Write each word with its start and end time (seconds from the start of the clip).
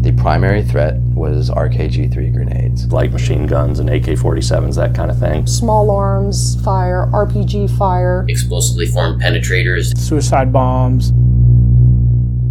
The 0.00 0.12
primary 0.12 0.62
threat 0.62 0.96
was 1.14 1.50
RKG 1.50 2.12
3 2.12 2.30
grenades. 2.30 2.86
Light 2.92 3.12
machine 3.12 3.46
guns 3.46 3.80
and 3.80 3.90
AK 3.90 4.04
47s, 4.04 4.76
that 4.76 4.94
kind 4.94 5.10
of 5.10 5.18
thing. 5.18 5.46
Small 5.46 5.90
arms 5.90 6.62
fire, 6.62 7.08
RPG 7.12 7.76
fire. 7.76 8.24
Explosively 8.28 8.86
formed 8.86 9.20
penetrators. 9.20 9.96
Suicide 9.98 10.52
bombs. 10.52 11.10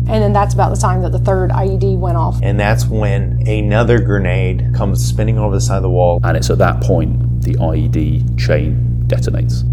And 0.09 0.23
then 0.23 0.33
that's 0.33 0.53
about 0.53 0.73
the 0.73 0.79
time 0.79 1.01
that 1.01 1.11
the 1.11 1.19
third 1.19 1.51
IED 1.51 1.97
went 1.97 2.17
off. 2.17 2.39
And 2.41 2.59
that's 2.59 2.85
when 2.85 3.45
another 3.47 3.99
grenade 3.99 4.73
comes 4.73 5.05
spinning 5.05 5.37
over 5.37 5.55
the 5.55 5.61
side 5.61 5.77
of 5.77 5.83
the 5.83 5.89
wall. 5.89 6.19
And 6.23 6.37
it's 6.37 6.49
at 6.49 6.57
that 6.59 6.81
point 6.81 7.43
the 7.43 7.53
IED 7.55 8.39
chain 8.39 9.03
detonates. 9.07 9.63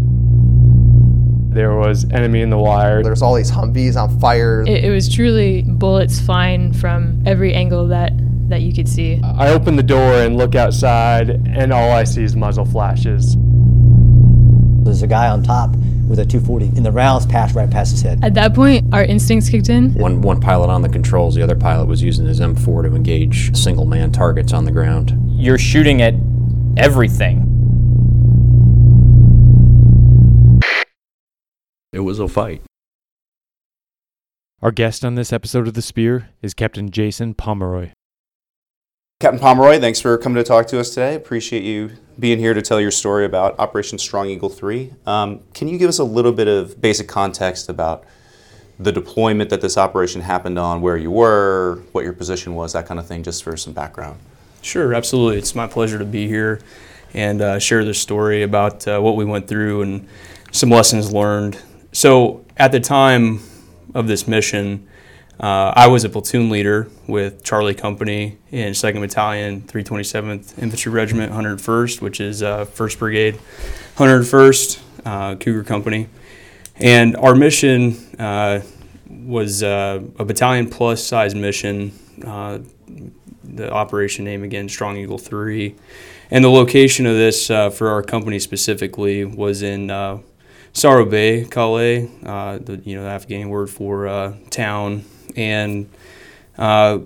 There 1.55 1.73
was 1.73 2.03
enemy 2.11 2.41
in 2.41 2.49
the 2.49 2.57
wire. 2.57 3.01
There's 3.01 3.21
all 3.21 3.33
these 3.33 3.49
Humvees 3.49 3.95
on 3.95 4.19
fire. 4.19 4.65
It, 4.67 4.83
it 4.83 4.89
was 4.89 5.07
truly 5.07 5.61
bullets 5.61 6.19
flying 6.19 6.73
from 6.73 7.23
every 7.25 7.53
angle 7.53 7.87
that 7.87 8.11
that 8.49 8.61
you 8.61 8.73
could 8.73 8.89
see. 8.89 9.21
I 9.23 9.53
open 9.53 9.77
the 9.77 9.81
door 9.81 10.15
and 10.15 10.35
look 10.35 10.53
outside, 10.53 11.29
and 11.29 11.71
all 11.71 11.91
I 11.91 12.03
see 12.03 12.23
is 12.23 12.35
muzzle 12.35 12.65
flashes. 12.65 13.37
There's 14.83 15.01
a 15.01 15.07
guy 15.07 15.29
on 15.29 15.43
top 15.43 15.71
with 16.09 16.19
a 16.19 16.25
240, 16.25 16.75
and 16.75 16.85
the 16.85 16.91
rounds 16.91 17.25
passed 17.25 17.55
right 17.55 17.71
past 17.71 17.91
his 17.91 18.01
head. 18.01 18.19
At 18.21 18.33
that 18.33 18.53
point, 18.53 18.93
our 18.93 19.05
instincts 19.05 19.49
kicked 19.49 19.69
in. 19.69 19.93
One 19.93 20.19
one 20.19 20.41
pilot 20.41 20.69
on 20.69 20.81
the 20.81 20.89
controls, 20.89 21.35
the 21.35 21.41
other 21.41 21.55
pilot 21.55 21.87
was 21.87 22.03
using 22.03 22.25
his 22.25 22.41
M4 22.41 22.83
to 22.83 22.93
engage 22.93 23.55
single 23.55 23.85
man 23.85 24.11
targets 24.11 24.51
on 24.51 24.65
the 24.65 24.73
ground. 24.73 25.17
You're 25.25 25.57
shooting 25.57 26.01
at 26.01 26.15
everything. 26.75 27.44
It 31.95 32.03
was 32.03 32.19
a 32.19 32.27
fight. 32.27 32.61
Our 34.61 34.71
guest 34.71 35.05
on 35.05 35.15
this 35.15 35.31
episode 35.31 35.65
of 35.65 35.75
The 35.75 35.81
Spear 35.81 36.27
is 36.41 36.53
Captain 36.53 36.91
Jason 36.91 37.33
Pomeroy. 37.33 37.91
Captain 39.21 39.39
Pomeroy, 39.39 39.79
thanks 39.79 40.01
for 40.01 40.17
coming 40.17 40.35
to 40.35 40.43
talk 40.43 40.67
to 40.67 40.79
us 40.81 40.89
today. 40.89 41.15
Appreciate 41.15 41.63
you 41.63 41.91
being 42.19 42.37
here 42.37 42.53
to 42.53 42.61
tell 42.61 42.81
your 42.81 42.91
story 42.91 43.23
about 43.23 43.57
Operation 43.59 43.97
Strong 43.97 44.27
Eagle 44.27 44.49
3. 44.49 44.91
Um, 45.05 45.39
can 45.53 45.69
you 45.69 45.77
give 45.77 45.87
us 45.87 45.97
a 45.97 46.03
little 46.03 46.33
bit 46.33 46.49
of 46.49 46.81
basic 46.81 47.07
context 47.07 47.69
about 47.69 48.03
the 48.77 48.91
deployment 48.91 49.49
that 49.49 49.61
this 49.61 49.77
operation 49.77 50.19
happened 50.19 50.59
on, 50.59 50.81
where 50.81 50.97
you 50.97 51.11
were, 51.11 51.81
what 51.93 52.03
your 52.03 52.11
position 52.11 52.55
was, 52.55 52.73
that 52.73 52.87
kind 52.87 52.99
of 52.99 53.07
thing, 53.07 53.23
just 53.23 53.41
for 53.41 53.55
some 53.55 53.71
background? 53.71 54.19
Sure, 54.61 54.93
absolutely. 54.93 55.37
It's 55.37 55.55
my 55.55 55.67
pleasure 55.67 55.97
to 55.97 56.03
be 56.03 56.27
here 56.27 56.59
and 57.13 57.41
uh, 57.41 57.57
share 57.57 57.85
this 57.85 58.01
story 58.01 58.43
about 58.43 58.85
uh, 58.85 58.99
what 58.99 59.15
we 59.15 59.23
went 59.23 59.47
through 59.47 59.83
and 59.83 60.09
some 60.51 60.69
lessons 60.69 61.13
learned. 61.13 61.57
So, 61.95 62.43
at 62.57 62.73
the 62.73 62.81
time 62.81 63.39
of 63.93 64.05
this 64.05 64.27
mission, 64.27 64.85
uh, 65.39 65.71
I 65.73 65.87
was 65.87 66.03
a 66.03 66.09
platoon 66.09 66.49
leader 66.49 66.89
with 67.07 67.41
Charlie 67.41 67.73
Company 67.73 68.37
in 68.51 68.73
2nd 68.73 68.99
Battalion, 68.99 69.61
327th 69.61 70.61
Infantry 70.61 70.91
Regiment, 70.91 71.31
101st, 71.31 72.01
which 72.01 72.19
is 72.19 72.43
uh, 72.43 72.65
1st 72.65 72.99
Brigade, 72.99 73.39
101st 73.95 74.81
uh, 75.05 75.35
Cougar 75.35 75.63
Company. 75.63 76.09
And 76.75 77.15
our 77.15 77.33
mission 77.33 77.95
uh, 78.19 78.59
was 79.09 79.63
uh, 79.63 80.01
a 80.19 80.25
battalion 80.25 80.69
plus 80.69 81.01
size 81.01 81.33
mission. 81.33 81.93
Uh, 82.25 82.59
the 83.41 83.71
operation 83.71 84.25
name 84.25 84.43
again, 84.43 84.67
Strong 84.67 84.97
Eagle 84.97 85.17
3. 85.17 85.73
And 86.29 86.43
the 86.43 86.49
location 86.49 87.05
of 87.05 87.15
this 87.15 87.47
for 87.47 87.87
our 87.87 88.03
company 88.03 88.39
specifically 88.39 89.23
was 89.23 89.61
in 89.61 89.89
Saro 90.75 91.05
Bay, 91.05 91.45
Kalay, 91.45 92.07
the 92.65 92.81
you 92.85 92.95
know 92.95 93.03
the 93.03 93.09
Afghani 93.09 93.47
word 93.47 93.69
for 93.71 94.35
town 94.51 95.03
and 95.35 95.89
uh, 96.57 96.99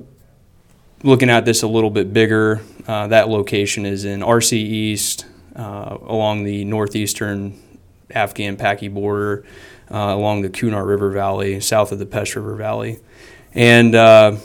looking 1.04 1.30
at 1.30 1.46
this 1.46 1.64
a 1.64 1.68
little 1.68 1.90
bit 1.90 2.14
bigger, 2.14 2.62
uh, 2.88 3.08
that 3.08 3.30
location 3.30 3.86
is 3.86 4.06
in 4.06 4.22
RC 4.22 4.54
East 4.54 5.26
uh, 5.56 5.98
along 6.02 6.44
the 6.44 6.66
northeastern 6.66 7.60
Afghan 8.12 8.58
Paki 8.58 8.94
border, 8.94 9.46
uh, 9.92 9.98
along 9.98 10.42
the 10.42 10.50
Kunar 10.50 10.86
River 10.86 11.10
Valley, 11.12 11.60
south 11.60 11.92
of 11.92 12.00
the 12.00 12.06
Pech 12.06 12.36
River 12.36 12.56
Valley. 12.56 13.00
And 13.54 13.96
uh, 13.96 14.38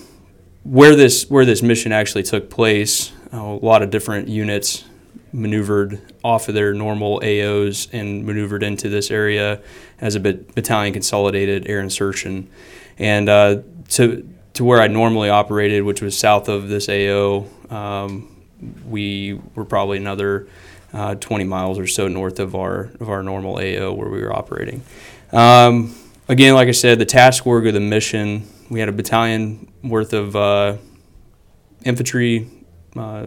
where 0.63 0.97
this 0.97 1.29
where 1.29 1.45
this 1.45 1.63
mission 1.63 1.93
actually 1.93 2.23
took 2.23 2.49
place, 2.51 3.13
a 3.33 3.43
lot 3.43 3.83
of 3.83 3.91
different 3.91 4.29
units 4.29 4.85
maneuvered 5.35 6.01
off 6.23 6.49
of 6.49 6.55
their 6.55 6.73
normal 6.73 7.21
AOs 7.21 7.93
and 7.93 8.25
maneuvered 8.25 8.63
into 8.63 8.89
this 8.89 9.11
area 9.11 9.61
as 10.01 10.15
a 10.15 10.21
battalion 10.21 10.93
consolidated 10.93 11.69
air 11.69 11.81
insertion. 11.81 12.49
And 12.99 13.29
uh, 13.29 13.63
to 13.91 14.29
to 14.55 14.65
where 14.65 14.81
I 14.81 14.87
normally 14.87 15.29
operated, 15.29 15.83
which 15.83 16.01
was 16.01 16.17
south 16.17 16.49
of 16.49 16.69
this 16.69 16.89
AO, 16.89 17.47
um, 17.71 18.47
we 18.89 19.41
were 19.57 19.65
probably 19.65 19.99
another 19.99 20.47
uh, 20.93 21.17
20 21.17 21.43
miles 21.43 21.77
or 21.77 21.89
so 21.89 22.07
north 22.07 22.39
of 22.39 22.55
our 22.55 22.93
of 23.01 23.11
our 23.11 23.23
normal 23.23 23.57
AO 23.57 23.93
where 23.93 24.09
we 24.09 24.23
were 24.23 24.33
operating. 24.33 24.83
Um, 25.33 25.97
again, 26.29 26.55
like 26.55 26.69
I 26.69 26.73
said, 26.73 27.01
the 27.01 27.05
task 27.05 27.45
org 27.45 27.67
of 27.67 27.75
the 27.75 27.81
mission, 27.81 28.49
we 28.71 28.79
had 28.79 28.89
a 28.89 28.93
battalion 28.93 29.73
worth 29.83 30.13
of 30.13 30.37
uh, 30.37 30.77
infantry 31.85 32.49
uh, 32.97 33.27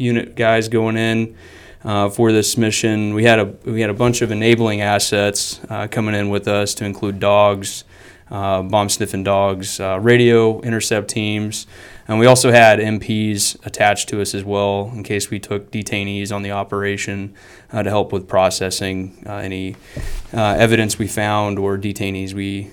unit 0.00 0.34
guys 0.34 0.68
going 0.68 0.96
in. 0.96 1.36
Uh, 1.82 2.10
for 2.10 2.32
this 2.32 2.56
mission, 2.56 3.14
we 3.14 3.24
had 3.24 3.38
a 3.38 3.44
we 3.64 3.80
had 3.80 3.90
a 3.90 3.94
bunch 3.94 4.20
of 4.20 4.30
enabling 4.30 4.80
assets 4.80 5.60
uh, 5.70 5.86
coming 5.88 6.14
in 6.14 6.28
with 6.28 6.46
us 6.46 6.74
to 6.74 6.84
include 6.84 7.18
dogs, 7.18 7.84
uh, 8.30 8.62
bomb 8.62 8.88
sniffing 8.90 9.24
dogs, 9.24 9.80
uh, 9.80 9.98
radio 9.98 10.60
intercept 10.60 11.08
teams, 11.08 11.66
and 12.06 12.18
we 12.18 12.26
also 12.26 12.52
had 12.52 12.80
MPs 12.80 13.64
attached 13.64 14.10
to 14.10 14.20
us 14.20 14.34
as 14.34 14.44
well 14.44 14.90
in 14.94 15.02
case 15.02 15.30
we 15.30 15.38
took 15.38 15.70
detainees 15.70 16.34
on 16.34 16.42
the 16.42 16.50
operation 16.50 17.32
uh, 17.72 17.82
to 17.82 17.88
help 17.88 18.12
with 18.12 18.28
processing 18.28 19.24
any 19.26 19.74
evidence 20.34 20.98
we 20.98 21.06
found 21.06 21.58
or 21.58 21.78
detainees 21.78 22.34
we 22.34 22.70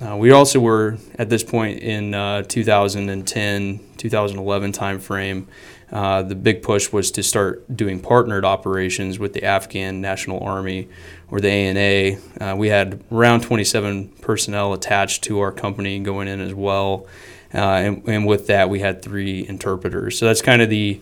uh, 0.00 0.16
we 0.16 0.30
also 0.32 0.60
were 0.60 0.98
at 1.18 1.30
this 1.30 1.44
point 1.44 1.80
in 1.80 2.12
2010, 2.48 3.80
2011 3.96 4.72
timeframe. 4.72 5.46
Uh, 5.94 6.22
the 6.22 6.34
big 6.34 6.60
push 6.60 6.92
was 6.92 7.12
to 7.12 7.22
start 7.22 7.64
doing 7.76 8.00
partnered 8.00 8.44
operations 8.44 9.18
with 9.18 9.32
the 9.32 9.44
Afghan 9.44 10.00
National 10.00 10.42
Army 10.42 10.88
or 11.30 11.40
the 11.40 11.48
ANA. 11.48 12.18
Uh, 12.40 12.56
we 12.56 12.68
had 12.68 13.04
around 13.12 13.42
27 13.42 14.08
personnel 14.20 14.72
attached 14.72 15.22
to 15.24 15.38
our 15.38 15.52
company 15.52 16.00
going 16.00 16.26
in 16.26 16.40
as 16.40 16.52
well. 16.52 17.06
Uh, 17.54 17.58
and, 17.58 18.08
and, 18.08 18.26
with 18.26 18.48
that, 18.48 18.68
we 18.68 18.80
had 18.80 19.02
three 19.02 19.46
interpreters. 19.46 20.18
So 20.18 20.26
that's 20.26 20.42
kind 20.42 20.60
of 20.60 20.68
the 20.68 21.00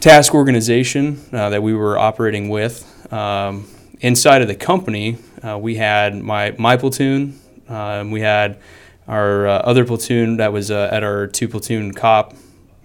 task 0.00 0.34
organization 0.34 1.18
uh, 1.32 1.48
that 1.48 1.62
we 1.62 1.72
were 1.72 1.98
operating 1.98 2.50
with. 2.50 3.10
Um, 3.10 3.66
inside 4.00 4.42
of 4.42 4.48
the 4.48 4.54
company, 4.54 5.16
uh, 5.42 5.56
we 5.56 5.76
had 5.76 6.14
my, 6.14 6.54
my 6.58 6.76
platoon, 6.76 7.40
we 7.68 8.20
had 8.20 8.60
our 9.08 9.46
other 9.46 9.84
platoon 9.84 10.38
that 10.38 10.52
was 10.52 10.70
at 10.70 11.02
our 11.02 11.26
two 11.26 11.48
platoon 11.48 11.92
COP 11.92 12.34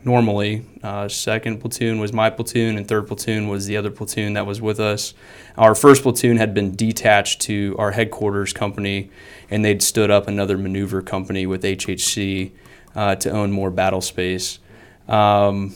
normally. 0.04 0.66
Uh, 0.84 1.08
second 1.08 1.60
platoon 1.60 2.00
was 2.00 2.12
my 2.12 2.30
platoon, 2.30 2.78
and 2.78 2.88
third 2.88 3.08
platoon 3.08 3.48
was 3.48 3.66
the 3.66 3.78
other 3.78 3.92
platoon 3.92 4.34
that 4.34 4.46
was 4.46 4.62
with 4.62 4.80
us. 4.80 5.14
Our 5.58 5.76
first 5.76 6.04
platoon 6.04 6.38
had 6.38 6.54
been 6.54 6.76
detached 6.76 7.42
to 7.42 7.76
our 7.78 7.92
headquarters 7.92 8.54
company, 8.54 9.12
and 9.50 9.64
they'd 9.64 9.82
stood 9.82 10.10
up 10.10 10.28
another 10.28 10.58
maneuver 10.58 11.02
company 11.02 11.46
with 11.46 11.64
HHC 11.64 12.52
uh, 12.96 13.16
to 13.16 13.30
own 13.30 13.52
more 13.52 13.70
battle 13.70 14.02
space. 14.02 14.60
Um, 15.08 15.76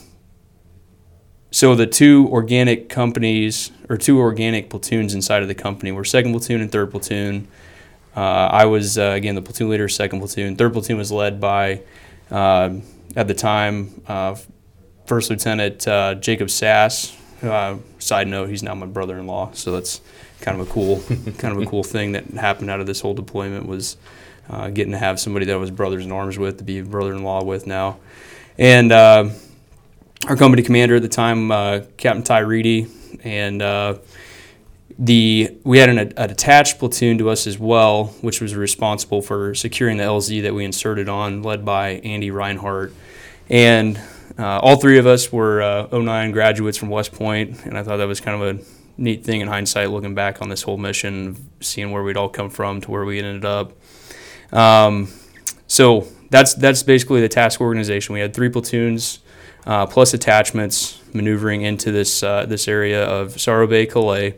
so 1.51 1.75
the 1.75 1.87
two 1.87 2.27
organic 2.31 2.89
companies, 2.89 3.71
or 3.89 3.97
two 3.97 4.19
organic 4.19 4.69
platoons 4.69 5.13
inside 5.13 5.41
of 5.41 5.47
the 5.47 5.55
company, 5.55 5.91
were 5.91 6.03
second 6.03 6.31
platoon 6.31 6.61
and 6.61 6.71
third 6.71 6.91
platoon. 6.91 7.47
Uh, 8.15 8.19
I 8.19 8.65
was 8.65 8.97
uh, 8.97 9.11
again 9.15 9.35
the 9.35 9.41
platoon 9.41 9.69
leader, 9.69 9.89
second 9.89 10.19
platoon. 10.19 10.55
Third 10.55 10.73
platoon 10.73 10.97
was 10.97 11.11
led 11.11 11.41
by 11.41 11.81
uh, 12.31 12.75
at 13.15 13.27
the 13.27 13.33
time, 13.33 14.01
uh, 14.07 14.35
First 15.05 15.29
Lieutenant 15.29 15.87
uh, 15.87 16.15
Jacob 16.15 16.49
Sass. 16.49 17.15
Uh, 17.43 17.77
side 17.99 18.27
note, 18.27 18.49
he's 18.49 18.63
now 18.63 18.73
my 18.73 18.85
brother-in-law, 18.85 19.51
so 19.53 19.71
that's 19.71 20.01
kind 20.41 20.59
of 20.59 20.67
a 20.67 20.71
cool, 20.71 21.01
kind 21.37 21.55
of 21.55 21.61
a 21.61 21.65
cool 21.65 21.83
thing 21.83 22.13
that 22.13 22.25
happened 22.31 22.69
out 22.69 22.79
of 22.79 22.87
this 22.87 23.01
whole 23.01 23.13
deployment 23.13 23.67
was 23.67 23.97
uh, 24.49 24.69
getting 24.69 24.91
to 24.91 24.97
have 24.97 25.19
somebody 25.19 25.45
that 25.45 25.59
was 25.59 25.69
brothers 25.69 26.05
in 26.05 26.11
arms 26.11 26.37
with 26.37 26.57
to 26.57 26.63
be 26.63 26.81
brother-in-law 26.81 27.43
with 27.43 27.67
now, 27.67 27.97
and 28.57 28.91
uh, 28.91 29.29
our 30.27 30.35
company 30.35 30.63
commander 30.63 30.95
at 30.95 31.01
the 31.01 31.09
time, 31.09 31.51
uh, 31.51 31.81
Captain 31.97 32.23
Ty 32.23 32.39
Reedy, 32.39 32.87
and 33.23 33.61
uh, 33.61 33.95
the 34.97 35.57
we 35.63 35.79
had 35.79 35.89
an, 35.89 35.97
an, 35.99 36.13
attached 36.17 36.79
platoon 36.79 37.17
to 37.17 37.29
us 37.29 37.47
as 37.47 37.59
well, 37.59 38.07
which 38.21 38.41
was 38.41 38.55
responsible 38.55 39.21
for 39.21 39.53
securing 39.53 39.97
the 39.97 40.03
LZ 40.03 40.43
that 40.43 40.53
we 40.53 40.63
inserted 40.63 41.09
on, 41.09 41.43
led 41.43 41.65
by 41.65 41.95
Andy 42.03 42.31
Reinhardt. 42.31 42.93
And 43.49 43.99
uh, 44.37 44.59
all 44.59 44.77
three 44.77 44.97
of 44.97 45.05
us 45.05 45.31
were 45.31 45.61
uh, 45.61 45.87
09 45.91 46.31
graduates 46.31 46.77
from 46.77 46.89
West 46.89 47.13
Point, 47.13 47.65
and 47.65 47.77
I 47.77 47.83
thought 47.83 47.97
that 47.97 48.07
was 48.07 48.21
kind 48.21 48.41
of 48.41 48.55
a 48.55 48.63
neat 48.97 49.23
thing 49.23 49.41
in 49.41 49.47
hindsight, 49.47 49.89
looking 49.89 50.15
back 50.15 50.41
on 50.41 50.49
this 50.49 50.61
whole 50.61 50.77
mission, 50.77 51.49
seeing 51.61 51.91
where 51.91 52.03
we'd 52.03 52.17
all 52.17 52.29
come 52.29 52.49
from 52.49 52.81
to 52.81 52.91
where 52.91 53.05
we 53.05 53.19
ended 53.19 53.45
up. 53.45 53.73
Um, 54.51 55.09
so 55.67 56.07
that's 56.29 56.53
that's 56.53 56.83
basically 56.83 57.21
the 57.21 57.29
task 57.29 57.59
organization. 57.59 58.13
We 58.13 58.19
had 58.19 58.33
three 58.33 58.49
platoons 58.49 59.19
uh, 59.65 59.85
plus 59.85 60.13
attachments 60.13 61.01
maneuvering 61.13 61.61
into 61.61 61.91
this 61.91 62.23
uh, 62.23 62.45
this 62.45 62.67
area 62.67 63.03
of 63.03 63.39
Sorrow 63.39 63.67
Bay, 63.67 63.85
Kalay. 63.85 64.35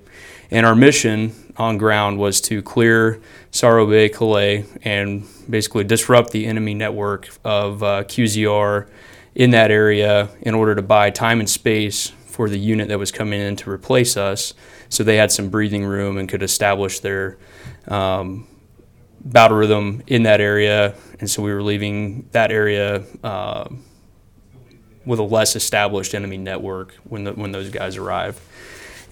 And 0.49 0.65
our 0.65 0.75
mission 0.75 1.33
on 1.57 1.77
ground 1.77 2.19
was 2.19 2.39
to 2.41 2.61
clear 2.61 3.21
Sorrow 3.51 3.85
Bay, 3.85 4.09
Kalay, 4.09 4.65
and 4.83 5.25
basically 5.49 5.83
disrupt 5.83 6.31
the 6.31 6.45
enemy 6.45 6.73
network 6.73 7.29
of 7.43 7.83
uh, 7.83 8.03
QZR 8.03 8.89
in 9.35 9.51
that 9.51 9.71
area 9.71 10.29
in 10.41 10.55
order 10.55 10.75
to 10.75 10.81
buy 10.81 11.09
time 11.09 11.39
and 11.39 11.49
space 11.49 12.09
for 12.09 12.49
the 12.49 12.57
unit 12.57 12.87
that 12.87 12.99
was 12.99 13.11
coming 13.11 13.39
in 13.39 13.55
to 13.57 13.69
replace 13.69 14.15
us 14.15 14.53
so 14.89 15.03
they 15.03 15.17
had 15.17 15.31
some 15.31 15.49
breathing 15.49 15.83
room 15.83 16.17
and 16.17 16.29
could 16.29 16.43
establish 16.43 16.99
their 16.99 17.37
um, 17.87 18.47
battle 19.19 19.57
rhythm 19.57 20.01
in 20.07 20.23
that 20.23 20.39
area. 20.39 20.95
And 21.19 21.29
so 21.29 21.41
we 21.41 21.53
were 21.53 21.63
leaving 21.63 22.29
that 22.31 22.51
area. 22.51 23.03
Uh, 23.23 23.67
with 25.07 25.19
a 25.19 25.23
less 25.23 25.55
established 25.55 26.13
enemy 26.13 26.37
network 26.37 26.93
when 27.05 27.23
the, 27.23 27.31
when 27.31 27.53
those 27.53 27.69
guys 27.69 27.95
arrived. 27.95 28.39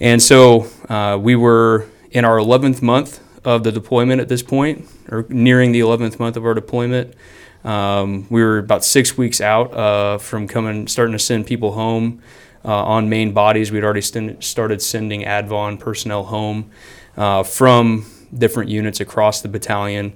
And 0.00 0.22
so 0.22 0.68
uh, 0.88 1.18
we 1.20 1.36
were 1.36 1.86
in 2.10 2.24
our 2.24 2.36
11th 2.38 2.82
month 2.82 3.20
of 3.44 3.62
the 3.62 3.72
deployment 3.72 4.20
at 4.20 4.28
this 4.28 4.42
point, 4.42 4.86
or 5.10 5.24
nearing 5.28 5.72
the 5.72 5.80
11th 5.80 6.18
month 6.18 6.36
of 6.36 6.44
our 6.44 6.54
deployment. 6.54 7.14
Um, 7.64 8.26
we 8.28 8.42
were 8.42 8.58
about 8.58 8.84
six 8.84 9.16
weeks 9.16 9.40
out 9.40 9.72
uh, 9.74 10.18
from 10.18 10.46
coming, 10.46 10.86
starting 10.86 11.12
to 11.12 11.18
send 11.18 11.46
people 11.46 11.72
home 11.72 12.22
uh, 12.64 12.84
on 12.84 13.08
main 13.08 13.32
bodies. 13.32 13.72
We'd 13.72 13.84
already 13.84 14.02
st- 14.02 14.42
started 14.42 14.82
sending 14.82 15.22
ADVON 15.22 15.78
personnel 15.78 16.24
home 16.24 16.70
uh, 17.16 17.42
from 17.42 18.06
different 18.36 18.70
units 18.70 19.00
across 19.00 19.40
the 19.40 19.48
battalion. 19.48 20.14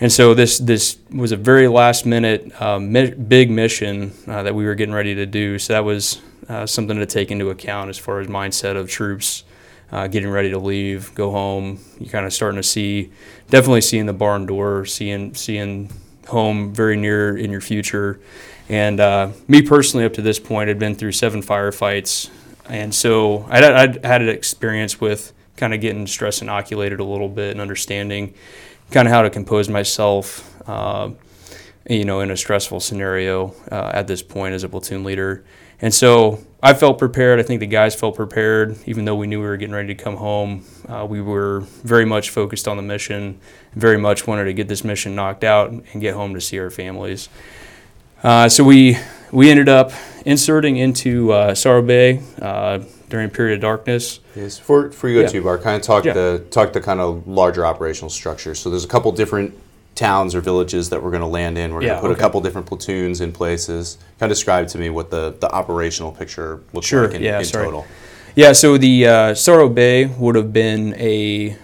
And 0.00 0.12
so 0.12 0.34
this 0.34 0.58
this 0.58 0.98
was 1.12 1.30
a 1.30 1.36
very 1.36 1.68
last 1.68 2.04
minute 2.04 2.60
uh, 2.60 2.80
mi- 2.80 3.12
big 3.12 3.50
mission 3.50 4.12
uh, 4.26 4.42
that 4.42 4.54
we 4.54 4.64
were 4.64 4.74
getting 4.74 4.94
ready 4.94 5.14
to 5.14 5.26
do. 5.26 5.58
So 5.58 5.72
that 5.72 5.84
was 5.84 6.20
uh, 6.48 6.66
something 6.66 6.98
to 6.98 7.06
take 7.06 7.30
into 7.30 7.50
account 7.50 7.90
as 7.90 7.98
far 7.98 8.20
as 8.20 8.26
mindset 8.26 8.76
of 8.76 8.88
troops 8.88 9.44
uh, 9.94 10.08
getting 10.08 10.28
ready 10.28 10.50
to 10.50 10.58
leave, 10.58 11.14
go 11.14 11.30
home. 11.30 11.78
You're 12.00 12.10
kind 12.10 12.26
of 12.26 12.32
starting 12.32 12.56
to 12.56 12.66
see, 12.66 13.12
definitely 13.48 13.80
seeing 13.80 14.06
the 14.06 14.12
barn 14.12 14.44
door, 14.44 14.84
seeing 14.86 15.34
seeing 15.34 15.90
home 16.26 16.74
very 16.74 16.96
near 16.96 17.36
in 17.36 17.50
your 17.50 17.60
future. 17.60 18.20
And 18.68 18.98
uh, 18.98 19.30
me 19.46 19.62
personally, 19.62 20.04
up 20.04 20.14
to 20.14 20.22
this 20.22 20.40
point, 20.40 20.68
had 20.68 20.78
been 20.78 20.94
through 20.94 21.12
seven 21.12 21.42
firefights, 21.42 22.30
and 22.68 22.94
so 22.94 23.46
I'd, 23.48 23.62
I'd 23.62 24.04
had 24.04 24.22
an 24.22 24.30
experience 24.30 25.00
with 25.00 25.32
kind 25.56 25.72
of 25.72 25.80
getting 25.80 26.06
stress 26.06 26.42
inoculated 26.42 26.98
a 26.98 27.04
little 27.04 27.28
bit 27.28 27.52
and 27.52 27.60
understanding 27.60 28.34
kind 28.90 29.06
of 29.06 29.12
how 29.12 29.22
to 29.22 29.30
compose 29.30 29.68
myself, 29.68 30.60
uh, 30.68 31.10
you 31.88 32.04
know, 32.04 32.20
in 32.20 32.30
a 32.30 32.36
stressful 32.36 32.80
scenario 32.80 33.54
uh, 33.70 33.90
at 33.94 34.08
this 34.08 34.22
point 34.22 34.54
as 34.54 34.64
a 34.64 34.68
platoon 34.68 35.04
leader. 35.04 35.44
And 35.80 35.92
so 35.92 36.40
I 36.62 36.72
felt 36.72 36.98
prepared. 36.98 37.40
I 37.40 37.42
think 37.42 37.60
the 37.60 37.66
guys 37.66 37.94
felt 37.94 38.16
prepared, 38.16 38.78
even 38.86 39.04
though 39.04 39.16
we 39.16 39.26
knew 39.26 39.40
we 39.40 39.46
were 39.46 39.58
getting 39.58 39.74
ready 39.74 39.94
to 39.94 40.02
come 40.02 40.16
home. 40.16 40.64
Uh, 40.88 41.06
we 41.08 41.20
were 41.20 41.60
very 41.82 42.06
much 42.06 42.30
focused 42.30 42.66
on 42.66 42.78
the 42.78 42.82
mission, 42.82 43.38
very 43.74 43.98
much 43.98 44.26
wanted 44.26 44.44
to 44.44 44.54
get 44.54 44.68
this 44.68 44.82
mission 44.82 45.14
knocked 45.14 45.44
out 45.44 45.70
and 45.70 46.00
get 46.00 46.14
home 46.14 46.32
to 46.34 46.40
see 46.40 46.58
our 46.58 46.70
families. 46.70 47.28
Uh, 48.22 48.48
so 48.48 48.64
we 48.64 48.96
we 49.30 49.50
ended 49.50 49.68
up 49.68 49.92
inserting 50.24 50.78
into 50.78 51.32
uh, 51.32 51.54
Sorrow 51.54 51.82
Bay 51.82 52.22
uh, 52.40 52.78
during 53.10 53.26
a 53.26 53.30
period 53.30 53.56
of 53.56 53.60
darkness. 53.60 54.20
Yes, 54.34 54.58
for 54.58 54.90
for 54.90 55.10
you 55.10 55.20
yeah. 55.20 55.26
to 55.26 55.42
Bar, 55.42 55.58
kind 55.58 55.76
of 55.76 55.82
talk 55.82 56.06
yeah. 56.06 56.14
the 56.14 56.46
talk 56.50 56.72
the 56.72 56.80
kind 56.80 57.00
of 57.00 57.28
larger 57.28 57.66
operational 57.66 58.08
structure. 58.08 58.54
So 58.54 58.70
there's 58.70 58.86
a 58.86 58.88
couple 58.88 59.12
different 59.12 59.54
towns 59.94 60.34
or 60.34 60.40
villages 60.40 60.90
that 60.90 61.02
we're 61.02 61.10
going 61.10 61.20
to 61.20 61.26
land 61.26 61.56
in. 61.56 61.72
We're 61.72 61.82
yeah, 61.82 61.88
going 61.88 61.96
to 61.96 62.00
put 62.02 62.10
okay. 62.12 62.18
a 62.18 62.20
couple 62.20 62.40
different 62.40 62.66
platoons 62.66 63.20
in 63.20 63.32
places. 63.32 63.98
Kind 64.18 64.30
of 64.30 64.36
describe 64.36 64.68
to 64.68 64.78
me 64.78 64.90
what 64.90 65.10
the, 65.10 65.36
the 65.40 65.50
operational 65.50 66.12
picture 66.12 66.62
looks 66.72 66.86
sure. 66.86 67.06
like 67.06 67.16
in, 67.16 67.22
yeah, 67.22 67.38
in 67.38 67.44
sorry. 67.44 67.66
total. 67.66 67.86
Yeah, 68.34 68.52
so 68.52 68.76
the 68.76 69.06
uh, 69.06 69.34
Sorrow 69.34 69.68
Bay 69.68 70.06
would 70.06 70.34
have 70.34 70.52
been 70.52 70.94
a 70.94 71.56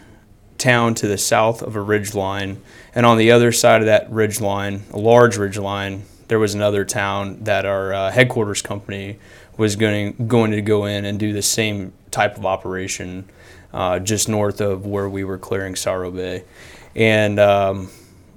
town 0.56 0.94
to 0.94 1.08
the 1.08 1.18
south 1.18 1.62
of 1.62 1.74
a 1.74 1.80
ridge 1.80 2.14
line, 2.14 2.62
and 2.94 3.04
on 3.04 3.18
the 3.18 3.32
other 3.32 3.50
side 3.50 3.80
of 3.80 3.86
that 3.86 4.08
ridge 4.12 4.40
line, 4.40 4.84
a 4.92 4.98
large 4.98 5.36
ridge 5.36 5.58
line, 5.58 6.04
there 6.28 6.38
was 6.38 6.54
another 6.54 6.84
town 6.84 7.42
that 7.42 7.66
our 7.66 7.92
uh, 7.92 8.10
headquarters 8.12 8.62
company 8.62 9.18
was 9.56 9.74
going 9.74 10.28
going 10.28 10.52
to 10.52 10.62
go 10.62 10.84
in 10.84 11.04
and 11.04 11.18
do 11.18 11.32
the 11.32 11.42
same 11.42 11.92
type 12.12 12.36
of 12.36 12.46
operation 12.46 13.28
uh, 13.72 13.98
just 13.98 14.28
north 14.28 14.60
of 14.60 14.86
where 14.86 15.08
we 15.08 15.24
were 15.24 15.38
clearing 15.38 15.74
Sorrow 15.74 16.12
Bay, 16.12 16.44
and 16.94 17.40
um, 17.40 17.90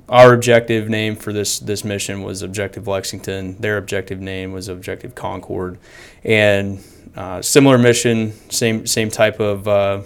our 0.10 0.34
objective 0.34 0.90
name 0.90 1.16
for 1.16 1.32
this 1.32 1.60
this 1.60 1.84
mission 1.84 2.24
was 2.24 2.42
Objective 2.42 2.88
Lexington. 2.88 3.56
Their 3.60 3.78
objective 3.78 4.20
name 4.20 4.52
was 4.52 4.68
Objective 4.68 5.16
Concord, 5.16 5.78
and 6.24 6.84
uh, 7.16 7.42
similar 7.42 7.78
mission, 7.78 8.34
same 8.50 8.86
same 8.86 9.10
type 9.10 9.40
of 9.40 9.68
uh, 9.68 10.02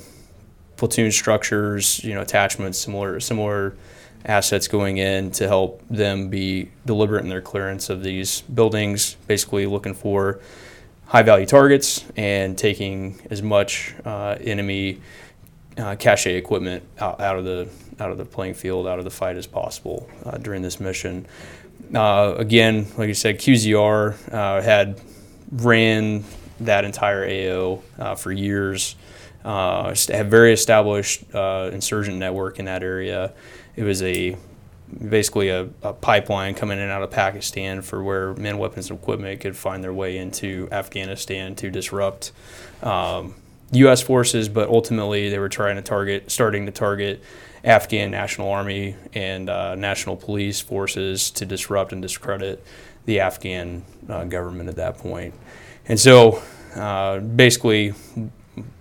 platoon 0.78 1.12
structures, 1.12 2.04
you 2.04 2.14
know, 2.14 2.22
attachments, 2.22 2.78
similar 2.78 3.20
similar 3.20 3.76
assets 4.26 4.68
going 4.68 4.98
in 4.98 5.32
to 5.32 5.48
help 5.48 5.82
them 5.90 6.30
be 6.30 6.70
deliberate 6.86 7.24
in 7.24 7.30
their 7.30 7.42
clearance 7.42 7.90
of 7.90 8.04
these 8.04 8.42
buildings, 8.42 9.16
basically 9.28 9.66
looking 9.66 9.94
for 9.94 10.40
high 11.06 11.24
value 11.24 11.46
targets 11.46 12.04
and 12.18 12.58
taking 12.58 13.20
as 13.30 13.42
much 13.42 13.96
uh, 14.06 14.36
enemy 14.42 15.00
uh, 15.78 15.96
cache 15.96 16.28
equipment 16.28 16.84
out, 17.00 17.22
out, 17.22 17.38
of 17.38 17.46
the 17.46 17.70
out 18.00 18.12
of 18.12 18.18
the 18.18 18.26
playing 18.26 18.54
field, 18.54 18.88
out 18.88 19.00
of 19.00 19.06
the 19.06 19.12
fight 19.12 19.38
as 19.38 19.48
possible 19.48 20.10
uh, 20.26 20.38
during 20.38 20.62
this 20.62 20.80
mission. 20.80 21.26
Uh, 21.94 22.36
again, 22.38 22.88
like 22.98 23.10
I 23.10 23.14
said, 23.14 23.40
QZR 23.40 24.34
uh, 24.34 24.62
had 24.62 25.00
ran 25.52 26.24
that 26.60 26.86
entire 26.86 27.26
AO 27.26 27.84
uh, 27.98 28.16
for 28.16 28.32
years. 28.32 28.96
Uh, 29.46 29.96
have 30.10 30.28
very 30.28 30.52
established 30.52 31.24
insurgent 31.34 32.18
network 32.18 32.60
in 32.60 32.66
that 32.66 32.84
area 32.84 33.34
it 33.78 33.84
was 33.84 34.02
a 34.02 34.36
basically 35.10 35.50
a, 35.50 35.70
a, 35.84 35.94
pipeline 35.94 36.56
coming 36.56 36.78
in 36.78 36.84
and 36.84 36.92
out 36.92 37.04
of 37.04 37.12
Pakistan 37.12 37.82
for 37.82 38.04
where 38.04 38.34
men, 38.34 38.58
weapons, 38.58 38.90
and 38.90 39.00
equipment 39.00 39.40
could 39.40 39.56
find 39.56 39.84
their 39.84 39.94
way 39.94 40.18
into 40.18 40.68
Afghanistan 40.72 41.56
to 41.56 41.70
disrupt 41.70 42.32
um, 42.82 43.36
U.S. 43.72 44.02
forces. 44.02 44.50
But 44.50 44.70
ultimately, 44.70 45.30
they 45.30 45.40
were 45.40 45.50
trying 45.50 45.76
to 45.76 45.82
target, 45.82 46.32
starting 46.32 46.66
to 46.66 46.72
target 46.72 47.22
Afghan 47.64 48.12
National 48.12 48.50
Army 48.50 48.96
and 49.14 49.50
uh, 49.50 49.76
National 49.76 50.16
Police 50.16 50.62
forces 50.62 51.32
to 51.32 51.46
disrupt 51.46 51.92
and 51.92 52.02
discredit 52.02 52.64
the 53.06 53.20
Afghan 53.20 53.84
uh, 54.10 54.26
government 54.26 54.70
at 54.70 54.76
that 54.76 54.98
point. 54.98 55.34
And 55.88 56.00
so, 56.00 56.44
uh, 56.76 57.20
basically, 57.20 57.94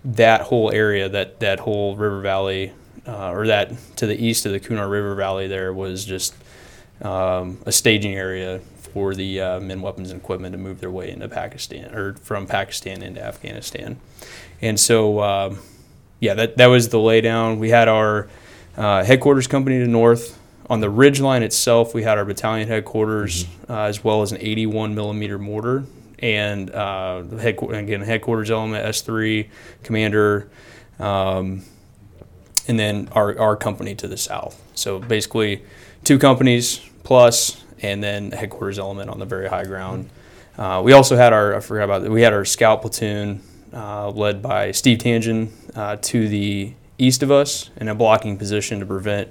that 0.04 0.42
whole 0.42 0.70
area, 0.72 1.08
that 1.08 1.40
that 1.40 1.60
whole 1.60 1.96
river 1.96 2.20
valley 2.20 2.72
uh, 3.06 3.30
or 3.30 3.46
that 3.46 3.72
to 3.96 4.06
the 4.06 4.16
east 4.16 4.46
of 4.46 4.52
the 4.52 4.60
Kunar 4.60 4.90
River 4.90 5.14
Valley 5.14 5.46
there 5.46 5.72
was 5.72 6.04
just 6.04 6.34
um, 7.02 7.58
a 7.66 7.72
staging 7.72 8.14
area 8.14 8.60
for 8.76 9.14
the 9.14 9.40
uh, 9.40 9.60
men, 9.60 9.82
weapons, 9.82 10.10
and 10.10 10.20
equipment 10.20 10.52
to 10.52 10.58
move 10.58 10.80
their 10.80 10.90
way 10.90 11.10
into 11.10 11.28
Pakistan 11.28 11.94
or 11.94 12.14
from 12.14 12.46
Pakistan 12.46 13.02
into 13.02 13.22
Afghanistan. 13.22 13.98
And 14.62 14.80
so, 14.80 15.20
um, 15.20 15.58
yeah, 16.18 16.34
that, 16.34 16.56
that 16.56 16.66
was 16.66 16.88
the 16.88 16.98
laydown. 16.98 17.58
We 17.58 17.70
had 17.70 17.88
our 17.88 18.28
uh, 18.76 19.04
headquarters 19.04 19.46
company 19.46 19.78
to 19.78 19.86
north. 19.86 20.38
On 20.68 20.80
the 20.80 20.90
ridge 20.90 21.20
line 21.20 21.42
itself, 21.42 21.94
we 21.94 22.02
had 22.02 22.18
our 22.18 22.24
battalion 22.24 22.68
headquarters 22.68 23.44
mm-hmm. 23.44 23.72
uh, 23.72 23.84
as 23.84 24.02
well 24.02 24.22
as 24.22 24.32
an 24.32 24.38
81 24.40 24.94
millimeter 24.94 25.38
mortar 25.38 25.84
and 26.18 26.70
uh, 26.70 27.22
again 27.30 28.00
headquarters 28.00 28.50
element 28.50 28.84
S3 28.84 29.48
commander. 29.82 30.48
Um, 30.98 31.62
and 32.68 32.78
then 32.78 33.08
our, 33.12 33.38
our 33.38 33.56
company 33.56 33.94
to 33.96 34.08
the 34.08 34.16
south. 34.16 34.60
So 34.74 34.98
basically, 34.98 35.62
two 36.04 36.18
companies 36.18 36.80
plus, 37.04 37.64
and 37.82 38.02
then 38.02 38.32
headquarters 38.32 38.78
element 38.78 39.10
on 39.10 39.18
the 39.18 39.26
very 39.26 39.48
high 39.48 39.64
ground. 39.64 40.08
Uh, 40.58 40.82
we 40.84 40.92
also 40.92 41.16
had 41.16 41.32
our 41.32 41.54
I 41.54 41.60
forgot 41.60 41.84
about 41.84 42.02
that. 42.02 42.10
We 42.10 42.22
had 42.22 42.32
our 42.32 42.44
scout 42.44 42.80
platoon 42.80 43.42
uh, 43.72 44.10
led 44.10 44.42
by 44.42 44.72
Steve 44.72 44.98
Tangent 44.98 45.52
uh, 45.74 45.96
to 45.96 46.28
the 46.28 46.72
east 46.98 47.22
of 47.22 47.30
us 47.30 47.70
in 47.76 47.88
a 47.88 47.94
blocking 47.94 48.36
position 48.36 48.80
to 48.80 48.86
prevent 48.86 49.28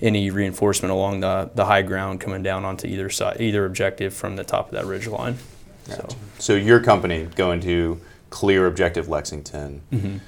any 0.00 0.30
reinforcement 0.30 0.92
along 0.92 1.20
the, 1.20 1.50
the 1.54 1.64
high 1.64 1.82
ground 1.82 2.20
coming 2.20 2.42
down 2.42 2.64
onto 2.64 2.86
either 2.86 3.10
side, 3.10 3.40
either 3.40 3.64
objective 3.64 4.14
from 4.14 4.36
the 4.36 4.44
top 4.44 4.66
of 4.66 4.72
that 4.72 4.86
ridge 4.86 5.06
line. 5.06 5.36
Gotcha. 5.88 6.10
So. 6.10 6.16
so 6.38 6.54
your 6.54 6.80
company 6.80 7.24
going 7.34 7.60
to 7.60 8.00
clear 8.30 8.66
objective 8.66 9.08
Lexington. 9.08 9.80
Mm-hmm. 9.92 10.18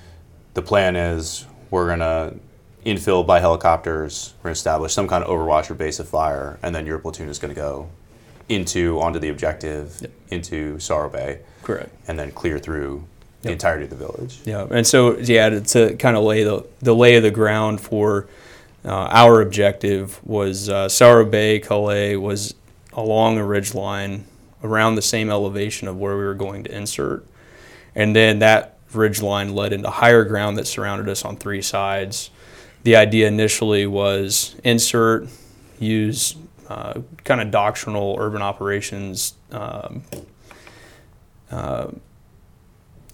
The 0.55 0.63
plan 0.63 0.97
is 0.97 1.47
we're 1.71 1.87
going 1.87 2.01
to 2.01 2.37
infill 2.85 3.27
by 3.27 3.41
helicopters. 3.41 4.35
We're 4.39 4.49
going 4.49 4.55
to 4.55 4.59
establish 4.59 4.93
some 4.93 5.07
kind 5.07 5.23
of 5.23 5.31
overwatch 5.31 5.71
or 5.71 5.75
base 5.75 6.01
of 6.01 6.09
fire, 6.09 6.59
and 6.63 6.75
then 6.75 6.87
your 6.87 6.99
platoon 6.99 7.29
is 7.29 7.39
going 7.39 7.55
to 7.55 7.61
go 7.61 7.89
into 8.49 9.01
onto 9.01 9.19
the 9.19 9.29
objective 9.29 9.99
yep. 10.01 10.11
into 10.31 10.79
Sorrow 10.81 11.09
Bay. 11.09 11.41
Correct. 11.63 11.91
And 12.09 12.19
then 12.19 12.33
clear 12.33 12.59
through 12.59 13.05
the 13.43 13.49
yep. 13.49 13.53
entirety 13.55 13.85
of 13.85 13.91
the 13.91 13.97
village. 13.97 14.39
Yeah, 14.45 14.67
and 14.71 14.87
so 14.87 15.17
yeah, 15.19 15.49
to, 15.49 15.61
to 15.61 15.97
kind 15.97 16.17
of 16.17 16.25
lay 16.25 16.45
the 16.45 16.67
the 16.81 16.95
lay 16.95 17.17
of 17.17 17.23
the 17.23 17.31
ground 17.31 17.81
for 17.81 18.29
uh, 18.85 19.09
our 19.11 19.41
objective 19.41 20.21
was 20.25 20.69
uh, 20.69 20.89
Sorrow 20.89 21.25
Bay, 21.25 21.61
Kalay 21.61 22.21
was 22.21 22.55
along 22.93 23.39
a 23.39 23.45
ridge 23.45 23.75
line 23.75 24.25
around 24.63 24.95
the 24.95 25.03
same 25.03 25.31
elevation 25.31 25.89
of 25.89 25.99
where 25.99 26.17
we 26.17 26.25
were 26.25 26.35
going 26.35 26.65
to 26.65 26.77
insert, 26.77 27.27
and 27.95 28.15
then 28.15 28.41
that 28.41 28.79
ridge 28.93 29.23
line 29.23 29.55
led 29.55 29.73
into 29.73 29.89
higher 29.89 30.25
ground 30.25 30.59
that 30.59 30.67
surrounded 30.67 31.09
us 31.09 31.25
on 31.25 31.37
three 31.37 31.63
sides. 31.63 32.31
The 32.83 32.97
idea 32.97 33.29
initially 33.29 33.87
was 33.87 34.57
insert, 34.65 35.29
use 35.79 36.35
uh, 36.69 37.01
kind 37.25 37.41
of 37.41 37.51
doctrinal 37.51 38.17
urban 38.19 38.43
operations 38.43 39.35
um, 39.53 40.03
uh, 41.51 41.89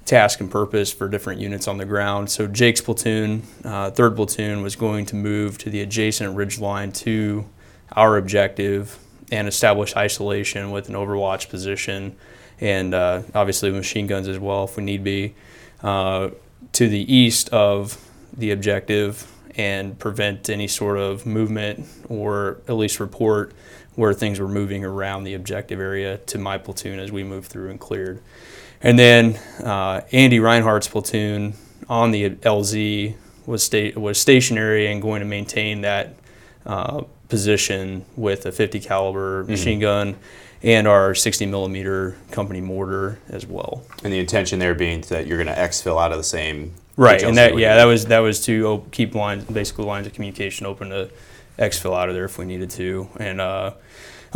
task 0.06 0.40
and 0.40 0.50
purpose 0.50 0.92
for 0.92 1.08
different 1.08 1.40
units 1.40 1.68
on 1.68 1.78
the 1.78 1.84
ground. 1.84 2.30
So 2.30 2.46
Jake's 2.46 2.80
platoon, 2.80 3.42
uh, 3.64 3.90
third 3.90 4.16
platoon, 4.16 4.62
was 4.62 4.76
going 4.76 5.04
to 5.06 5.16
move 5.16 5.58
to 5.58 5.70
the 5.70 5.82
adjacent 5.82 6.34
ridge 6.36 6.58
line 6.58 6.92
to 6.92 7.44
our 7.92 8.16
objective 8.16 8.98
and 9.32 9.48
establish 9.48 9.96
isolation 9.96 10.70
with 10.70 10.88
an 10.88 10.94
overwatch 10.94 11.48
position, 11.50 12.16
and 12.60 12.94
uh, 12.94 13.22
obviously 13.34 13.70
machine 13.70 14.06
guns 14.06 14.28
as 14.28 14.38
well 14.38 14.64
if 14.64 14.76
we 14.76 14.84
need 14.84 15.02
be, 15.02 15.34
uh, 15.82 16.30
to 16.72 16.88
the 16.88 17.12
east 17.12 17.48
of 17.50 18.00
the 18.36 18.52
objective 18.52 19.30
and 19.56 19.98
prevent 19.98 20.48
any 20.48 20.68
sort 20.68 20.98
of 20.98 21.26
movement 21.26 21.86
or 22.08 22.58
at 22.68 22.74
least 22.74 23.00
report 23.00 23.52
where 23.94 24.12
things 24.12 24.38
were 24.38 24.48
moving 24.48 24.84
around 24.84 25.24
the 25.24 25.34
objective 25.34 25.80
area 25.80 26.18
to 26.18 26.38
my 26.38 26.58
platoon 26.58 26.98
as 26.98 27.10
we 27.10 27.24
moved 27.24 27.50
through 27.50 27.70
and 27.70 27.80
cleared. 27.80 28.22
And 28.82 28.98
then 28.98 29.36
uh, 29.62 30.02
Andy 30.12 30.40
Reinhardt's 30.40 30.88
platoon 30.88 31.54
on 31.88 32.10
the 32.10 32.30
LZ 32.30 33.14
was 33.46 33.62
sta- 33.62 33.94
was 33.96 34.18
stationary 34.18 34.86
and 34.86 35.00
going 35.00 35.20
to 35.20 35.26
maintain 35.26 35.82
that 35.82 36.14
uh, 36.64 37.02
position 37.28 38.04
with 38.16 38.46
a 38.46 38.52
50 38.52 38.80
caliber 38.80 39.42
mm-hmm. 39.42 39.50
machine 39.50 39.80
gun 39.80 40.16
and 40.62 40.88
our 40.88 41.14
60 41.14 41.46
millimeter 41.46 42.16
company 42.30 42.60
mortar 42.60 43.18
as 43.28 43.46
well. 43.46 43.84
And 44.02 44.12
the 44.12 44.18
intention 44.18 44.58
there 44.58 44.74
being 44.74 45.02
that 45.02 45.26
you're 45.26 45.42
going 45.42 45.54
to 45.54 45.60
exfil 45.60 46.02
out 46.02 46.12
of 46.12 46.18
the 46.18 46.24
same 46.24 46.74
Right, 46.96 47.22
and 47.22 47.36
that 47.36 47.58
yeah, 47.58 47.76
that 47.76 47.84
was 47.84 48.06
that 48.06 48.20
was 48.20 48.42
to 48.46 48.66
op- 48.66 48.90
keep 48.90 49.14
lines, 49.14 49.44
basically 49.44 49.84
lines 49.84 50.06
of 50.06 50.14
communication 50.14 50.64
open 50.64 50.88
to 50.90 51.10
exfil 51.58 51.94
out 51.94 52.08
of 52.08 52.14
there 52.14 52.24
if 52.24 52.38
we 52.38 52.46
needed 52.46 52.70
to, 52.70 53.08
and 53.18 53.38
uh, 53.38 53.72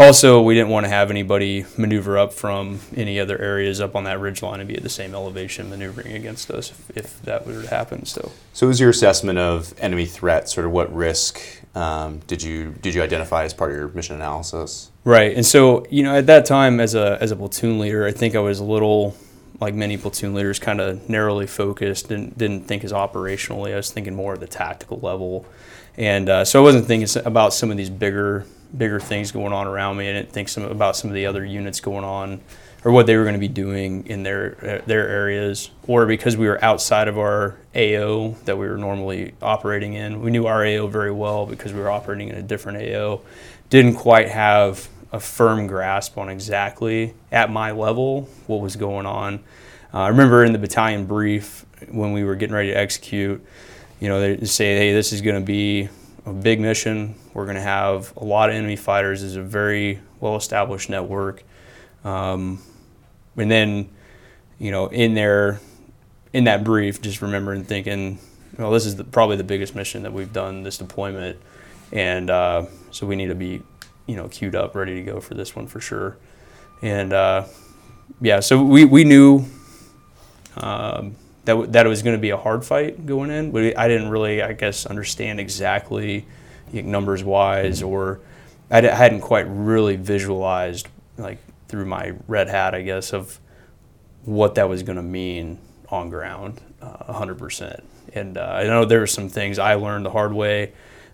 also 0.01 0.41
we 0.41 0.55
didn't 0.55 0.71
want 0.71 0.85
to 0.85 0.91
have 0.91 1.11
anybody 1.11 1.65
maneuver 1.77 2.17
up 2.17 2.33
from 2.33 2.81
any 2.97 3.21
other 3.21 3.39
areas 3.39 3.81
up 3.81 3.95
on 3.95 4.05
that 4.05 4.19
ridge 4.19 4.43
line 4.43 4.61
and 4.61 4.69
be 4.69 4.77
at 4.77 4.83
the 4.83 4.89
same 4.89 5.15
elevation 5.15 5.69
maneuvering 5.69 6.13
against 6.15 6.51
us 6.51 6.71
if, 6.71 6.97
if 6.97 7.23
that 7.23 7.47
were 7.47 7.63
to 7.63 7.69
happen. 7.69 8.07
So, 8.07 8.33
so 8.53 8.67
was 8.67 8.81
your 8.81 8.91
assessment 8.91 9.39
of 9.39 9.75
enemy 9.79 10.07
threat? 10.07 10.49
Sort 10.49 10.67
of 10.67 10.73
what 10.73 10.93
risk 10.95 11.41
um, 11.75 12.21
did 12.27 12.43
you 12.43 12.75
did 12.81 12.95
you 12.95 13.03
identify 13.03 13.45
as 13.45 13.55
part 13.55 13.71
of 13.71 13.77
your 13.77 13.89
mission 13.89 14.17
analysis? 14.17 14.91
Right, 15.05 15.37
and 15.37 15.45
so 15.47 15.87
you 15.91 16.03
know 16.03 16.17
at 16.17 16.27
that 16.27 16.47
time 16.47 16.81
as 16.81 16.95
a 16.95 17.19
as 17.21 17.31
a 17.31 17.37
platoon 17.37 17.79
leader, 17.79 18.07
I 18.07 18.13
think 18.13 18.35
I 18.35 18.41
was 18.41 18.59
a 18.59 18.65
little 18.65 19.15
like 19.61 19.75
many 19.75 19.99
platoon 19.99 20.35
leaders, 20.35 20.59
kind 20.59 20.81
of 20.81 21.09
narrowly 21.09 21.47
focused 21.47 22.11
and 22.11 22.37
didn't 22.37 22.63
think 22.67 22.83
as 22.83 22.93
operationally. 22.93 23.73
I 23.73 23.77
was 23.77 23.91
thinking 23.91 24.15
more 24.15 24.35
at 24.35 24.41
the 24.41 24.47
tactical 24.47 24.99
level, 25.01 25.45
and 25.97 26.29
uh, 26.29 26.45
so 26.45 26.61
I 26.61 26.63
wasn't 26.63 26.87
thinking 26.87 27.23
about 27.25 27.53
some 27.53 27.71
of 27.71 27.77
these 27.77 27.91
bigger 27.91 28.47
bigger 28.77 29.01
things 29.01 29.33
going 29.33 29.53
on 29.53 29.67
around 29.67 29.97
me. 29.97 30.09
I 30.09 30.13
didn't 30.13 30.33
think 30.33 30.49
some 30.49 30.65
about 30.65 30.97
some 30.97 31.11
of 31.11 31.15
the 31.15 31.27
other 31.27 31.45
units 31.45 31.81
going 31.81 32.05
on 32.05 32.41
or 32.85 32.93
what 32.93 33.07
they 33.07 33.17
were 33.17 33.25
going 33.25 33.35
to 33.35 33.41
be 33.41 33.49
doing 33.49 34.07
in 34.07 34.23
their 34.23 34.83
their 34.87 35.09
areas, 35.09 35.71
or 35.87 36.07
because 36.07 36.37
we 36.37 36.47
were 36.47 36.63
outside 36.65 37.09
of 37.09 37.19
our 37.19 37.57
AO 37.75 38.37
that 38.45 38.57
we 38.57 38.69
were 38.69 38.79
normally 38.79 39.35
operating 39.43 39.95
in. 39.95 40.23
We 40.23 40.31
knew 40.31 40.47
our 40.47 40.65
AO 40.65 40.87
very 40.87 41.13
well 41.13 41.47
because 41.47 41.73
we 41.73 41.81
were 41.81 41.91
operating 41.91 42.29
in 42.29 42.37
a 42.37 42.43
different 42.43 42.79
AO. 42.79 43.21
Didn't 43.69 43.95
quite 43.95 44.29
have 44.29 44.89
a 45.13 45.21
firm 45.21 45.67
grasp 45.67 46.17
on 46.17 46.29
exactly 46.29 47.15
at 47.33 47.51
my 47.51 47.73
level 47.73 48.29
what 48.47 48.61
was 48.61 48.77
going 48.77 49.07
on. 49.07 49.41
Uh, 49.93 49.99
I 49.99 50.09
remember 50.09 50.45
in 50.45 50.53
the 50.53 50.59
battalion 50.59 51.05
brief 51.07 51.67
when 51.89 52.13
we 52.13 52.23
were 52.25 52.37
getting 52.37 52.55
ready 52.55 52.69
to 52.69 52.77
execute, 52.77 53.45
you 53.99 54.09
know, 54.09 54.21
they 54.21 54.45
say, 54.47 54.77
hey, 54.77 54.93
this 54.93 55.13
is 55.13 55.21
going 55.21 55.41
to 55.41 55.45
be 55.45 55.89
a 56.27 56.33
big 56.33 56.61
mission. 56.61 57.15
We're 57.35 57.45
going 57.45 57.57
to 57.57 57.63
have 57.63 58.13
a 58.17 58.25
lot 58.25 58.51
of 58.51 58.57
enemy 58.57 58.77
fighters. 58.77 59.23
It's 59.23 59.37
a 59.37 59.43
very 59.43 60.01
well 60.21 60.37
established 60.37 60.91
network. 60.91 61.43
Um, 62.05 62.63
and 63.37 63.51
then, 63.51 63.89
you 64.59 64.71
know, 64.71 64.87
in 64.89 65.15
there, 65.15 65.61
in 66.33 66.45
that 66.45 66.65
brief, 66.65 67.01
just 67.01 67.23
remembering 67.23 67.65
thinking, 67.65 68.19
well, 68.59 68.71
this 68.71 68.87
is 68.87 68.97
the, 68.97 69.05
probably 69.05 69.37
the 69.37 69.45
biggest 69.45 69.75
mission 69.75 70.03
that 70.03 70.13
we've 70.13 70.33
done 70.33 70.63
this 70.63 70.79
deployment. 70.79 71.39
And 71.93 72.31
uh, 72.31 72.67
so 72.91 73.07
we 73.07 73.17
need 73.17 73.29
to 73.29 73.35
be 73.35 73.63
you 74.11 74.17
know 74.17 74.29
queued 74.29 74.57
up, 74.57 74.75
ready 74.75 74.97
to 74.97 75.03
go 75.03 75.21
for 75.21 75.35
this 75.35 75.55
one 75.55 75.69
for 75.69 75.81
sure. 75.81 76.17
And 76.83 77.13
uh, 77.13 77.45
yeah, 78.21 78.41
so 78.41 78.63
we 78.63 78.85
we 78.85 79.05
knew 79.05 79.45
um, 80.57 81.15
that 81.51 81.55
w- 81.55 81.73
that 81.73 81.85
it 81.85 81.89
was 81.89 82.03
going 82.03 82.17
to 82.17 82.21
be 82.21 82.31
a 82.31 82.37
hard 82.37 82.65
fight 82.65 83.07
going 83.07 83.31
in. 83.31 83.51
But 83.51 83.77
I 83.77 83.89
didn't 83.89 84.09
really, 84.09 84.41
I 84.41 84.53
guess, 84.53 84.87
understand 84.87 85.41
exactly 85.41 86.27
like, 86.73 86.85
numbers 86.85 87.25
wise, 87.25 87.83
or 87.83 88.21
I 88.71 88.81
d- 88.81 88.87
hadn't 88.87 89.21
quite 89.21 89.47
really 89.49 89.97
visualized 89.97 90.87
like 91.19 91.39
through 91.67 91.87
my 91.87 92.15
red 92.29 92.49
hat, 92.49 92.75
I 92.75 92.83
guess, 92.83 93.13
of 93.13 93.41
what 94.25 94.55
that 94.55 94.69
was 94.69 94.85
going 94.85 94.97
to 94.97 95.03
mean 95.03 95.59
on 95.89 96.09
ground, 96.09 96.61
uh, 96.81 97.13
100%. 97.13 97.83
And 98.15 98.39
uh, 98.39 98.43
I 98.43 98.65
know 98.65 98.85
there 98.85 99.01
were 99.01 99.07
some 99.09 99.29
things 99.29 99.59
I 99.59 99.75
learned 99.75 100.07
the 100.07 100.11
hard 100.11 100.33
way 100.33 100.73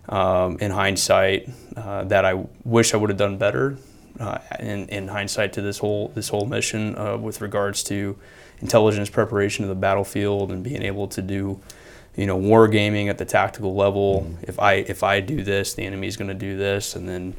um, 0.09 0.57
in 0.59 0.69
hindsight 0.71 1.49
uh, 1.75 2.03
that 2.05 2.25
I 2.25 2.45
wish 2.63 2.93
I 2.93 2.97
would 2.97 3.09
have 3.09 3.17
done 3.17 3.37
better 3.37 3.77
uh, 4.19 4.37
in, 4.59 4.87
in 4.89 5.07
hindsight 5.07 5.53
to 5.53 5.61
this 5.61 5.79
whole 5.79 6.09
this 6.09 6.29
whole 6.29 6.45
mission 6.45 6.95
uh, 6.97 7.17
with 7.17 7.41
regards 7.41 7.83
to 7.85 8.17
intelligence 8.59 9.09
preparation 9.09 9.63
of 9.63 9.69
the 9.69 9.75
battlefield 9.75 10.51
and 10.51 10.63
being 10.63 10.81
able 10.81 11.07
to 11.07 11.21
do 11.21 11.59
you 12.15 12.25
know 12.25 12.35
war 12.35 12.67
gaming 12.67 13.09
at 13.09 13.17
the 13.17 13.25
tactical 13.25 13.75
level. 13.75 14.21
Mm-hmm. 14.21 14.43
if 14.43 14.59
I 14.59 14.73
if 14.73 15.03
I 15.03 15.19
do 15.19 15.43
this 15.43 15.73
the 15.73 15.83
enemy's 15.83 16.17
going 16.17 16.29
to 16.29 16.33
do 16.33 16.57
this 16.57 16.95
and 16.95 17.07
then 17.07 17.35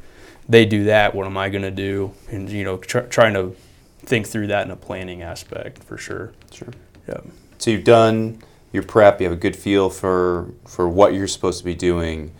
they 0.47 0.65
do 0.65 0.85
that 0.85 1.13
what 1.13 1.25
am 1.25 1.37
I 1.37 1.49
going 1.49 1.63
to 1.63 1.71
do? 1.71 2.13
And 2.29 2.49
you 2.49 2.63
know 2.63 2.77
tr- 2.77 2.99
trying 2.99 3.33
to 3.33 3.55
think 3.99 4.27
through 4.27 4.47
that 4.47 4.65
in 4.65 4.71
a 4.71 4.75
planning 4.75 5.21
aspect 5.21 5.83
for 5.83 5.97
sure. 5.97 6.33
Sure. 6.51 6.73
Yeah 7.07 7.21
so 7.59 7.71
you've 7.71 7.83
done 7.83 8.41
your 8.71 8.83
prep 8.83 9.19
you 9.19 9.25
have 9.25 9.33
a 9.37 9.39
good 9.39 9.55
feel 9.55 9.89
for 9.89 10.49
for 10.65 10.89
what 10.89 11.13
you're 11.13 11.27
supposed 11.27 11.59
to 11.59 11.65
be 11.65 11.75
doing. 11.75 12.31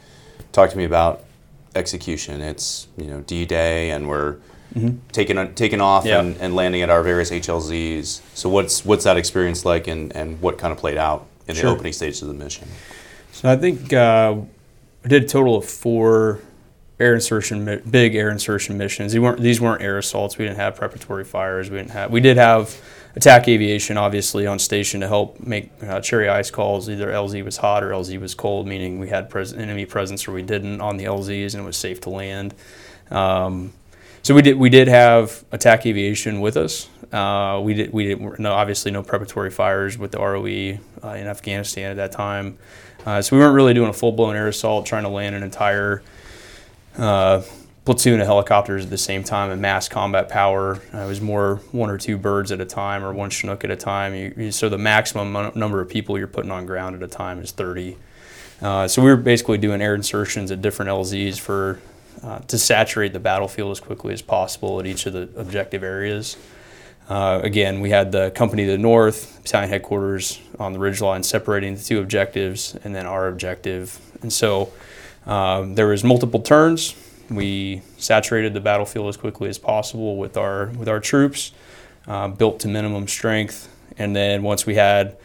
Talk 0.51 0.71
to 0.71 0.77
me 0.77 0.85
about 0.85 1.23
execution. 1.75 2.41
It's 2.41 2.87
you 2.97 3.05
know 3.05 3.21
D 3.21 3.45
Day, 3.45 3.91
and 3.91 4.07
we're 4.07 4.37
mm-hmm. 4.73 4.97
taking 5.11 5.53
taking 5.53 5.81
off 5.81 6.05
yeah. 6.05 6.19
and, 6.19 6.37
and, 6.37 6.55
landing 6.55 6.81
at 6.81 6.89
our 6.89 7.03
various 7.03 7.31
HLZs. 7.31 8.21
So 8.33 8.49
what's 8.49 8.85
what's 8.85 9.03
that 9.03 9.17
experience 9.17 9.65
like, 9.65 9.87
and, 9.87 10.15
and 10.15 10.41
what 10.41 10.57
kind 10.57 10.71
of 10.71 10.77
played 10.77 10.97
out 10.97 11.27
in 11.47 11.55
sure. 11.55 11.69
the 11.69 11.75
opening 11.75 11.93
stages 11.93 12.21
of 12.21 12.27
the 12.27 12.33
mission? 12.33 12.67
So 13.31 13.51
I 13.51 13.55
think 13.55 13.93
uh, 13.93 14.35
we 15.03 15.09
did 15.09 15.23
a 15.23 15.27
total 15.27 15.55
of 15.55 15.65
four 15.65 16.41
air 16.99 17.15
insertion, 17.15 17.81
big 17.89 18.15
air 18.15 18.29
insertion 18.29 18.77
missions. 18.77 19.13
These 19.13 19.21
weren't 19.21 19.41
these 19.41 19.61
weren't 19.61 19.81
air 19.81 19.97
assaults. 19.97 20.37
We 20.37 20.45
didn't 20.45 20.57
have 20.57 20.75
preparatory 20.75 21.23
fires. 21.23 21.69
We 21.69 21.77
didn't 21.77 21.91
have. 21.91 22.11
We 22.11 22.19
did 22.19 22.37
have 22.37 22.75
attack 23.15 23.47
aviation, 23.47 23.97
obviously, 23.97 24.45
on 24.45 24.59
station 24.59 25.01
to 25.01 25.07
help 25.07 25.39
make 25.39 25.71
uh, 25.81 26.01
cherry 26.01 26.29
ice 26.29 26.51
calls. 26.51 26.89
Either 26.89 27.07
LZ 27.07 27.43
was 27.43 27.57
hot 27.57 27.83
or 27.83 27.89
LZ 27.89 28.19
was 28.19 28.35
cold, 28.35 28.67
meaning 28.67 28.99
we 28.99 29.09
had 29.09 29.29
pres- 29.29 29.53
enemy 29.53 29.85
presence 29.85 30.27
or 30.27 30.31
we 30.31 30.41
didn't 30.41 30.81
on 30.81 30.97
the 30.97 31.05
LZs, 31.05 31.53
and 31.53 31.63
it 31.63 31.65
was 31.65 31.77
safe 31.77 32.01
to 32.01 32.09
land. 32.09 32.53
Um, 33.09 33.73
so 34.21 34.33
we 34.35 34.41
did 34.41 34.57
we 34.57 34.69
did 34.69 34.87
have 34.87 35.43
attack 35.51 35.85
aviation 35.85 36.41
with 36.41 36.57
us. 36.57 36.89
Uh, 37.11 37.59
we 37.63 37.73
did 37.73 37.93
we 37.93 38.05
did 38.05 38.39
no 38.39 38.53
obviously 38.53 38.91
no 38.91 39.01
preparatory 39.01 39.49
fires 39.49 39.97
with 39.97 40.11
the 40.11 40.19
ROE 40.19 40.77
uh, 41.03 41.15
in 41.15 41.27
Afghanistan 41.27 41.91
at 41.91 41.97
that 41.97 42.11
time. 42.11 42.57
Uh, 43.05 43.21
so 43.21 43.35
we 43.35 43.41
weren't 43.41 43.55
really 43.55 43.73
doing 43.73 43.89
a 43.89 43.93
full 43.93 44.11
blown 44.11 44.35
air 44.35 44.47
assault 44.47 44.85
trying 44.85 45.03
to 45.03 45.09
land 45.09 45.35
an 45.35 45.43
entire 45.43 46.03
uh, 46.97 47.41
platoon 47.85 48.19
of 48.19 48.27
helicopters 48.27 48.83
at 48.83 48.89
the 48.89 48.97
same 48.97 49.23
time 49.23 49.49
and 49.49 49.61
mass 49.61 49.87
combat 49.87 50.29
power. 50.29 50.79
Uh, 50.93 50.99
it 50.99 51.07
was 51.07 51.21
more 51.21 51.55
one 51.71 51.89
or 51.89 51.97
two 51.97 52.17
birds 52.17 52.51
at 52.51 52.61
a 52.61 52.65
time 52.65 53.03
or 53.03 53.13
one 53.13 53.29
Chinook 53.29 53.63
at 53.63 53.71
a 53.71 53.75
time. 53.75 54.13
You, 54.13 54.33
you, 54.37 54.51
so 54.51 54.69
the 54.69 54.77
maximum 54.77 55.51
number 55.55 55.81
of 55.81 55.89
people 55.89 56.17
you're 56.17 56.27
putting 56.27 56.51
on 56.51 56.65
ground 56.65 56.95
at 56.95 57.01
a 57.01 57.07
time 57.07 57.39
is 57.39 57.51
30. 57.51 57.97
Uh, 58.61 58.87
so 58.87 59.01
we 59.01 59.09
were 59.09 59.17
basically 59.17 59.57
doing 59.57 59.81
air 59.81 59.95
insertions 59.95 60.51
at 60.51 60.61
different 60.61 60.89
LZs 60.89 61.39
for 61.39 61.79
uh, 62.23 62.39
to 62.39 62.57
saturate 62.57 63.13
the 63.13 63.19
battlefield 63.19 63.71
as 63.71 63.79
quickly 63.79 64.13
as 64.13 64.21
possible 64.21 64.79
at 64.79 64.85
each 64.85 65.05
of 65.05 65.13
the 65.13 65.29
objective 65.35 65.83
areas. 65.83 66.37
Uh, 67.09 67.39
again, 67.43 67.79
we 67.79 67.89
had 67.89 68.11
the 68.11 68.29
company 68.31 68.65
to 68.65 68.71
the 68.71 68.77
north, 68.77 69.39
battalion 69.41 69.69
headquarters 69.69 70.39
on 70.59 70.73
the 70.73 70.79
ridge 70.79 71.01
line 71.01 71.23
separating 71.23 71.75
the 71.75 71.81
two 71.81 71.99
objectives, 71.99 72.75
and 72.83 72.93
then 72.93 73.07
our 73.07 73.27
objective. 73.27 73.99
And 74.21 74.31
so 74.31 74.71
um, 75.25 75.75
there 75.75 75.87
was 75.87 76.03
multiple 76.03 76.39
turns. 76.39 76.95
We 77.31 77.81
saturated 77.97 78.53
the 78.53 78.59
battlefield 78.59 79.07
as 79.09 79.17
quickly 79.17 79.49
as 79.49 79.57
possible 79.57 80.17
with 80.17 80.37
our 80.37 80.67
with 80.67 80.87
our 80.87 80.99
troops, 80.99 81.51
uh, 82.07 82.27
built 82.27 82.59
to 82.61 82.67
minimum 82.67 83.07
strength, 83.07 83.69
and 83.97 84.15
then 84.15 84.43
once 84.43 84.65
we 84.65 84.75
had 84.75 85.17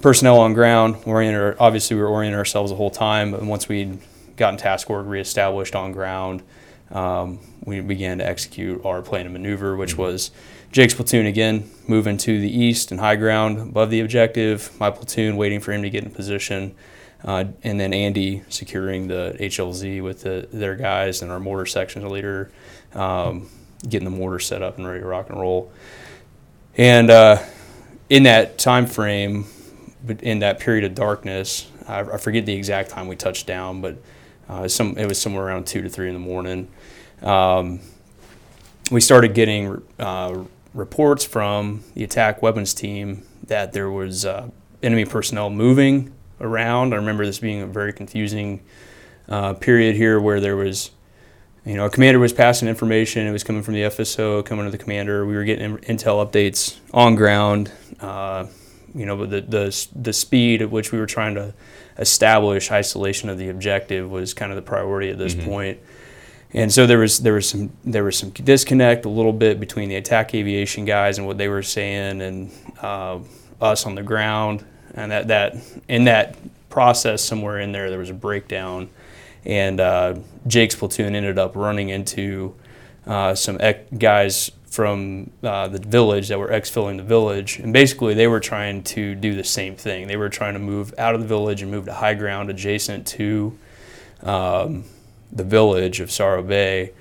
personnel 0.00 0.40
on 0.40 0.54
ground, 0.54 0.96
oriented, 1.04 1.56
obviously 1.58 1.96
we 1.96 2.02
were 2.02 2.08
orienting 2.08 2.38
ourselves 2.38 2.70
the 2.70 2.76
whole 2.76 2.90
time, 2.90 3.30
but 3.30 3.42
once 3.42 3.68
we'd 3.68 3.98
gotten 4.40 4.58
task 4.58 4.90
order 4.90 5.08
reestablished 5.08 5.76
on 5.76 5.92
ground, 5.92 6.42
um, 6.90 7.38
we 7.64 7.80
began 7.80 8.18
to 8.18 8.26
execute 8.26 8.84
our 8.84 9.02
plan 9.02 9.26
of 9.26 9.32
maneuver, 9.32 9.76
which 9.76 9.96
was 9.96 10.32
Jake's 10.72 10.94
platoon 10.94 11.26
again 11.26 11.70
moving 11.86 12.16
to 12.16 12.40
the 12.40 12.50
east 12.50 12.90
and 12.90 12.98
high 12.98 13.14
ground 13.14 13.58
above 13.58 13.90
the 13.90 14.00
objective, 14.00 14.72
my 14.80 14.90
platoon 14.90 15.36
waiting 15.36 15.60
for 15.60 15.72
him 15.72 15.82
to 15.82 15.90
get 15.90 16.02
in 16.02 16.10
position, 16.10 16.74
uh, 17.22 17.44
and 17.62 17.78
then 17.78 17.92
Andy 17.92 18.42
securing 18.48 19.06
the 19.06 19.36
HLZ 19.38 20.02
with 20.02 20.22
the, 20.22 20.48
their 20.52 20.74
guys 20.74 21.22
and 21.22 21.30
our 21.30 21.38
mortar 21.38 21.66
section 21.66 22.08
leader 22.08 22.50
um, 22.94 23.48
getting 23.88 24.04
the 24.04 24.16
mortar 24.16 24.38
set 24.38 24.62
up 24.62 24.78
and 24.78 24.86
ready 24.86 25.00
to 25.00 25.06
rock 25.06 25.28
and 25.28 25.38
roll. 25.38 25.70
And 26.76 27.10
uh, 27.10 27.42
in 28.08 28.22
that 28.22 28.58
time 28.58 28.86
frame, 28.86 29.44
in 30.20 30.38
that 30.38 30.60
period 30.60 30.84
of 30.84 30.94
darkness, 30.94 31.70
I, 31.86 32.00
I 32.00 32.16
forget 32.16 32.46
the 32.46 32.54
exact 32.54 32.90
time 32.90 33.06
we 33.06 33.16
touched 33.16 33.46
down, 33.46 33.80
but 33.80 33.98
uh, 34.50 34.66
some 34.66 34.98
it 34.98 35.06
was 35.06 35.20
somewhere 35.20 35.46
around 35.46 35.66
two 35.66 35.80
to 35.80 35.88
three 35.88 36.08
in 36.08 36.14
the 36.14 36.20
morning. 36.20 36.68
Um, 37.22 37.80
we 38.90 39.00
started 39.00 39.32
getting 39.32 39.80
uh, 39.98 40.44
reports 40.74 41.24
from 41.24 41.84
the 41.94 42.02
attack 42.02 42.42
weapons 42.42 42.74
team 42.74 43.22
that 43.46 43.72
there 43.72 43.90
was 43.90 44.26
uh, 44.26 44.50
enemy 44.82 45.04
personnel 45.04 45.50
moving 45.50 46.12
around. 46.40 46.92
I 46.92 46.96
remember 46.96 47.24
this 47.24 47.38
being 47.38 47.62
a 47.62 47.66
very 47.66 47.92
confusing 47.92 48.62
uh, 49.28 49.52
period 49.54 49.94
here 49.94 50.18
where 50.18 50.40
there 50.40 50.56
was, 50.56 50.90
you 51.64 51.74
know, 51.74 51.86
a 51.86 51.90
commander 51.90 52.18
was 52.18 52.32
passing 52.32 52.66
information. 52.66 53.28
It 53.28 53.32
was 53.32 53.44
coming 53.44 53.62
from 53.62 53.74
the 53.74 53.82
FSO, 53.82 54.44
coming 54.44 54.64
to 54.64 54.72
the 54.72 54.78
commander. 54.78 55.24
We 55.24 55.34
were 55.36 55.44
getting 55.44 55.78
intel 55.78 56.26
updates 56.26 56.76
on 56.92 57.14
ground. 57.14 57.70
Uh, 58.00 58.46
you 58.96 59.06
know, 59.06 59.24
the, 59.24 59.42
the 59.42 59.88
the 59.94 60.12
speed 60.12 60.62
at 60.62 60.70
which 60.72 60.90
we 60.90 60.98
were 60.98 61.06
trying 61.06 61.36
to 61.36 61.54
establish 62.00 62.70
isolation 62.70 63.28
of 63.28 63.38
the 63.38 63.50
objective 63.50 64.10
was 64.10 64.34
kind 64.34 64.50
of 64.50 64.56
the 64.56 64.62
priority 64.62 65.10
at 65.10 65.18
this 65.18 65.34
mm-hmm. 65.34 65.48
point. 65.48 65.78
And 66.52 66.72
so 66.72 66.86
there 66.86 66.98
was 66.98 67.18
there 67.18 67.34
was 67.34 67.48
some 67.48 67.70
there 67.84 68.02
was 68.02 68.18
some 68.18 68.30
disconnect 68.30 69.04
a 69.04 69.08
little 69.08 69.32
bit 69.32 69.60
between 69.60 69.88
the 69.88 69.94
attack 69.96 70.34
aviation 70.34 70.84
guys 70.84 71.18
and 71.18 71.26
what 71.26 71.38
they 71.38 71.48
were 71.48 71.62
saying 71.62 72.20
and 72.22 72.50
uh, 72.82 73.20
us 73.60 73.86
on 73.86 73.94
the 73.94 74.02
ground, 74.02 74.64
and 74.94 75.12
that 75.12 75.28
that 75.28 75.56
in 75.86 76.04
that 76.04 76.36
process 76.68 77.22
somewhere 77.22 77.60
in 77.60 77.70
there 77.70 77.88
there 77.88 78.00
was 78.00 78.10
a 78.10 78.14
breakdown, 78.14 78.90
and 79.44 79.78
uh, 79.78 80.16
Jake's 80.48 80.74
platoon 80.74 81.14
ended 81.14 81.38
up 81.38 81.54
running 81.54 81.90
into 81.90 82.56
uh, 83.06 83.32
some 83.36 83.60
guys 83.96 84.50
from 84.70 85.30
uh, 85.42 85.66
the 85.66 85.80
village 85.80 86.28
that 86.28 86.38
were 86.38 86.48
exfilling 86.48 86.96
the 86.96 87.02
village, 87.02 87.58
and 87.58 87.72
basically 87.72 88.14
they 88.14 88.28
were 88.28 88.38
trying 88.38 88.82
to 88.84 89.16
do 89.16 89.34
the 89.34 89.44
same 89.44 89.74
thing. 89.74 90.06
They 90.06 90.16
were 90.16 90.28
trying 90.28 90.54
to 90.54 90.60
move 90.60 90.94
out 90.96 91.14
of 91.16 91.20
the 91.20 91.26
village 91.26 91.60
and 91.60 91.70
move 91.70 91.86
to 91.86 91.92
high 91.92 92.14
ground 92.14 92.50
adjacent 92.50 93.06
to 93.08 93.58
um, 94.22 94.84
the 95.32 95.42
village 95.42 95.98
of 96.00 96.10
Sorrow 96.10 96.42
Bay. 96.42 96.92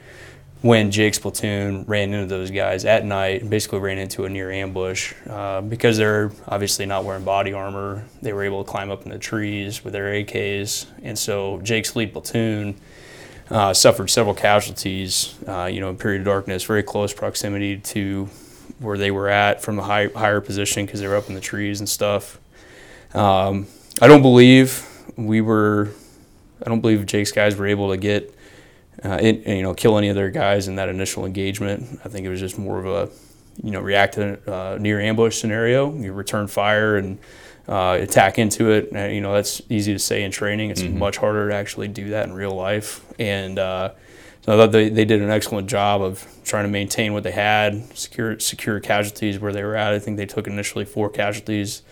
When 0.61 0.91
Jake's 0.91 1.19
platoon 1.19 1.85
ran 1.85 2.13
into 2.13 2.25
those 2.25 2.51
guys 2.51 2.83
at 2.83 3.05
night 3.05 3.41
and 3.41 3.49
basically 3.49 3.79
ran 3.79 3.97
into 3.97 4.25
a 4.25 4.29
near 4.29 4.51
ambush, 4.51 5.13
uh, 5.29 5.61
because 5.61 5.95
they're 5.95 6.31
obviously 6.47 6.85
not 6.85 7.05
wearing 7.05 7.23
body 7.23 7.53
armor, 7.53 8.03
they 8.21 8.33
were 8.33 8.43
able 8.43 8.65
to 8.65 8.69
climb 8.69 8.89
up 8.89 9.03
in 9.03 9.11
the 9.11 9.19
trees 9.19 9.85
with 9.85 9.93
their 9.93 10.11
AKs, 10.11 10.87
and 11.03 11.17
so 11.17 11.61
Jake's 11.61 11.95
lead 11.95 12.11
platoon 12.11 12.75
uh, 13.49 13.73
suffered 13.73 14.09
several 14.09 14.35
casualties, 14.35 15.35
uh, 15.47 15.65
you 15.65 15.79
know, 15.79 15.89
in 15.89 15.97
period 15.97 16.21
of 16.21 16.25
darkness, 16.25 16.63
very 16.63 16.83
close 16.83 17.13
proximity 17.13 17.77
to 17.77 18.25
where 18.79 18.97
they 18.97 19.11
were 19.11 19.29
at 19.29 19.61
from 19.61 19.79
a 19.79 19.83
high, 19.83 20.07
higher 20.07 20.41
position 20.41 20.85
because 20.85 21.01
they 21.01 21.07
were 21.07 21.15
up 21.15 21.27
in 21.27 21.35
the 21.35 21.41
trees 21.41 21.79
and 21.79 21.89
stuff. 21.89 22.39
Um, 23.13 23.67
I 24.01 24.07
don't 24.07 24.21
believe 24.21 24.85
we 25.17 25.41
were, 25.41 25.89
I 26.63 26.69
don't 26.69 26.81
believe 26.81 27.05
Jake's 27.05 27.31
guys 27.31 27.55
were 27.55 27.67
able 27.67 27.89
to 27.89 27.97
get, 27.97 28.33
uh, 29.03 29.17
it, 29.19 29.47
you 29.47 29.63
know, 29.63 29.73
kill 29.73 29.97
any 29.97 30.09
of 30.09 30.15
their 30.15 30.29
guys 30.29 30.67
in 30.67 30.75
that 30.75 30.89
initial 30.89 31.25
engagement. 31.25 31.99
I 32.05 32.09
think 32.09 32.25
it 32.25 32.29
was 32.29 32.39
just 32.39 32.59
more 32.59 32.79
of 32.79 32.85
a, 32.85 33.09
you 33.63 33.71
know, 33.71 33.81
react 33.81 34.13
to 34.15 34.39
a 34.45 34.53
uh, 34.53 34.77
near 34.79 35.01
ambush 35.01 35.37
scenario. 35.37 35.93
You 35.95 36.13
return 36.13 36.47
fire 36.47 36.97
and 36.97 37.17
uh, 37.69 37.99
attack 38.01 38.39
into 38.39 38.71
it. 38.71 38.91
And, 38.91 39.13
you 39.13 39.21
know, 39.21 39.33
that's 39.33 39.61
easy 39.69 39.93
to 39.93 39.99
say 39.99 40.23
in 40.23 40.31
training. 40.31 40.71
It's 40.71 40.81
mm-hmm. 40.81 40.97
much 40.97 41.17
harder 41.17 41.49
to 41.49 41.55
actually 41.55 41.87
do 41.87 42.09
that 42.09 42.27
in 42.27 42.33
real 42.33 42.55
life. 42.55 43.05
And 43.19 43.59
uh, 43.59 43.91
so 44.41 44.53
I 44.53 44.57
thought 44.57 44.71
they, 44.71 44.89
they 44.89 45.05
did 45.05 45.21
an 45.21 45.29
excellent 45.29 45.69
job 45.69 46.01
of 46.01 46.27
trying 46.43 46.65
to 46.65 46.69
maintain 46.69 47.13
what 47.13 47.21
they 47.23 47.31
had, 47.31 47.95
secure 47.95 48.39
secure 48.39 48.79
casualties 48.79 49.39
where 49.39 49.53
they 49.53 49.63
were 49.63 49.75
at. 49.75 49.93
I 49.93 49.99
think 49.99 50.17
they 50.17 50.25
took 50.25 50.47
initially 50.47 50.85
four 50.85 51.09
casualties 51.09 51.83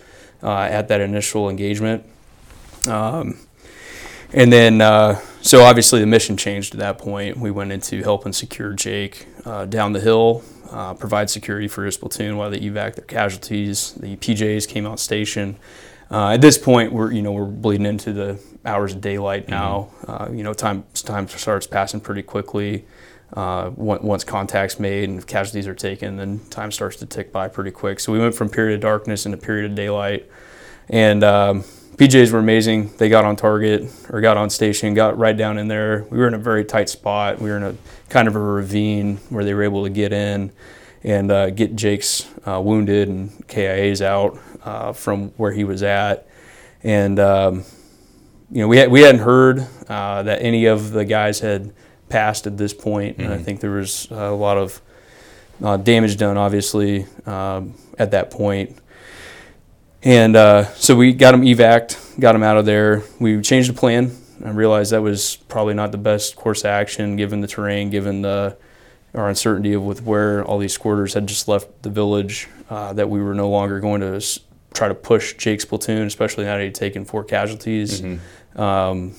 uh, 0.42 0.62
at 0.62 0.88
that 0.88 1.00
initial 1.00 1.48
engagement. 1.48 2.04
Um, 2.86 3.38
and 4.32 4.52
then, 4.52 4.80
uh, 4.80 5.20
so 5.40 5.62
obviously 5.62 6.00
the 6.00 6.06
mission 6.06 6.36
changed 6.36 6.74
at 6.74 6.80
that 6.80 6.98
point. 6.98 7.36
We 7.36 7.52
went 7.52 7.70
into 7.70 8.02
helping 8.02 8.32
secure 8.32 8.72
Jake 8.72 9.26
uh, 9.44 9.64
down 9.66 9.92
the 9.92 10.00
hill 10.00 10.42
uh, 10.70 10.94
provide 10.94 11.30
security 11.30 11.68
for 11.68 11.84
his 11.84 11.96
platoon 11.96 12.36
while 12.36 12.50
they 12.50 12.60
evac 12.60 12.94
their 12.94 13.04
casualties. 13.04 13.92
The 13.92 14.16
PJs 14.16 14.68
came 14.68 14.86
out 14.86 15.00
station. 15.00 15.56
Uh, 16.10 16.30
at 16.30 16.40
this 16.40 16.56
point, 16.56 16.92
we're 16.92 17.12
you 17.12 17.22
know 17.22 17.32
we're 17.32 17.44
bleeding 17.44 17.86
into 17.86 18.12
the 18.12 18.40
hours 18.64 18.94
of 18.94 19.00
daylight 19.00 19.42
mm-hmm. 19.42 19.52
now. 19.52 19.90
Mm-hmm. 20.02 20.32
Uh, 20.32 20.36
you 20.36 20.42
know, 20.42 20.52
time 20.52 20.84
time 20.94 21.28
starts 21.28 21.66
passing 21.66 22.00
pretty 22.00 22.22
quickly. 22.22 22.84
Uh, 23.32 23.70
once 23.76 24.24
contact's 24.24 24.80
made 24.80 25.06
and 25.06 25.26
casualties 25.26 25.66
are 25.66 25.74
taken, 25.74 26.16
then 26.16 26.40
time 26.48 26.72
starts 26.72 26.96
to 26.96 27.04
tick 27.04 27.30
by 27.30 27.46
pretty 27.46 27.70
quick. 27.70 28.00
So 28.00 28.10
we 28.10 28.18
went 28.18 28.34
from 28.34 28.48
period 28.48 28.76
of 28.76 28.80
darkness 28.80 29.26
into 29.26 29.36
period 29.36 29.70
of 29.70 29.76
daylight, 29.76 30.26
and 30.88 31.22
um, 31.22 31.64
PJs 31.98 32.30
were 32.30 32.38
amazing. 32.38 32.92
They 32.96 33.08
got 33.08 33.24
on 33.24 33.34
target 33.34 33.92
or 34.08 34.20
got 34.20 34.36
on 34.36 34.50
station, 34.50 34.94
got 34.94 35.18
right 35.18 35.36
down 35.36 35.58
in 35.58 35.66
there. 35.66 36.06
We 36.10 36.18
were 36.18 36.28
in 36.28 36.34
a 36.34 36.38
very 36.38 36.64
tight 36.64 36.88
spot. 36.88 37.40
We 37.40 37.50
were 37.50 37.56
in 37.56 37.64
a 37.64 37.74
kind 38.08 38.28
of 38.28 38.36
a 38.36 38.38
ravine 38.38 39.16
where 39.30 39.44
they 39.44 39.52
were 39.52 39.64
able 39.64 39.82
to 39.82 39.90
get 39.90 40.12
in 40.12 40.52
and 41.02 41.32
uh, 41.32 41.50
get 41.50 41.74
Jake's 41.74 42.28
uh, 42.46 42.60
wounded 42.60 43.08
and 43.08 43.30
KIAs 43.48 44.00
out 44.00 44.38
uh, 44.64 44.92
from 44.92 45.30
where 45.30 45.50
he 45.50 45.64
was 45.64 45.82
at. 45.82 46.28
And 46.84 47.18
um, 47.18 47.64
you 48.52 48.62
know, 48.62 48.68
we 48.68 48.76
had, 48.76 48.92
we 48.92 49.00
hadn't 49.00 49.22
heard 49.22 49.66
uh, 49.88 50.22
that 50.22 50.40
any 50.40 50.66
of 50.66 50.92
the 50.92 51.04
guys 51.04 51.40
had 51.40 51.74
passed 52.08 52.46
at 52.46 52.56
this 52.56 52.72
point. 52.72 53.14
Mm-hmm. 53.14 53.22
And 53.22 53.32
I 53.32 53.36
mm-hmm. 53.36 53.44
think 53.44 53.60
there 53.60 53.72
was 53.72 54.08
a 54.12 54.30
lot 54.30 54.56
of 54.56 54.80
uh, 55.64 55.76
damage 55.78 56.16
done, 56.16 56.36
obviously, 56.36 57.06
um, 57.26 57.74
at 57.98 58.12
that 58.12 58.30
point. 58.30 58.78
And 60.02 60.36
uh, 60.36 60.64
so 60.74 60.94
we 60.94 61.12
got 61.12 61.34
him 61.34 61.42
evac'd, 61.42 62.20
got 62.20 62.34
him 62.34 62.42
out 62.42 62.56
of 62.56 62.66
there. 62.66 63.02
We 63.18 63.40
changed 63.40 63.68
the 63.68 63.74
plan. 63.74 64.16
I 64.44 64.50
realized 64.50 64.92
that 64.92 65.02
was 65.02 65.36
probably 65.48 65.74
not 65.74 65.90
the 65.90 65.98
best 65.98 66.36
course 66.36 66.60
of 66.60 66.66
action 66.66 67.16
given 67.16 67.40
the 67.40 67.48
terrain, 67.48 67.90
given 67.90 68.22
the 68.22 68.56
our 69.14 69.28
uncertainty 69.28 69.72
of 69.72 69.82
with 69.82 70.02
where 70.02 70.44
all 70.44 70.58
these 70.58 70.76
squirters 70.76 71.14
had 71.14 71.26
just 71.26 71.48
left 71.48 71.82
the 71.82 71.90
village. 71.90 72.48
Uh, 72.70 72.92
that 72.92 73.08
we 73.08 73.20
were 73.20 73.34
no 73.34 73.48
longer 73.48 73.80
going 73.80 74.00
to 74.02 74.16
s- 74.16 74.40
try 74.74 74.86
to 74.86 74.94
push 74.94 75.34
Jake's 75.34 75.64
platoon, 75.64 76.06
especially 76.06 76.44
now 76.44 76.56
that 76.56 76.62
he'd 76.62 76.74
taken 76.74 77.04
four 77.04 77.24
casualties, 77.24 78.02
mm-hmm. 78.02 78.60
um, 78.60 79.14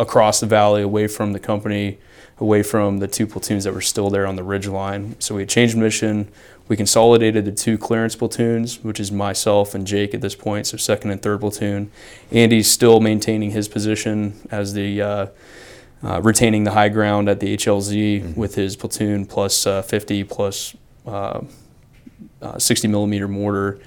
across 0.00 0.40
the 0.40 0.46
valley, 0.46 0.82
away 0.82 1.06
from 1.06 1.32
the 1.32 1.38
company, 1.38 1.98
away 2.38 2.62
from 2.62 2.98
the 2.98 3.06
two 3.06 3.26
platoons 3.26 3.64
that 3.64 3.72
were 3.72 3.80
still 3.80 4.10
there 4.10 4.26
on 4.26 4.36
the 4.36 4.42
ridge 4.42 4.66
line. 4.66 5.14
So 5.20 5.36
we 5.36 5.42
had 5.42 5.48
changed 5.48 5.76
mission. 5.76 6.28
We 6.68 6.76
consolidated 6.76 7.46
the 7.46 7.52
two 7.52 7.78
clearance 7.78 8.14
platoons, 8.14 8.84
which 8.84 9.00
is 9.00 9.10
myself 9.10 9.74
and 9.74 9.86
Jake 9.86 10.14
at 10.14 10.20
this 10.20 10.34
point, 10.34 10.66
so 10.66 10.76
second 10.76 11.10
and 11.10 11.20
third 11.20 11.40
platoon. 11.40 11.90
Andy's 12.30 12.70
still 12.70 13.00
maintaining 13.00 13.52
his 13.52 13.68
position 13.68 14.34
as 14.50 14.74
the 14.74 15.00
uh, 15.00 15.26
uh, 16.02 16.20
retaining 16.22 16.64
the 16.64 16.72
high 16.72 16.88
ground 16.88 17.28
at 17.28 17.40
the 17.40 17.56
HLZ 17.56 18.22
mm-hmm. 18.22 18.40
with 18.40 18.54
his 18.54 18.76
platoon 18.76 19.26
plus, 19.26 19.66
uh, 19.66 19.82
50 19.82 20.24
plus, 20.24 20.76
uh, 21.06 21.40
uh, 22.40 22.58
60 22.58 22.86
millimeter 22.88 23.26
mortar. 23.26 23.80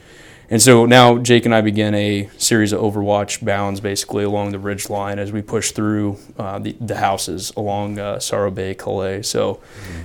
And 0.51 0.61
so 0.61 0.85
now 0.85 1.17
Jake 1.17 1.45
and 1.45 1.55
I 1.55 1.61
begin 1.61 1.95
a 1.95 2.29
series 2.37 2.73
of 2.73 2.81
overwatch 2.81 3.43
bounds 3.43 3.79
basically 3.79 4.25
along 4.25 4.51
the 4.51 4.59
ridge 4.59 4.89
line 4.89 5.17
as 5.17 5.31
we 5.31 5.41
push 5.41 5.71
through 5.71 6.17
uh, 6.37 6.59
the, 6.59 6.75
the 6.81 6.97
houses 6.97 7.53
along 7.55 7.97
uh, 7.97 8.19
Sorrow 8.19 8.51
Bay, 8.51 8.75
Kalay. 8.75 9.23
So, 9.23 9.61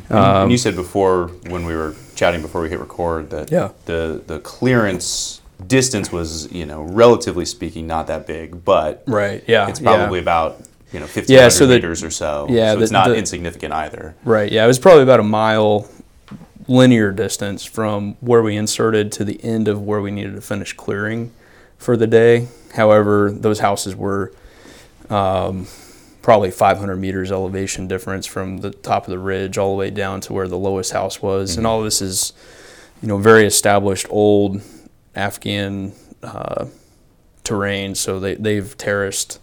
um, 0.09 0.18
and, 0.18 0.52
you 0.52 0.56
said 0.56 0.76
before 0.76 1.28
when 1.48 1.66
we 1.66 1.74
were 1.74 1.96
chatting 2.14 2.42
before 2.42 2.62
we 2.62 2.68
hit 2.68 2.78
record 2.78 3.30
that 3.30 3.50
yeah. 3.50 3.72
the 3.87 4.22
the 4.24 4.38
clearance 4.38 5.40
distance 5.66 6.12
was 6.12 6.50
you 6.52 6.64
know 6.64 6.82
relatively 6.82 7.44
speaking 7.44 7.88
not 7.88 8.06
that 8.06 8.28
big, 8.28 8.64
but 8.64 9.02
right, 9.09 9.42
yeah, 9.48 9.68
it's 9.68 9.80
probably 9.80 10.18
yeah. 10.18 10.22
about 10.22 10.61
you 10.92 11.00
know 11.00 11.06
1500 11.06 11.28
yeah, 11.28 11.48
so 11.48 11.66
the, 11.66 11.74
meters 11.74 12.04
or 12.04 12.11
so. 12.11 12.46
Yeah, 12.48 12.74
so 12.74 12.82
it's 12.82 12.92
not 12.92 13.09
the, 13.09 13.16
insignificant 13.16 13.72
either. 13.72 14.14
Right. 14.24 14.52
Yeah, 14.52 14.64
it 14.64 14.68
was 14.68 14.78
probably 14.78 15.02
about 15.02 15.18
a 15.18 15.24
mile 15.24 15.88
linear 16.68 17.12
distance 17.12 17.64
from 17.64 18.16
where 18.20 18.42
we 18.42 18.57
inserted 18.57 19.12
to 19.12 19.24
the 19.24 19.42
end 19.44 19.68
of 19.68 19.83
where 19.83 20.00
we 20.00 20.11
needed 20.11 20.35
to 20.35 20.40
finish 20.40 20.72
clearing 20.72 21.33
for 21.79 21.96
the 21.96 22.07
day. 22.07 22.48
However, 22.74 23.31
those 23.31 23.61
houses 23.61 23.94
were 23.94 24.33
um, 25.09 25.66
probably 26.22 26.50
500 26.50 26.96
meters 26.96 27.31
elevation 27.31 27.87
difference 27.87 28.26
from 28.26 28.59
the 28.59 28.70
top 28.70 29.05
of 29.05 29.11
the 29.11 29.18
ridge 29.18 29.59
all 29.59 29.70
the 29.70 29.79
way 29.79 29.90
down 29.90 30.20
to 30.22 30.33
where 30.33 30.48
the 30.48 30.59
lowest 30.59 30.92
house 30.92 31.22
was, 31.22 31.52
mm-hmm. 31.52 31.61
and 31.61 31.66
all 31.66 31.83
this 31.83 32.02
is, 32.02 32.33
you 33.00 33.09
know, 33.09 33.18
very 33.18 33.46
established 33.46 34.07
old 34.11 34.61
Afghan 35.14 35.92
uh, 36.22 36.66
terrain. 37.44 37.94
So 37.94 38.18
they 38.18 38.35
they've 38.35 38.76
terraced 38.76 39.40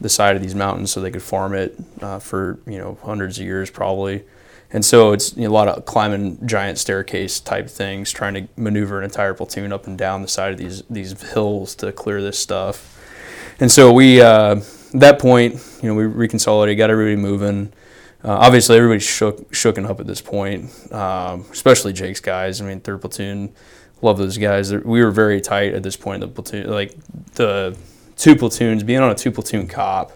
the 0.00 0.08
side 0.08 0.36
of 0.36 0.42
these 0.42 0.54
mountains 0.54 0.90
so 0.90 1.00
they 1.00 1.10
could 1.10 1.22
farm 1.22 1.54
it 1.54 1.74
uh, 2.02 2.18
for 2.18 2.58
you 2.66 2.78
know 2.78 2.98
hundreds 3.02 3.38
of 3.38 3.44
years 3.44 3.70
probably. 3.70 4.24
And 4.72 4.84
so 4.84 5.12
it's 5.12 5.36
you 5.36 5.44
know, 5.44 5.50
a 5.50 5.54
lot 5.54 5.68
of 5.68 5.84
climbing 5.84 6.44
giant 6.46 6.78
staircase 6.78 7.40
type 7.40 7.68
things, 7.68 8.10
trying 8.10 8.34
to 8.34 8.48
maneuver 8.56 8.98
an 8.98 9.04
entire 9.04 9.34
platoon 9.34 9.72
up 9.72 9.86
and 9.86 9.96
down 9.96 10.22
the 10.22 10.28
side 10.28 10.52
of 10.52 10.58
these 10.58 10.82
these 10.90 11.20
hills 11.32 11.74
to 11.76 11.92
clear 11.92 12.20
this 12.20 12.38
stuff. 12.38 12.92
And 13.58 13.70
so 13.70 13.92
we, 13.92 14.20
uh, 14.20 14.56
at 14.56 15.00
that 15.00 15.18
point, 15.18 15.54
you 15.82 15.88
know, 15.88 15.94
we 15.94 16.04
reconsolidated, 16.04 16.76
got 16.76 16.90
everybody 16.90 17.16
moving. 17.16 17.72
Uh, 18.24 18.32
obviously, 18.32 18.76
everybody's 18.76 19.04
shook, 19.04 19.50
shooken 19.52 19.88
up 19.88 20.00
at 20.00 20.06
this 20.06 20.20
point, 20.20 20.70
um, 20.92 21.44
especially 21.50 21.92
Jake's 21.92 22.20
guys. 22.20 22.60
I 22.60 22.66
mean, 22.66 22.80
third 22.80 23.00
platoon, 23.00 23.54
love 24.02 24.18
those 24.18 24.36
guys. 24.36 24.74
We 24.74 25.02
were 25.02 25.10
very 25.10 25.40
tight 25.40 25.74
at 25.74 25.82
this 25.82 25.96
point 25.96 26.22
in 26.22 26.28
the 26.28 26.34
platoon. 26.34 26.70
Like 26.70 26.96
the 27.34 27.76
two 28.16 28.34
platoons, 28.34 28.82
being 28.82 29.00
on 29.00 29.10
a 29.10 29.14
two 29.14 29.30
platoon 29.30 29.68
cop, 29.68 30.12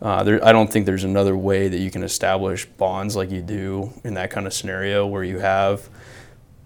uh, 0.00 0.22
there, 0.22 0.44
I 0.44 0.52
don't 0.52 0.70
think 0.70 0.86
there's 0.86 1.04
another 1.04 1.36
way 1.36 1.68
that 1.68 1.78
you 1.78 1.90
can 1.90 2.02
establish 2.02 2.66
bonds 2.66 3.16
like 3.16 3.30
you 3.30 3.42
do 3.42 3.92
in 4.04 4.14
that 4.14 4.30
kind 4.30 4.46
of 4.46 4.52
scenario 4.52 5.06
where 5.06 5.24
you 5.24 5.38
have 5.38 5.88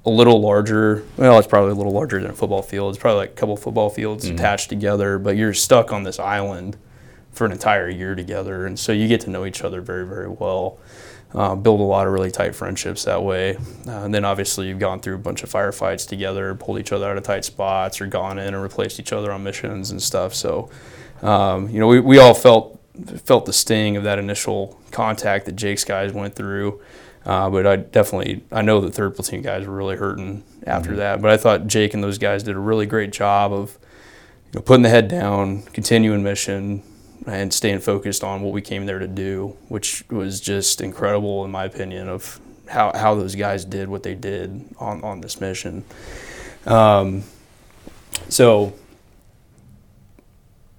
a 0.05 0.11
little 0.11 0.41
larger. 0.41 1.05
Well, 1.17 1.39
it's 1.39 1.49
probably 1.49 1.73
a 1.73 1.75
little 1.75 1.93
larger 1.93 2.21
than 2.21 2.31
a 2.31 2.35
football 2.35 2.63
field. 2.63 2.95
It's 2.95 3.01
probably 3.01 3.21
like 3.21 3.31
a 3.31 3.35
couple 3.35 3.57
football 3.57 3.89
fields 3.89 4.25
mm-hmm. 4.25 4.35
attached 4.35 4.69
together, 4.69 5.19
but 5.19 5.37
you're 5.37 5.55
stuck 5.55 5.93
on 5.93 6.03
this 6.03 6.19
island 6.19 6.77
for 7.31 7.47
an 7.47 7.53
entire 7.53 7.89
year 7.89 8.15
together, 8.15 8.67
and 8.67 8.79
so 8.79 8.93
you 8.93 9.09
get 9.09 9.23
to 9.23 9.31
know 9.31 9.47
each 9.47 9.63
other 9.63 9.81
very, 9.81 10.07
very 10.07 10.29
well. 10.29 10.79
Uh, 11.35 11.55
build 11.55 11.81
a 11.81 11.83
lot 11.83 12.07
of 12.07 12.13
really 12.13 12.31
tight 12.31 12.55
friendships 12.55 13.05
that 13.05 13.23
way. 13.23 13.57
Uh, 13.87 14.03
and 14.05 14.13
then 14.15 14.23
obviously 14.23 14.69
you've 14.69 14.79
gone 14.79 15.01
through 15.01 15.15
a 15.15 15.19
bunch 15.19 15.43
of 15.43 15.51
firefights 15.51 16.07
together, 16.07 16.55
pulled 16.55 16.79
each 16.79 16.93
other 16.93 17.09
out 17.09 17.17
of 17.17 17.23
tight 17.23 17.43
spots, 17.43 18.03
or 18.03 18.07
gone 18.07 18.39
in 18.39 18.53
and 18.53 18.63
replaced 18.63 19.01
each 19.01 19.15
other 19.15 19.33
on 19.33 19.43
missions 19.43 19.93
and 19.93 20.03
stuff. 20.03 20.35
So, 20.35 20.69
um, 21.23 21.71
you 21.71 21.81
know, 21.81 21.87
we, 21.87 22.01
we 22.01 22.19
all 22.19 22.35
felt 22.35 22.82
felt 23.25 23.47
the 23.47 23.53
sting 23.53 23.97
of 23.97 24.05
that 24.05 24.19
initial 24.19 24.81
contact 24.91 25.47
that 25.47 25.57
Jake's 25.57 25.85
guys 25.85 26.13
went 26.13 26.35
through. 26.35 26.81
Uh, 27.25 27.49
but 27.49 27.67
I 27.67 27.77
definitely 27.77 28.43
I 28.51 28.63
know 28.63 28.81
the 28.81 28.91
third 28.91 29.15
platoon 29.15 29.43
guys 29.43 29.67
were 29.67 29.75
really 29.75 29.97
hurting 29.97 30.43
after 30.67 30.91
mm-hmm. 30.91 30.99
that. 30.99 31.23
But 31.23 31.31
I 31.31 31.37
thought 31.37 31.67
Jake 31.67 31.95
and 31.95 32.03
those 32.03 32.19
guys 32.19 32.43
did 32.43 32.57
a 32.57 32.61
really 32.61 32.87
great 32.87 33.13
job 33.13 33.53
of 33.53 33.79
you 34.53 34.59
know 34.59 34.63
putting 34.63 34.83
the 34.83 34.89
head 34.89 35.09
down, 35.09 35.63
continuing 35.63 36.23
mission, 36.23 36.83
and 37.27 37.53
staying 37.53 37.79
focused 37.79 38.25
on 38.25 38.43
what 38.43 38.53
we 38.53 38.61
came 38.61 38.87
there 38.87 38.99
to 38.99 39.07
do, 39.07 39.57
which 39.69 40.05
was 40.11 40.41
just 40.41 40.81
incredible 40.81 41.45
in 41.45 41.51
my 41.51 41.65
opinion 41.65 42.09
of 42.09 42.41
how, 42.69 42.91
how 42.95 43.15
those 43.15 43.35
guys 43.35 43.65
did 43.65 43.89
what 43.89 44.03
they 44.03 44.15
did 44.15 44.65
on, 44.79 45.03
on 45.05 45.21
this 45.21 45.41
mission. 45.41 45.85
Um, 46.67 47.23
so 48.29 48.73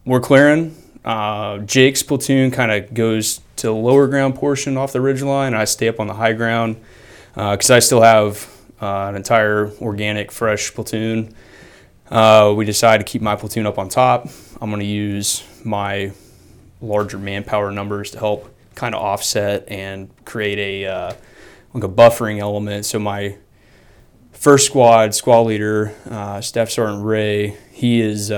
we're 0.06 0.20
clearing. 0.20 0.76
Uh, 1.04 1.60
Jake's 1.60 2.04
platoon 2.04 2.52
kind 2.52 2.72
of 2.72 2.94
goes 2.94 3.42
to 3.58 3.68
the 3.68 3.74
lower 3.74 4.08
ground 4.08 4.36
portion 4.36 4.78
off 4.78 4.94
the 4.94 5.02
ridge 5.02 5.22
line. 5.22 5.54
I 5.54 5.66
stay 5.66 5.88
up 5.88 6.00
on 6.00 6.08
the 6.08 6.14
high 6.14 6.34
ground 6.34 6.78
because 7.34 7.70
uh, 7.70 7.76
I 7.76 7.80
still 7.80 8.02
have 8.02 8.50
uh, 8.82 9.08
an 9.08 9.16
entire 9.16 9.72
organic, 9.82 10.32
fresh 10.32 10.74
platoon. 10.74 11.34
Uh, 12.10 12.54
we 12.56 12.66
decide 12.66 12.98
to 12.98 13.04
keep 13.04 13.22
my 13.22 13.36
platoon 13.36 13.66
up 13.66 13.78
on 13.78 13.90
top. 13.90 14.28
I'm 14.62 14.70
going 14.70 14.82
to 14.82 14.86
use 14.86 15.44
my 15.66 16.12
larger 16.82 17.18
manpower 17.18 17.72
numbers 17.72 18.12
to 18.12 18.20
help 18.20 18.54
kind 18.76 18.94
of 18.94 19.02
offset 19.02 19.68
and 19.68 20.10
create 20.26 20.60
a 20.60 20.86
uh, 20.86 21.14
like 21.74 21.84
a 21.84 21.90
buffering 21.90 22.40
element. 22.40 22.86
So 22.86 23.00
my 23.00 23.38
first 24.32 24.66
squad 24.66 25.16
squad 25.16 25.42
leader, 25.42 25.96
uh, 26.10 26.42
Staff 26.42 26.70
Sergeant 26.70 27.06
Ray, 27.06 27.58
he 27.72 28.02
is 28.02 28.32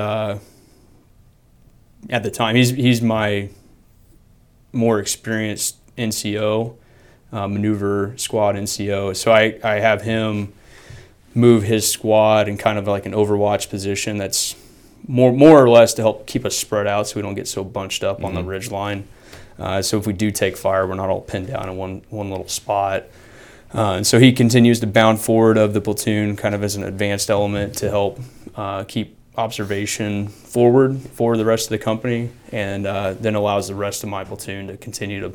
at 2.10 2.24
the 2.24 2.32
time 2.32 2.56
he's 2.56 2.72
he's 2.72 3.02
my 3.02 3.50
more 4.72 5.00
experienced 5.00 5.78
NCO, 5.98 6.76
uh, 7.32 7.48
maneuver 7.48 8.14
squad 8.18 8.56
NCO. 8.56 9.16
So 9.16 9.32
I, 9.32 9.58
I 9.64 9.80
have 9.80 10.02
him 10.02 10.54
move 11.34 11.64
his 11.64 11.90
squad 11.90 12.48
in 12.48 12.58
kind 12.58 12.78
of 12.78 12.88
like 12.88 13.06
an 13.06 13.14
overwatch 13.14 13.70
position 13.70 14.18
that's 14.18 14.56
more 15.08 15.32
more 15.32 15.62
or 15.62 15.70
less 15.70 15.94
to 15.94 16.02
help 16.02 16.28
keep 16.28 16.46
us 16.46 16.58
spread 16.58 16.88
out 16.88 17.08
so 17.08 17.16
we 17.16 17.22
don't 17.22 17.36
get 17.36 17.48
so 17.48 17.64
bunched 17.64 18.04
up 18.04 18.18
mm-hmm. 18.18 18.26
on 18.26 18.34
the 18.34 18.42
mm-hmm. 18.42 18.50
ridge 18.50 18.72
line. 18.72 19.08
Uh, 19.58 19.82
so 19.82 19.98
if 19.98 20.06
we 20.06 20.14
do 20.14 20.32
take 20.32 20.58
fire, 20.58 20.86
we're 20.86 20.96
not 20.96 21.10
all 21.10 21.22
pinned 21.22 21.48
down 21.48 21.70
in 21.70 21.78
one 21.78 22.02
one 22.10 22.30
little 22.30 22.48
spot. 22.48 23.04
Uh, 23.74 23.94
and 23.94 24.08
so 24.08 24.20
he 24.20 24.32
continues 24.32 24.80
to 24.80 24.88
bound 24.88 25.20
forward 25.20 25.58
of 25.58 25.74
the 25.74 25.82
platoon, 25.82 26.36
kind 26.38 26.56
of 26.56 26.64
as 26.64 26.76
an 26.76 26.84
advanced 26.84 27.30
element 27.30 27.76
to 27.76 27.90
help 27.90 28.20
uh, 28.56 28.84
keep 28.86 29.18
observation 29.38 30.28
forward 30.28 31.00
for 31.00 31.38
the 31.38 31.46
rest 31.46 31.66
of 31.68 31.70
the 31.72 31.78
company, 31.78 32.32
and 32.52 32.86
uh, 32.86 33.14
then 33.14 33.36
allows 33.36 33.68
the 33.68 33.76
rest 33.76 34.04
of 34.04 34.10
my 34.10 34.24
platoon 34.24 34.68
to 34.68 34.78
continue 34.78 35.20
to 35.22 35.34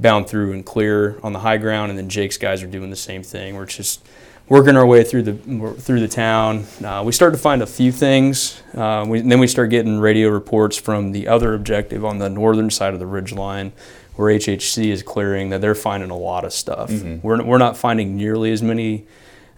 bound 0.00 0.28
through 0.28 0.52
and 0.52 0.64
clear 0.64 1.18
on 1.22 1.32
the 1.32 1.40
high 1.40 1.56
ground. 1.56 1.90
And 1.90 1.98
then 1.98 2.08
Jake's 2.08 2.38
guys 2.38 2.62
are 2.62 2.66
doing 2.66 2.90
the 2.90 2.96
same 2.96 3.22
thing. 3.22 3.56
We're 3.56 3.66
just 3.66 4.04
working 4.48 4.76
our 4.76 4.86
way 4.86 5.04
through 5.04 5.22
the 5.22 5.74
through 5.80 6.00
the 6.00 6.08
town. 6.08 6.66
Uh, 6.84 7.02
we 7.04 7.12
start 7.12 7.32
to 7.32 7.38
find 7.38 7.62
a 7.62 7.66
few 7.66 7.92
things. 7.92 8.62
Uh, 8.74 9.04
we, 9.08 9.20
then 9.20 9.38
we 9.38 9.46
start 9.46 9.70
getting 9.70 9.98
radio 9.98 10.28
reports 10.28 10.76
from 10.76 11.12
the 11.12 11.28
other 11.28 11.54
objective 11.54 12.04
on 12.04 12.18
the 12.18 12.28
northern 12.28 12.70
side 12.70 12.94
of 12.94 13.00
the 13.00 13.06
ridge 13.06 13.32
line, 13.32 13.72
where 14.16 14.32
HHC 14.32 14.86
is 14.86 15.02
clearing 15.02 15.50
that 15.50 15.60
they're 15.60 15.74
finding 15.74 16.10
a 16.10 16.16
lot 16.16 16.44
of 16.44 16.52
stuff. 16.52 16.90
Mm-hmm. 16.90 17.26
We're 17.26 17.42
we're 17.42 17.58
not 17.58 17.76
finding 17.76 18.16
nearly 18.16 18.52
as 18.52 18.62
many. 18.62 19.06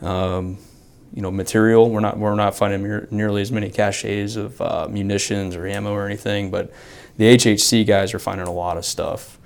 Um, 0.01 0.59
you 1.15 1.23
know, 1.23 1.31
material. 1.31 1.89
We're 1.89 2.01
not 2.01 2.19
we're 2.19 2.35
not 2.35 2.57
finding 2.57 3.07
nearly 3.11 3.41
as 3.41 3.53
many 3.53 3.71
caches 3.71 4.37
of 4.37 4.61
uh, 4.61 4.89
munitions 4.91 5.55
or 5.55 5.67
ammo 5.67 5.93
or 5.93 6.07
anything, 6.07 6.51
but 6.51 6.73
the 7.17 7.37
HHC 7.37 7.87
guys 7.87 8.13
are 8.13 8.19
finding 8.19 8.49
a 8.49 8.53
lot 8.53 8.77
of 8.77 8.85
stuff. 8.85 9.39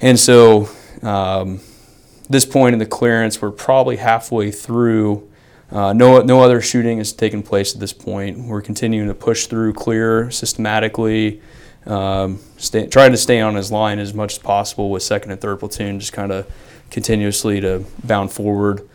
And 0.00 0.18
so, 0.18 0.68
um, 1.02 1.60
this 2.28 2.44
point 2.44 2.72
in 2.72 2.80
the 2.80 2.86
clearance, 2.86 3.40
we're 3.40 3.52
probably 3.52 3.96
halfway 3.96 4.50
through. 4.50 5.30
Uh, 5.70 5.92
no, 5.92 6.20
no 6.22 6.42
other 6.42 6.60
shooting 6.60 6.98
has 6.98 7.12
taken 7.12 7.42
place 7.42 7.74
at 7.74 7.80
this 7.80 7.92
point. 7.92 8.38
We're 8.38 8.62
continuing 8.62 9.08
to 9.08 9.14
push 9.14 9.46
through, 9.46 9.72
clear 9.72 10.30
systematically, 10.30 11.40
um, 11.86 12.38
stay, 12.56 12.86
trying 12.86 13.12
to 13.12 13.16
stay 13.16 13.40
on 13.40 13.54
his 13.54 13.72
line 13.72 13.98
as 13.98 14.14
much 14.14 14.34
as 14.34 14.38
possible 14.38 14.90
with 14.90 15.02
second 15.02 15.32
and 15.32 15.40
third 15.40 15.58
platoon, 15.58 15.98
just 15.98 16.12
kind 16.12 16.30
of 16.30 16.52
continuously 16.90 17.60
to 17.60 17.84
bound 18.04 18.32
forward 18.32 18.88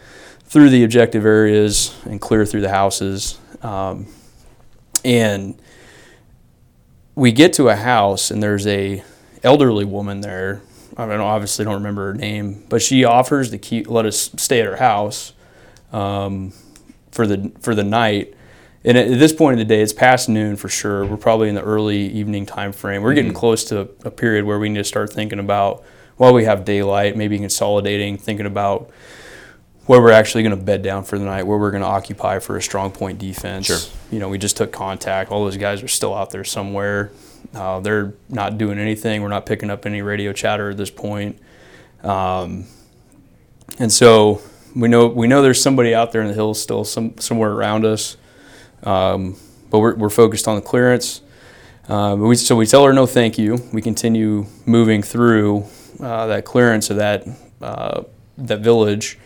through 0.52 0.70
the 0.70 0.84
objective 0.84 1.26
areas 1.26 1.96
and 2.06 2.22
clear 2.22 2.46
through 2.46 2.62
the 2.62 2.70
houses. 2.70 3.40
Um, 3.62 4.08
and 5.04 5.60
we 7.16 7.32
get 7.32 7.54
to 7.54 7.70
a 7.70 7.76
house, 7.76 8.32
and 8.32 8.42
there's 8.42 8.68
a 8.68 9.04
elderly 9.44 9.86
woman 9.86 10.22
there 10.22 10.62
I 10.98 11.06
don't 11.06 11.22
obviously 11.22 11.66
don't 11.66 11.76
remember 11.76 12.08
her 12.08 12.14
name, 12.14 12.64
but 12.70 12.82
she 12.82 13.04
offers 13.04 13.52
to 13.52 13.58
keep 13.58 13.90
let 13.90 14.06
us 14.06 14.32
stay 14.38 14.60
at 14.60 14.68
her 14.68 14.76
house 14.76 15.34
um, 15.92 16.54
for 17.12 17.26
the 17.26 17.52
for 17.62 17.74
the 17.74 17.84
night. 17.84 18.34
And 18.84 18.98
at 18.98 19.08
this 19.08 19.32
point 19.32 19.54
in 19.54 19.60
the 19.60 19.66
day, 19.66 19.82
it's 19.82 19.94
past 19.94 20.28
noon 20.28 20.56
for 20.56 20.68
sure. 20.68 21.06
We're 21.06 21.18
probably 21.18 21.50
in 21.50 21.56
the 21.56 21.62
early 21.62 22.08
evening 22.08 22.46
time 22.46 22.72
frame. 22.72 23.04
We're 23.04 23.14
getting 23.14 23.32
mm-hmm. 23.32 23.40
close 23.40 23.64
to 23.66 23.82
a 24.04 24.12
period 24.12 24.46
where 24.46 24.58
we 24.60 24.70
need 24.70 24.80
to 24.80 24.84
start 24.84 25.14
thinking 25.14 25.40
about 25.40 25.84
while 26.18 26.34
we 26.34 26.46
have 26.46 26.66
daylight, 26.66 27.16
maybe 27.16 27.38
consolidating, 27.38 28.18
thinking 28.18 28.48
about 28.48 28.90
where 29.86 30.02
we're 30.02 30.12
actually 30.12 30.44
going 30.44 30.58
to 30.58 30.64
bed 30.64 30.82
down 30.82 31.04
for 31.04 31.18
the 31.18 31.26
night, 31.26 31.44
where 31.44 31.58
we're 31.58 31.72
going 31.72 31.84
to 31.84 31.88
occupy 31.88 32.40
for 32.40 32.58
a 32.58 32.62
strong 32.62 32.92
point 32.92 33.20
defense. 33.20 33.66
Sure. 33.66 33.80
You 34.12 34.20
know, 34.20 34.30
we 34.30 34.38
just 34.38 34.58
took 34.58 34.72
contact. 34.72 35.32
All 35.32 35.44
those 35.44 35.58
guys 35.58 35.82
are 35.84 35.88
still 35.88 36.14
out 36.14 36.30
there 36.30 36.44
somewhere. 36.44 37.12
Uh, 37.54 37.80
they're 37.80 38.14
not 38.30 38.58
doing 38.58 38.80
anything. 38.80 39.22
We're 39.22 39.30
not 39.30 39.46
picking 39.46 39.70
up 39.70 39.86
any 39.86 40.02
radio 40.02 40.34
chatter 40.34 40.70
at 40.70 40.78
this 40.78 40.92
point. 40.92 41.40
Um, 42.04 42.66
and 43.80 43.92
so 43.92 44.42
we 44.76 44.88
know 44.88 45.08
we 45.08 45.28
know 45.28 45.42
there's 45.42 45.62
somebody 45.62 45.94
out 45.94 46.12
there 46.12 46.22
in 46.22 46.28
the 46.28 46.34
hills 46.34 46.62
still 46.62 46.84
some, 46.84 47.18
somewhere 47.18 47.52
around 47.52 47.86
us. 47.86 48.18
Um, 48.84 49.38
but 49.70 49.80
we're, 49.80 49.96
we're 49.96 50.10
focused 50.10 50.48
on 50.48 50.56
the 50.56 50.62
clearance. 50.62 51.22
Uh, 51.88 52.16
we, 52.18 52.36
so 52.36 52.56
we 52.56 52.66
tell 52.66 52.86
her 52.86 52.94
no 52.94 53.06
thank 53.06 53.38
you. 53.38 53.58
We 53.74 53.82
continue 53.82 54.46
moving 54.66 55.02
through 55.02 55.66
uh, 56.00 56.28
that 56.28 56.46
clearance 56.46 56.90
of 56.90 56.98
that 56.98 57.28
uh, 57.62 58.04
that 58.38 58.60
village. 58.60 59.18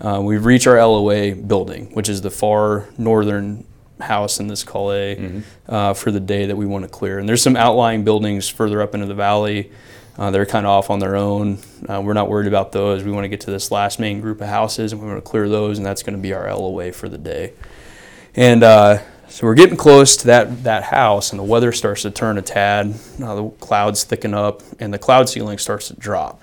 Uh, 0.00 0.20
we 0.22 0.36
reach 0.38 0.66
our 0.66 0.76
LOA 0.76 1.34
building, 1.34 1.86
which 1.94 2.08
is 2.08 2.20
the 2.20 2.30
far 2.30 2.88
northern 2.98 3.64
house 4.00 4.40
in 4.40 4.46
this 4.46 4.64
Kalay 4.64 5.16
mm-hmm. 5.18 5.40
uh, 5.68 5.94
for 5.94 6.10
the 6.10 6.20
day 6.20 6.46
that 6.46 6.56
we 6.56 6.66
want 6.66 6.84
to 6.84 6.88
clear. 6.88 7.18
And 7.18 7.28
there's 7.28 7.42
some 7.42 7.56
outlying 7.56 8.04
buildings 8.04 8.48
further 8.48 8.82
up 8.82 8.94
into 8.94 9.06
the 9.06 9.14
valley 9.14 9.70
Uh, 10.18 10.30
they're 10.30 10.46
kind 10.46 10.64
of 10.64 10.70
off 10.70 10.88
on 10.88 10.98
their 10.98 11.14
own. 11.14 11.58
Uh, 11.86 12.00
we're 12.02 12.14
not 12.14 12.28
worried 12.28 12.48
about 12.48 12.72
those. 12.72 13.04
We 13.04 13.12
want 13.12 13.24
to 13.24 13.28
get 13.28 13.40
to 13.42 13.50
this 13.50 13.70
last 13.70 13.98
main 14.00 14.22
group 14.22 14.40
of 14.40 14.48
houses, 14.48 14.92
and 14.92 15.00
we 15.00 15.06
want 15.06 15.22
to 15.22 15.30
clear 15.30 15.46
those, 15.48 15.76
and 15.76 15.84
that's 15.84 16.02
going 16.02 16.16
to 16.16 16.22
be 16.22 16.32
our 16.32 16.48
LOA 16.54 16.92
for 16.92 17.08
the 17.08 17.18
day. 17.18 17.52
And 18.34 18.62
uh, 18.62 18.98
so 19.28 19.46
we're 19.46 19.54
getting 19.54 19.76
close 19.76 20.16
to 20.18 20.26
that 20.28 20.64
that 20.64 20.84
house, 20.84 21.32
and 21.32 21.38
the 21.38 21.44
weather 21.44 21.70
starts 21.70 22.02
to 22.02 22.10
turn 22.10 22.38
a 22.38 22.42
tad. 22.42 22.94
Uh, 23.22 23.34
the 23.34 23.48
clouds 23.60 24.04
thicken 24.04 24.32
up, 24.32 24.62
and 24.80 24.92
the 24.92 24.98
cloud 24.98 25.28
ceiling 25.28 25.58
starts 25.58 25.88
to 25.88 25.94
drop. 25.94 26.40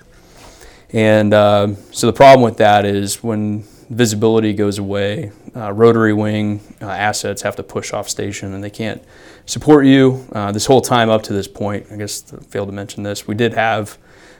And 0.94 1.34
uh, 1.34 1.74
so 1.90 2.06
the 2.06 2.12
problem 2.12 2.44
with 2.44 2.58
that 2.58 2.84
is 2.84 3.22
when 3.22 3.64
visibility 3.90 4.52
goes 4.52 4.78
away, 4.78 5.32
uh, 5.54 5.72
rotary 5.72 6.12
wing 6.12 6.60
uh, 6.80 6.86
assets 6.86 7.42
have 7.42 7.56
to 7.56 7.64
push 7.64 7.92
off 7.92 8.08
station, 8.08 8.54
and 8.54 8.62
they 8.62 8.70
can't 8.70 9.02
support 9.44 9.86
you. 9.86 10.24
Uh, 10.30 10.52
this 10.52 10.66
whole 10.66 10.80
time 10.80 11.10
up 11.10 11.24
to 11.24 11.32
this 11.32 11.48
point, 11.48 11.88
I 11.90 11.96
guess 11.96 12.32
I 12.32 12.36
failed 12.44 12.68
to 12.68 12.72
mention 12.72 13.02
this, 13.02 13.26
we 13.26 13.34
did 13.34 13.54
have 13.54 13.98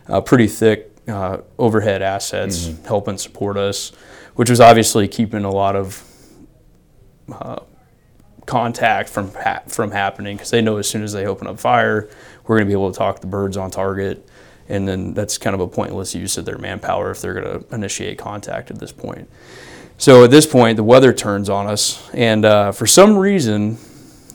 uh, 0.08 0.20
pretty 0.20 0.46
thick 0.46 0.92
uh, 1.08 1.38
overhead 1.58 2.02
assets 2.02 2.68
mm-hmm. 2.68 2.86
helping 2.86 3.18
support 3.18 3.56
us, 3.56 3.90
which 4.36 4.48
was 4.48 4.60
obviously 4.60 5.08
keeping 5.08 5.44
a 5.44 5.50
lot 5.50 5.74
of 5.74 6.08
contact 8.46 9.08
from 9.08 9.32
ha- 9.34 9.62
from 9.66 9.90
happening 9.90 10.36
because 10.36 10.50
they 10.50 10.62
know 10.62 10.76
as 10.76 10.88
soon 10.88 11.02
as 11.02 11.12
they 11.12 11.26
open 11.26 11.48
up 11.48 11.58
fire, 11.58 12.08
we're 12.46 12.58
going 12.58 12.66
to 12.66 12.70
be 12.70 12.78
able 12.78 12.92
to 12.92 12.96
talk 12.96 13.20
the 13.20 13.26
birds 13.26 13.56
on 13.56 13.70
target, 13.70 14.28
and 14.68 14.88
then 14.88 15.14
that's 15.14 15.38
kind 15.38 15.54
of 15.54 15.60
a 15.60 15.68
pointless 15.68 16.14
use 16.14 16.38
of 16.38 16.44
their 16.44 16.58
manpower 16.58 17.10
if 17.10 17.20
they're 17.20 17.34
going 17.34 17.60
to 17.60 17.74
initiate 17.74 18.18
contact 18.18 18.70
at 18.70 18.78
this 18.78 18.92
point. 18.92 19.28
So 19.96 20.24
at 20.24 20.30
this 20.30 20.46
point, 20.46 20.76
the 20.76 20.84
weather 20.84 21.12
turns 21.12 21.48
on 21.48 21.66
us, 21.66 22.10
and 22.12 22.44
uh, 22.44 22.72
for 22.72 22.86
some 22.86 23.16
reason, 23.16 23.78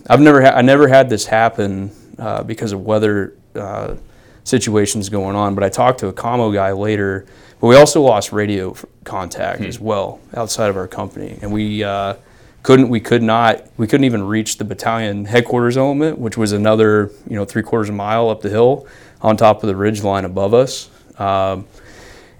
I've 0.09 0.21
never 0.21 0.41
ha- 0.41 0.55
I 0.55 0.61
never 0.61 0.87
had 0.87 1.09
this 1.09 1.25
happen 1.25 1.91
uh, 2.17 2.43
because 2.43 2.71
of 2.71 2.85
weather 2.85 3.35
uh, 3.55 3.95
situations 4.43 5.09
going 5.09 5.35
on. 5.35 5.55
But 5.55 5.63
I 5.63 5.69
talked 5.69 5.99
to 5.99 6.07
a 6.07 6.13
commo 6.13 6.53
guy 6.53 6.71
later. 6.71 7.25
But 7.59 7.67
we 7.67 7.75
also 7.75 8.01
lost 8.01 8.31
radio 8.31 8.73
contact 9.03 9.59
hmm. 9.59 9.65
as 9.65 9.79
well 9.79 10.21
outside 10.33 10.69
of 10.69 10.77
our 10.77 10.87
company, 10.87 11.37
and 11.41 11.51
we 11.51 11.83
uh, 11.83 12.15
couldn't 12.63 12.89
we 12.89 13.01
could 13.01 13.21
not 13.21 13.65
we 13.75 13.85
couldn't 13.85 14.05
even 14.05 14.23
reach 14.23 14.57
the 14.57 14.63
battalion 14.63 15.25
headquarters 15.25 15.75
element, 15.75 16.19
which 16.19 16.37
was 16.37 16.53
another 16.53 17.11
you 17.27 17.35
know 17.35 17.43
three 17.43 17.63
quarters 17.63 17.89
of 17.89 17.95
a 17.95 17.97
mile 17.97 18.29
up 18.29 18.41
the 18.41 18.49
hill 18.49 18.87
on 19.21 19.37
top 19.37 19.63
of 19.63 19.67
the 19.67 19.75
ridge 19.75 20.03
line 20.03 20.25
above 20.25 20.53
us. 20.53 20.89
Um, 21.17 21.67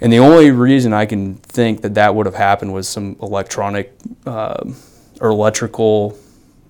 and 0.02 0.14
the 0.14 0.20
only 0.20 0.52
reason 0.52 0.94
I 0.94 1.06
can 1.06 1.36
think 1.36 1.82
that 1.82 1.96
that 1.96 2.16
would 2.16 2.26
have 2.26 2.36
happened 2.36 2.74
was 2.74 2.88
some 2.88 3.18
electronic 3.22 3.94
uh, 4.26 4.64
or 5.20 5.30
electrical 5.30 6.18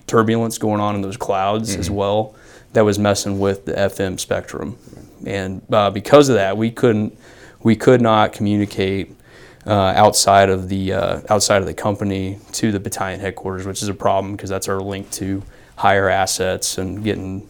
turbulence 0.07 0.57
going 0.57 0.81
on 0.81 0.95
in 0.95 1.01
those 1.01 1.17
clouds 1.17 1.71
mm-hmm. 1.71 1.79
as 1.79 1.91
well 1.91 2.35
that 2.73 2.83
was 2.85 2.97
messing 2.99 3.39
with 3.39 3.65
the 3.65 3.73
FM 3.73 4.19
spectrum. 4.19 4.77
And 5.25 5.61
uh, 5.71 5.91
because 5.91 6.29
of 6.29 6.35
that, 6.35 6.57
we 6.57 6.71
couldn't 6.71 7.17
we 7.61 7.75
could 7.75 8.01
not 8.01 8.31
communicate 8.31 9.13
uh, 9.65 9.93
outside 9.95 10.49
of 10.49 10.69
the 10.69 10.93
uh, 10.93 11.21
outside 11.29 11.61
of 11.61 11.65
the 11.65 11.73
company 11.73 12.39
to 12.53 12.71
the 12.71 12.79
battalion 12.79 13.19
headquarters, 13.19 13.65
which 13.65 13.81
is 13.81 13.89
a 13.89 13.93
problem 13.93 14.35
because 14.35 14.49
that's 14.49 14.69
our 14.69 14.79
link 14.79 15.11
to 15.11 15.43
higher 15.75 16.09
assets 16.09 16.77
and 16.77 17.03
getting 17.03 17.48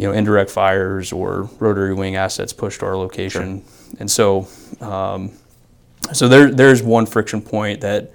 you 0.00 0.06
know 0.06 0.12
indirect 0.12 0.50
fires 0.50 1.12
or 1.12 1.42
rotary 1.58 1.92
wing 1.92 2.16
assets 2.16 2.54
pushed 2.54 2.80
to 2.80 2.86
our 2.86 2.96
location. 2.96 3.62
Sure. 3.62 3.96
And 4.00 4.10
so 4.10 4.48
um, 4.80 5.32
so 6.12 6.26
there 6.26 6.50
there's 6.50 6.82
one 6.82 7.04
friction 7.04 7.42
point 7.42 7.82
that 7.82 8.10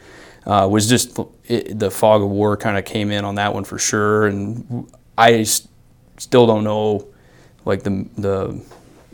uh, 0.47 0.67
was 0.69 0.89
just 0.89 1.19
it, 1.45 1.77
the 1.77 1.91
fog 1.91 2.23
of 2.23 2.29
war 2.29 2.57
kind 2.57 2.75
of 2.77 2.85
came 2.85 3.11
in 3.11 3.23
on 3.23 3.35
that 3.35 3.53
one 3.53 3.63
for 3.63 3.77
sure, 3.77 4.25
and 4.25 4.91
I 5.15 5.43
st- 5.43 5.69
still 6.17 6.47
don't 6.47 6.63
know 6.63 7.07
like 7.65 7.83
the 7.83 8.07
the 8.17 8.65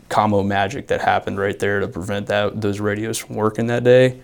commo 0.08 0.46
magic 0.46 0.86
that 0.86 1.02
happened 1.02 1.38
right 1.38 1.58
there 1.58 1.80
to 1.80 1.88
prevent 1.88 2.26
that 2.28 2.58
those 2.58 2.80
radios 2.80 3.18
from 3.18 3.36
working 3.36 3.66
that 3.66 3.84
day. 3.84 4.18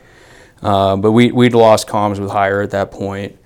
Uh, 0.62 0.96
but 0.96 1.12
we 1.12 1.32
we'd 1.32 1.54
lost 1.54 1.86
comms 1.86 2.18
with 2.18 2.30
higher 2.30 2.62
at 2.62 2.70
that 2.70 2.90
point. 2.90 3.37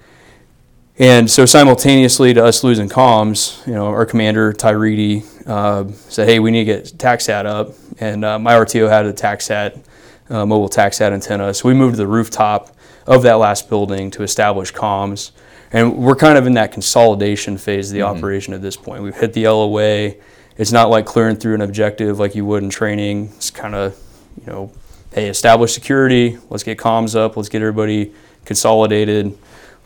And 0.99 1.31
so 1.31 1.47
simultaneously 1.47 2.35
to 2.35 2.45
us 2.45 2.63
losing 2.63 2.89
comms, 2.89 3.67
you 3.67 3.73
know, 3.73 3.87
our 3.87 4.05
commander 4.05 4.53
Tyree 4.53 5.25
uh, 5.47 5.85
said, 6.09 6.29
"Hey, 6.29 6.39
we 6.39 6.51
need 6.51 6.65
to 6.67 6.73
get 6.73 6.85
TACSAT 6.99 7.47
up," 7.47 7.73
and 7.99 8.25
uh, 8.25 8.39
my 8.39 8.53
RTO 8.53 8.89
had 8.89 9.07
a 9.07 9.13
TACSAT, 9.13 9.83
uh, 10.29 10.45
mobile 10.45 10.69
TACSAT 10.69 11.13
antenna. 11.13 11.55
So 11.55 11.69
we 11.69 11.75
moved 11.75 11.95
to 11.95 11.99
the 11.99 12.07
rooftop 12.07 12.77
of 13.07 13.23
that 13.23 13.35
last 13.35 13.69
building 13.69 14.11
to 14.13 14.23
establish 14.23 14.73
comms, 14.73 15.31
and 15.73 15.97
we're 15.97 16.15
kind 16.15 16.37
of 16.37 16.47
in 16.47 16.55
that 16.55 16.73
consolidation 16.73 17.57
phase 17.57 17.91
of 17.91 17.95
the 17.95 18.01
mm-hmm. 18.01 18.19
operation 18.19 18.53
at 18.53 18.61
this 18.61 18.77
point. 18.77 19.03
We've 19.03 19.17
hit 19.17 19.33
the 19.33 19.49
LOA 19.49 20.15
it's 20.57 20.73
not 20.73 20.91
like 20.91 21.07
clearing 21.07 21.37
through 21.37 21.55
an 21.55 21.63
objective 21.63 22.19
like 22.19 22.35
you 22.35 22.45
would 22.45 22.63
in 22.63 22.71
training. 22.71 23.33
It's 23.37 23.51
kind 23.51 23.75
of, 23.75 23.99
you 24.41 24.53
know, 24.53 24.73
hey, 25.13 25.29
establish 25.29 25.73
security. 25.73 26.39
Let's 26.51 26.63
get 26.63 26.79
comms 26.79 27.17
up. 27.17 27.37
Let's 27.37 27.49
get 27.49 27.63
everybody 27.63 28.13
consolidated. 28.45 29.37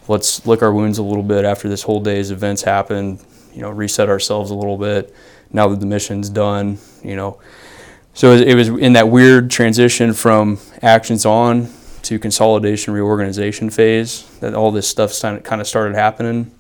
Let's 0.09 0.47
lick 0.47 0.62
our 0.62 0.73
wounds 0.73 0.99
a 0.99 1.03
little 1.03 1.23
bit 1.23 1.45
after 1.45 1.69
this 1.69 1.83
whole 1.83 2.01
day's 2.01 2.31
events 2.31 2.62
happened. 2.62 3.25
You 3.55 3.62
know, 3.62 3.71
reset 3.71 4.09
ourselves 4.09 4.51
a 4.51 4.55
little 4.55 4.79
bit. 4.79 5.14
Now 5.53 5.69
that 5.69 5.81
the 5.81 5.87
mission's 5.87 6.29
done, 6.29 6.79
you 7.03 7.16
know. 7.16 7.40
So 8.14 8.33
it 8.33 8.55
was 8.55 8.69
in 8.69 8.95
that 8.95 9.09
weird 9.09 9.51
transition 9.51 10.14
from 10.14 10.59
actions 10.81 11.27
on 11.27 11.71
to 12.03 12.19
consolidation 12.19 12.95
reorganization 12.95 13.69
phase 13.69 14.25
that 14.40 14.55
all 14.55 14.71
this 14.71 14.88
stuff 14.88 15.21
kind 15.21 15.61
of 15.61 15.66
started 15.66 15.95
happening. 15.97 16.51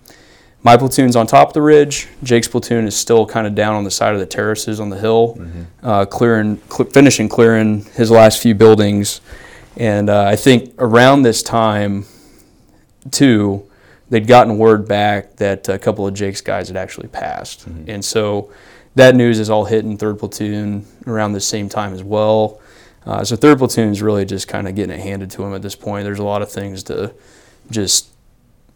My 0.62 0.76
platoon's 0.76 1.14
on 1.14 1.28
top 1.28 1.48
of 1.48 1.54
the 1.54 1.62
ridge. 1.62 2.08
Jake's 2.24 2.48
platoon 2.48 2.86
is 2.86 2.96
still 2.96 3.24
kind 3.24 3.46
of 3.46 3.54
down 3.54 3.76
on 3.76 3.84
the 3.84 3.90
side 3.90 4.14
of 4.14 4.18
the 4.18 4.26
terraces 4.26 4.80
on 4.80 4.90
the 4.90 4.98
hill, 4.98 5.36
mm-hmm. 5.38 5.62
uh, 5.82 6.04
clearing, 6.06 6.60
cl- 6.68 6.90
finishing 6.90 7.28
clearing 7.28 7.84
his 7.94 8.10
last 8.10 8.42
few 8.42 8.54
buildings. 8.54 9.20
And 9.76 10.10
uh, 10.10 10.24
I 10.24 10.34
think 10.34 10.74
around 10.78 11.22
this 11.22 11.42
time, 11.42 12.06
too, 13.12 13.68
they'd 14.10 14.26
gotten 14.26 14.58
word 14.58 14.86
back 14.86 15.36
that 15.36 15.68
a 15.68 15.78
couple 15.78 16.06
of 16.06 16.14
Jake's 16.14 16.40
guys 16.40 16.68
had 16.68 16.76
actually 16.76 17.08
passed. 17.08 17.68
Mm-hmm. 17.68 17.90
And 17.90 18.04
so 18.04 18.52
that 18.94 19.14
news 19.14 19.38
is 19.38 19.50
all 19.50 19.64
hitting 19.64 19.96
third 19.96 20.18
platoon 20.18 20.86
around 21.06 21.32
the 21.32 21.40
same 21.40 21.68
time 21.68 21.92
as 21.92 22.02
well. 22.02 22.60
Uh, 23.04 23.24
so 23.24 23.36
third 23.36 23.58
platoon 23.58 23.90
is 23.90 24.02
really 24.02 24.24
just 24.24 24.48
kind 24.48 24.66
of 24.66 24.74
getting 24.74 24.98
it 24.98 25.00
handed 25.00 25.30
to 25.30 25.38
them 25.38 25.54
at 25.54 25.62
this 25.62 25.76
point. 25.76 26.04
There's 26.04 26.18
a 26.18 26.24
lot 26.24 26.42
of 26.42 26.50
things 26.50 26.82
to 26.84 27.14
just 27.70 28.10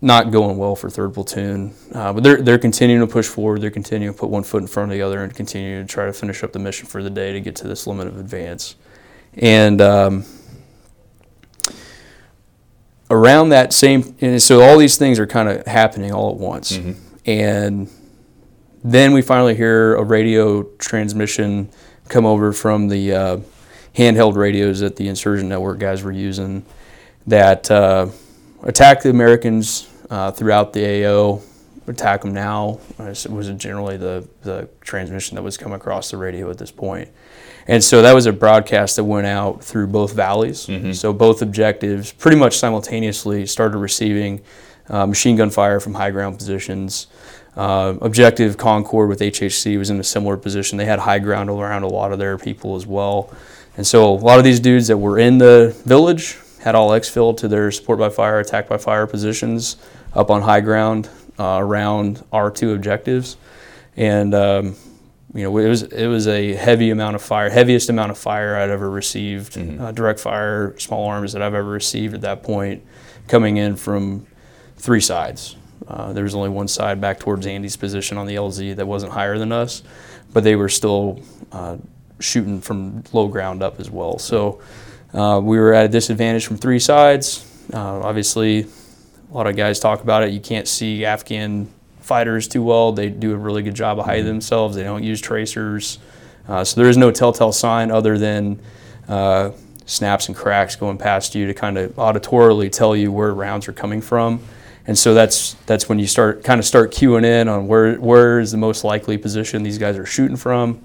not 0.02 0.30
going 0.30 0.56
well 0.56 0.76
for 0.76 0.88
third 0.88 1.14
platoon, 1.14 1.74
uh, 1.94 2.12
but 2.12 2.22
they're 2.22 2.40
they're 2.40 2.58
continuing 2.58 3.06
to 3.06 3.12
push 3.12 3.26
forward. 3.26 3.60
They're 3.60 3.70
continuing 3.70 4.14
to 4.14 4.18
put 4.18 4.30
one 4.30 4.44
foot 4.44 4.62
in 4.62 4.68
front 4.68 4.90
of 4.90 4.96
the 4.96 5.02
other 5.02 5.22
and 5.22 5.34
continue 5.34 5.82
to 5.82 5.86
try 5.86 6.06
to 6.06 6.12
finish 6.12 6.42
up 6.42 6.52
the 6.52 6.58
mission 6.58 6.86
for 6.86 7.02
the 7.02 7.10
day 7.10 7.32
to 7.32 7.40
get 7.40 7.56
to 7.56 7.68
this 7.68 7.86
limit 7.86 8.06
of 8.06 8.18
advance. 8.18 8.76
And 9.34 9.80
um, 9.80 10.24
around 13.10 13.50
that 13.50 13.72
same, 13.72 14.14
and 14.20 14.40
so 14.40 14.62
all 14.62 14.78
these 14.78 14.96
things 14.96 15.18
are 15.18 15.26
kind 15.26 15.48
of 15.48 15.66
happening 15.66 16.12
all 16.12 16.30
at 16.30 16.36
once, 16.36 16.72
mm-hmm. 16.72 16.92
and 17.26 17.90
then 18.82 19.12
we 19.12 19.22
finally 19.22 19.54
hear 19.54 19.94
a 19.96 20.02
radio 20.02 20.62
transmission 20.78 21.68
come 22.08 22.24
over 22.24 22.52
from 22.52 22.88
the 22.88 23.12
uh, 23.12 23.36
handheld 23.94 24.36
radios 24.36 24.80
that 24.80 24.96
the 24.96 25.08
insurgent 25.08 25.48
network 25.48 25.78
guys 25.78 26.02
were 26.02 26.12
using 26.12 26.64
that. 27.26 27.70
Uh, 27.70 28.08
attack 28.62 29.02
the 29.02 29.10
Americans 29.10 29.88
uh, 30.10 30.30
throughout 30.30 30.72
the 30.72 31.04
AO, 31.06 31.40
attack 31.90 32.22
them 32.22 32.32
now 32.32 32.80
was 32.98 33.50
generally 33.56 33.96
the, 33.96 34.26
the 34.42 34.68
transmission 34.80 35.34
that 35.36 35.42
was 35.42 35.56
coming 35.56 35.76
across 35.76 36.10
the 36.10 36.16
radio 36.16 36.50
at 36.50 36.58
this 36.58 36.70
point. 36.70 37.08
And 37.66 37.84
so 37.84 38.02
that 38.02 38.14
was 38.14 38.26
a 38.26 38.32
broadcast 38.32 38.96
that 38.96 39.04
went 39.04 39.26
out 39.26 39.62
through 39.62 39.88
both 39.88 40.14
valleys. 40.14 40.66
Mm-hmm. 40.66 40.92
So 40.92 41.12
both 41.12 41.42
objectives 41.42 42.12
pretty 42.12 42.36
much 42.36 42.58
simultaneously 42.58 43.46
started 43.46 43.78
receiving 43.78 44.40
uh, 44.88 45.06
machine 45.06 45.36
gun 45.36 45.50
fire 45.50 45.78
from 45.78 45.94
high 45.94 46.10
ground 46.10 46.38
positions. 46.38 47.06
Uh, 47.56 47.94
objective 48.00 48.56
Concord 48.56 49.08
with 49.08 49.20
HHC 49.20 49.78
was 49.78 49.90
in 49.90 50.00
a 50.00 50.04
similar 50.04 50.36
position. 50.36 50.78
They 50.78 50.84
had 50.84 50.98
high 50.98 51.18
ground 51.18 51.50
around 51.50 51.82
a 51.82 51.88
lot 51.88 52.12
of 52.12 52.18
their 52.18 52.38
people 52.38 52.76
as 52.76 52.86
well. 52.86 53.32
And 53.76 53.86
so 53.86 54.12
a 54.12 54.14
lot 54.14 54.38
of 54.38 54.44
these 54.44 54.60
dudes 54.60 54.88
that 54.88 54.96
were 54.96 55.18
in 55.18 55.38
the 55.38 55.76
village 55.84 56.38
had 56.60 56.74
all 56.74 56.90
exfil 56.90 57.36
to 57.38 57.48
their 57.48 57.70
support 57.70 57.98
by 57.98 58.08
fire, 58.08 58.38
attack 58.40 58.68
by 58.68 58.76
fire 58.76 59.06
positions 59.06 59.76
up 60.12 60.30
on 60.30 60.42
high 60.42 60.60
ground 60.60 61.08
uh, 61.40 61.58
around 61.58 62.22
our 62.32 62.50
two 62.50 62.74
objectives, 62.74 63.38
and 63.96 64.34
um, 64.34 64.76
you 65.32 65.42
know 65.42 65.56
it 65.56 65.68
was 65.68 65.84
it 65.84 66.06
was 66.06 66.28
a 66.28 66.52
heavy 66.52 66.90
amount 66.90 67.16
of 67.16 67.22
fire, 67.22 67.48
heaviest 67.48 67.88
amount 67.88 68.10
of 68.10 68.18
fire 68.18 68.56
I'd 68.56 68.68
ever 68.68 68.90
received, 68.90 69.54
mm-hmm. 69.54 69.82
uh, 69.82 69.92
direct 69.92 70.20
fire, 70.20 70.78
small 70.78 71.06
arms 71.06 71.32
that 71.32 71.40
I've 71.40 71.54
ever 71.54 71.70
received 71.70 72.14
at 72.14 72.20
that 72.20 72.42
point, 72.42 72.84
coming 73.26 73.56
in 73.56 73.74
from 73.74 74.26
three 74.76 75.00
sides. 75.00 75.56
Uh, 75.88 76.12
there 76.12 76.24
was 76.24 76.34
only 76.34 76.50
one 76.50 76.68
side 76.68 77.00
back 77.00 77.18
towards 77.18 77.46
Andy's 77.46 77.76
position 77.76 78.18
on 78.18 78.26
the 78.26 78.34
LZ 78.34 78.76
that 78.76 78.86
wasn't 78.86 79.12
higher 79.12 79.38
than 79.38 79.50
us, 79.50 79.82
but 80.34 80.44
they 80.44 80.56
were 80.56 80.68
still 80.68 81.22
uh, 81.52 81.78
shooting 82.18 82.60
from 82.60 83.02
low 83.14 83.28
ground 83.28 83.62
up 83.62 83.80
as 83.80 83.90
well. 83.90 84.18
So 84.18 84.60
uh, 85.14 85.40
we 85.42 85.58
were 85.58 85.72
at 85.72 85.86
a 85.86 85.88
disadvantage 85.88 86.46
from 86.46 86.58
three 86.58 86.78
sides. 86.78 87.46
Uh, 87.72 88.00
obviously, 88.00 88.66
a 89.30 89.34
lot 89.34 89.46
of 89.46 89.56
guys 89.56 89.78
talk 89.78 90.02
about 90.02 90.22
it. 90.22 90.32
You 90.32 90.40
can't 90.40 90.66
see 90.66 91.04
Afghan 91.04 91.68
fighters 92.00 92.48
too 92.48 92.62
well. 92.62 92.92
They 92.92 93.08
do 93.08 93.32
a 93.32 93.36
really 93.36 93.62
good 93.62 93.74
job 93.74 93.98
of 93.98 94.06
hiding 94.06 94.24
mm-hmm. 94.24 94.32
themselves. 94.32 94.76
They 94.76 94.82
don't 94.82 95.04
use 95.04 95.20
tracers. 95.20 95.98
Uh, 96.48 96.64
so 96.64 96.80
there 96.80 96.90
is 96.90 96.96
no 96.96 97.10
telltale 97.10 97.52
sign 97.52 97.90
other 97.90 98.18
than 98.18 98.60
uh, 99.08 99.52
snaps 99.86 100.28
and 100.28 100.36
cracks 100.36 100.74
going 100.76 100.98
past 100.98 101.34
you 101.34 101.46
to 101.46 101.54
kind 101.54 101.78
of 101.78 101.92
auditorily 101.92 102.70
tell 102.70 102.96
you 102.96 103.12
where 103.12 103.32
rounds 103.32 103.68
are 103.68 103.72
coming 103.72 104.00
from. 104.00 104.40
And 104.86 104.98
so 104.98 105.14
that's 105.14 105.54
that's 105.66 105.88
when 105.88 105.98
you 105.98 106.06
start 106.06 106.42
kind 106.42 106.58
of 106.58 106.64
start 106.64 106.90
queuing 106.90 107.24
in 107.24 107.48
on 107.48 107.68
where 107.68 107.94
where 107.96 108.40
is 108.40 108.50
the 108.50 108.56
most 108.56 108.82
likely 108.82 109.18
position 109.18 109.62
these 109.62 109.78
guys 109.78 109.96
are 109.96 110.06
shooting 110.06 110.36
from. 110.36 110.82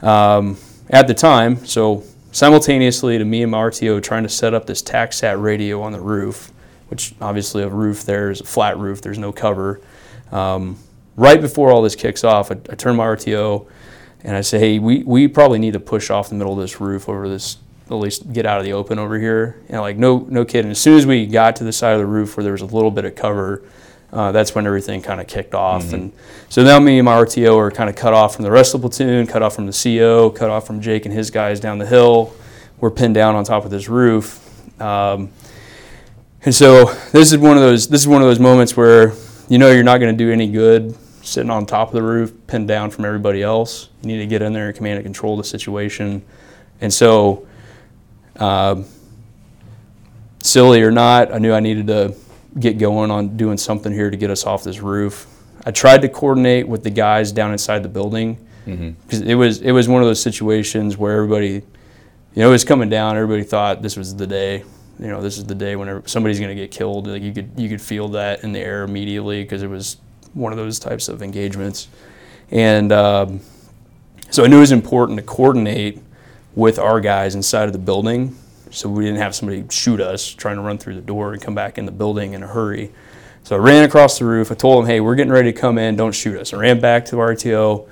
Um, 0.00 0.58
at 0.90 1.08
the 1.08 1.14
time, 1.14 1.64
so 1.64 2.04
simultaneously 2.30 3.18
to 3.18 3.24
me 3.24 3.42
and 3.42 3.50
my 3.50 3.58
RTO 3.58 4.02
trying 4.02 4.22
to 4.22 4.28
set 4.28 4.54
up 4.54 4.66
this 4.66 4.82
TACSAT 4.82 5.42
radio 5.42 5.80
on 5.80 5.92
the 5.92 6.00
roof, 6.00 6.52
which 6.92 7.14
obviously 7.22 7.62
a 7.62 7.68
roof 7.70 8.04
there 8.04 8.30
is 8.30 8.42
a 8.42 8.44
flat 8.44 8.76
roof, 8.76 9.00
there's 9.00 9.16
no 9.16 9.32
cover. 9.32 9.80
Um, 10.30 10.76
right 11.16 11.40
before 11.40 11.72
all 11.72 11.80
this 11.80 11.96
kicks 11.96 12.22
off, 12.22 12.52
I, 12.52 12.56
I 12.68 12.74
turn 12.74 12.96
my 12.96 13.06
RTO 13.06 13.66
and 14.22 14.36
I 14.36 14.42
say, 14.42 14.58
hey, 14.58 14.78
we, 14.78 15.02
we 15.02 15.26
probably 15.26 15.58
need 15.58 15.72
to 15.72 15.80
push 15.80 16.10
off 16.10 16.28
the 16.28 16.34
middle 16.34 16.52
of 16.52 16.58
this 16.58 16.82
roof 16.82 17.08
over 17.08 17.30
this, 17.30 17.56
at 17.86 17.94
least 17.94 18.30
get 18.34 18.44
out 18.44 18.58
of 18.58 18.66
the 18.66 18.74
open 18.74 18.98
over 18.98 19.18
here. 19.18 19.58
And 19.70 19.80
like, 19.80 19.96
no, 19.96 20.26
no 20.28 20.44
kidding. 20.44 20.70
As 20.70 20.78
soon 20.78 20.98
as 20.98 21.06
we 21.06 21.24
got 21.24 21.56
to 21.56 21.64
the 21.64 21.72
side 21.72 21.94
of 21.94 21.98
the 21.98 22.04
roof 22.04 22.36
where 22.36 22.44
there 22.44 22.52
was 22.52 22.60
a 22.60 22.66
little 22.66 22.90
bit 22.90 23.06
of 23.06 23.14
cover, 23.14 23.62
uh, 24.12 24.30
that's 24.32 24.54
when 24.54 24.66
everything 24.66 25.00
kind 25.00 25.18
of 25.18 25.26
kicked 25.26 25.54
off. 25.54 25.84
Mm-hmm. 25.84 25.94
And 25.94 26.12
so 26.50 26.62
now 26.62 26.78
me 26.78 26.98
and 26.98 27.06
my 27.06 27.14
RTO 27.14 27.56
are 27.56 27.70
kind 27.70 27.88
of 27.88 27.96
cut 27.96 28.12
off 28.12 28.34
from 28.34 28.42
the 28.42 28.50
rest 28.50 28.74
of 28.74 28.82
the 28.82 28.88
platoon, 28.90 29.26
cut 29.26 29.40
off 29.40 29.54
from 29.54 29.64
the 29.64 29.72
CO, 29.72 30.28
cut 30.28 30.50
off 30.50 30.66
from 30.66 30.82
Jake 30.82 31.06
and 31.06 31.14
his 31.14 31.30
guys 31.30 31.58
down 31.58 31.78
the 31.78 31.86
hill. 31.86 32.34
We're 32.80 32.90
pinned 32.90 33.14
down 33.14 33.34
on 33.34 33.44
top 33.44 33.64
of 33.64 33.70
this 33.70 33.88
roof. 33.88 34.40
Um, 34.78 35.30
and 36.44 36.54
so 36.54 36.92
this 37.12 37.32
is 37.32 37.38
one 37.38 37.56
of 37.56 37.62
those 37.62 37.88
this 37.88 38.00
is 38.00 38.08
one 38.08 38.22
of 38.22 38.28
those 38.28 38.40
moments 38.40 38.76
where 38.76 39.12
you 39.48 39.58
know 39.58 39.70
you're 39.70 39.84
not 39.84 39.98
going 39.98 40.16
to 40.16 40.24
do 40.24 40.30
any 40.30 40.50
good 40.50 40.96
sitting 41.22 41.50
on 41.50 41.64
top 41.64 41.88
of 41.88 41.94
the 41.94 42.02
roof, 42.02 42.32
pinned 42.46 42.68
down 42.68 42.90
from 42.90 43.04
everybody 43.04 43.42
else. 43.42 43.88
You 44.02 44.08
need 44.08 44.18
to 44.18 44.26
get 44.26 44.42
in 44.42 44.52
there 44.52 44.68
and 44.68 44.76
command 44.76 44.96
and 44.96 45.04
control 45.04 45.36
the 45.36 45.44
situation. 45.44 46.22
And 46.80 46.92
so, 46.92 47.46
uh, 48.36 48.82
silly 50.40 50.82
or 50.82 50.90
not, 50.90 51.32
I 51.32 51.38
knew 51.38 51.52
I 51.52 51.60
needed 51.60 51.86
to 51.86 52.14
get 52.58 52.78
going 52.78 53.10
on 53.10 53.36
doing 53.36 53.56
something 53.56 53.92
here 53.92 54.10
to 54.10 54.16
get 54.16 54.30
us 54.30 54.44
off 54.44 54.64
this 54.64 54.80
roof. 54.80 55.26
I 55.64 55.70
tried 55.70 56.02
to 56.02 56.08
coordinate 56.08 56.66
with 56.66 56.82
the 56.82 56.90
guys 56.90 57.30
down 57.30 57.52
inside 57.52 57.84
the 57.84 57.88
building 57.88 58.36
because 58.64 59.20
mm-hmm. 59.20 59.30
it 59.30 59.34
was 59.34 59.60
it 59.60 59.72
was 59.72 59.88
one 59.88 60.02
of 60.02 60.08
those 60.08 60.20
situations 60.20 60.96
where 60.96 61.14
everybody, 61.16 61.52
you 61.52 61.62
know, 62.36 62.48
it 62.48 62.52
was 62.52 62.64
coming 62.64 62.88
down. 62.88 63.16
Everybody 63.16 63.44
thought 63.44 63.80
this 63.80 63.96
was 63.96 64.16
the 64.16 64.26
day. 64.26 64.64
You 64.98 65.08
know, 65.08 65.20
this 65.20 65.38
is 65.38 65.44
the 65.44 65.54
day 65.54 65.76
when 65.76 66.06
somebody's 66.06 66.38
going 66.38 66.54
to 66.54 66.60
get 66.60 66.70
killed. 66.70 67.06
Like 67.06 67.22
you 67.22 67.32
could 67.32 67.50
you 67.56 67.68
could 67.68 67.80
feel 67.80 68.08
that 68.10 68.44
in 68.44 68.52
the 68.52 68.60
air 68.60 68.84
immediately 68.84 69.42
because 69.42 69.62
it 69.62 69.70
was 69.70 69.96
one 70.34 70.52
of 70.52 70.58
those 70.58 70.78
types 70.78 71.08
of 71.08 71.22
engagements. 71.22 71.88
And 72.50 72.92
um, 72.92 73.40
so 74.30 74.44
I 74.44 74.46
knew 74.46 74.58
it 74.58 74.60
was 74.60 74.72
important 74.72 75.18
to 75.18 75.24
coordinate 75.24 76.00
with 76.54 76.78
our 76.78 77.00
guys 77.00 77.34
inside 77.34 77.64
of 77.64 77.72
the 77.72 77.78
building 77.78 78.36
so 78.72 78.88
we 78.88 79.04
didn't 79.04 79.18
have 79.18 79.34
somebody 79.34 79.64
shoot 79.70 80.00
us 80.00 80.26
trying 80.26 80.56
to 80.56 80.62
run 80.62 80.78
through 80.78 80.94
the 80.94 81.02
door 81.02 81.34
and 81.34 81.42
come 81.42 81.54
back 81.54 81.76
in 81.76 81.84
the 81.84 81.92
building 81.92 82.32
in 82.32 82.42
a 82.42 82.46
hurry. 82.46 82.90
So 83.44 83.56
I 83.56 83.58
ran 83.58 83.84
across 83.84 84.18
the 84.18 84.24
roof. 84.24 84.50
I 84.50 84.54
told 84.54 84.82
them, 84.82 84.90
hey, 84.90 85.00
we're 85.00 85.14
getting 85.14 85.32
ready 85.32 85.52
to 85.52 85.58
come 85.58 85.76
in. 85.76 85.94
Don't 85.96 86.14
shoot 86.14 86.38
us. 86.38 86.54
I 86.54 86.56
ran 86.56 86.80
back 86.80 87.04
to 87.06 87.10
the 87.12 87.16
RTO. 87.18 87.88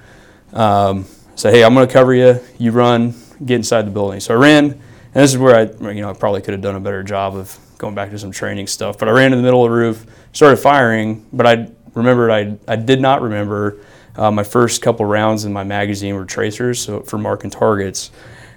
Um, 0.54 1.04
said, 1.34 1.54
hey, 1.54 1.64
I'm 1.64 1.74
going 1.74 1.86
to 1.86 1.92
cover 1.92 2.14
you. 2.14 2.40
You 2.58 2.70
run, 2.72 3.14
get 3.44 3.56
inside 3.56 3.82
the 3.82 3.90
building. 3.90 4.20
So 4.20 4.34
I 4.34 4.38
ran, 4.38 4.80
and 5.14 5.24
this 5.24 5.32
is 5.32 5.38
where 5.38 5.56
I, 5.56 5.90
you 5.92 6.02
know, 6.02 6.10
I 6.10 6.12
probably 6.12 6.40
could 6.40 6.52
have 6.52 6.60
done 6.60 6.76
a 6.76 6.80
better 6.80 7.02
job 7.02 7.36
of 7.36 7.58
going 7.78 7.94
back 7.94 8.10
to 8.10 8.18
some 8.18 8.30
training 8.30 8.66
stuff. 8.66 8.98
But 8.98 9.08
I 9.08 9.12
ran 9.12 9.32
in 9.32 9.38
the 9.38 9.42
middle 9.42 9.64
of 9.64 9.70
the 9.70 9.76
roof, 9.76 10.06
started 10.32 10.58
firing, 10.58 11.26
but 11.32 11.46
I 11.46 11.70
remembered 11.94 12.30
I, 12.30 12.56
I 12.68 12.76
did 12.76 13.00
not 13.00 13.22
remember 13.22 13.80
uh, 14.16 14.30
my 14.30 14.44
first 14.44 14.82
couple 14.82 15.06
rounds 15.06 15.44
in 15.44 15.52
my 15.52 15.64
magazine 15.64 16.14
were 16.14 16.24
tracers, 16.24 16.80
so 16.80 17.00
for 17.00 17.18
marking 17.18 17.50
targets. 17.50 18.10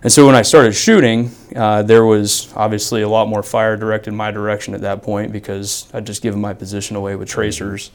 And 0.03 0.11
so 0.11 0.25
when 0.25 0.35
I 0.35 0.41
started 0.41 0.73
shooting, 0.73 1.31
uh, 1.55 1.81
there 1.81 2.05
was 2.05 2.53
obviously 2.55 3.03
a 3.03 3.09
lot 3.09 3.29
more 3.29 3.41
fire 3.41 3.77
directed 3.77 4.11
my 4.11 4.31
direction 4.31 4.73
at 4.73 4.81
that 4.81 5.01
point 5.01 5.31
because 5.31 5.89
I'd 5.93 6.05
just 6.05 6.21
given 6.21 6.41
my 6.41 6.53
position 6.53 6.97
away 6.97 7.15
with 7.15 7.29
tracers. 7.29 7.91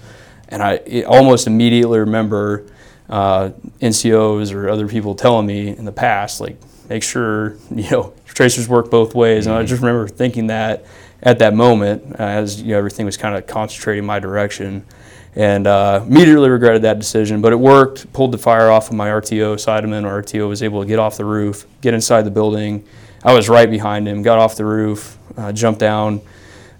And 0.49 0.63
I 0.63 1.03
almost 1.07 1.47
immediately 1.47 1.99
remember 1.99 2.67
uh, 3.11 3.51
NCOs 3.81 4.55
or 4.55 4.71
other 4.71 4.89
people 4.89 5.15
telling 5.15 5.47
me 5.47 5.69
in 5.69 5.85
the 5.85 5.93
past, 5.93 6.41
like, 6.41 6.57
make 6.89 7.03
sure, 7.03 7.57
you 7.71 7.91
know, 7.91 8.15
tracers 8.39 8.69
work 8.69 8.89
both 8.89 9.17
ways. 9.17 9.49
And 9.49 9.57
I 9.57 9.65
just 9.65 9.83
remember 9.83 10.07
thinking 10.07 10.47
that 10.47 10.85
at 11.25 11.41
that 11.41 11.55
moment 11.55 12.13
uh, 12.13 12.23
as 12.23 12.63
you 12.63 12.69
know, 12.69 12.79
everything 12.79 13.05
was 13.05 13.17
kind 13.17 13.35
of 13.35 13.49
concentrating 13.49 14.07
my 14.07 14.21
direction 14.21 14.87
and 15.35 15.67
uh, 15.67 16.05
immediately 16.07 16.49
regretted 16.49 16.83
that 16.83 17.01
decision. 17.01 17.41
But 17.41 17.53
it 17.53 17.57
worked. 17.57 18.13
Pulled 18.13 18.31
the 18.31 18.39
fire 18.39 18.71
off 18.71 18.91
of 18.91 18.95
my 18.95 19.09
RTO. 19.09 19.57
Sideman 19.57 20.05
or 20.05 20.23
RTO 20.23 20.49
was 20.49 20.63
able 20.63 20.83
to 20.83 20.87
get 20.87 21.01
off 21.01 21.17
the 21.17 21.25
roof, 21.25 21.67
get 21.81 21.95
inside 21.95 22.23
the 22.23 22.31
building. 22.31 22.85
I 23.25 23.33
was 23.33 23.49
right 23.49 23.69
behind 23.69 24.07
him. 24.07 24.23
Got 24.23 24.39
off 24.39 24.55
the 24.55 24.65
roof, 24.65 25.19
uh, 25.37 25.51
jumped 25.51 25.81
down, 25.81 26.21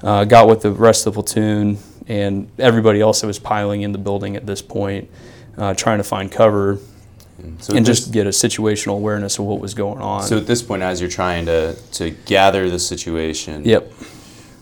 uh, 0.05 0.27
got 0.27 0.47
with 0.47 0.63
the 0.63 0.71
rest 0.71 1.09
of 1.09 1.15
the 1.15 1.23
platoon, 1.25 1.79
and 2.07 2.49
everybody 2.61 3.01
else 3.01 3.21
that 3.23 3.27
was 3.27 3.41
piling 3.41 3.83
in 3.83 3.91
the 3.91 3.99
building 3.99 4.37
at 4.37 4.47
this 4.47 4.63
point, 4.63 5.11
uh, 5.57 5.75
trying 5.75 5.99
to 5.99 6.05
find 6.05 6.31
cover. 6.31 6.79
So 7.61 7.77
and 7.77 7.87
just 7.87 8.13
get 8.13 8.27
a 8.27 8.31
situational 8.31 8.95
awareness 8.95 9.39
of 9.39 9.45
what 9.45 9.61
was 9.61 9.75
going 9.75 10.01
on. 10.01 10.25
So 10.25 10.39
at 10.39 10.47
this 10.47 10.63
point, 10.63 10.83
as 10.83 11.01
you're 11.01 11.11
trying 11.11 11.47
to, 11.47 11.77
to 11.93 12.11
gather 12.11 12.69
the 12.69 12.79
situation, 12.79 13.65
yep 13.65 13.93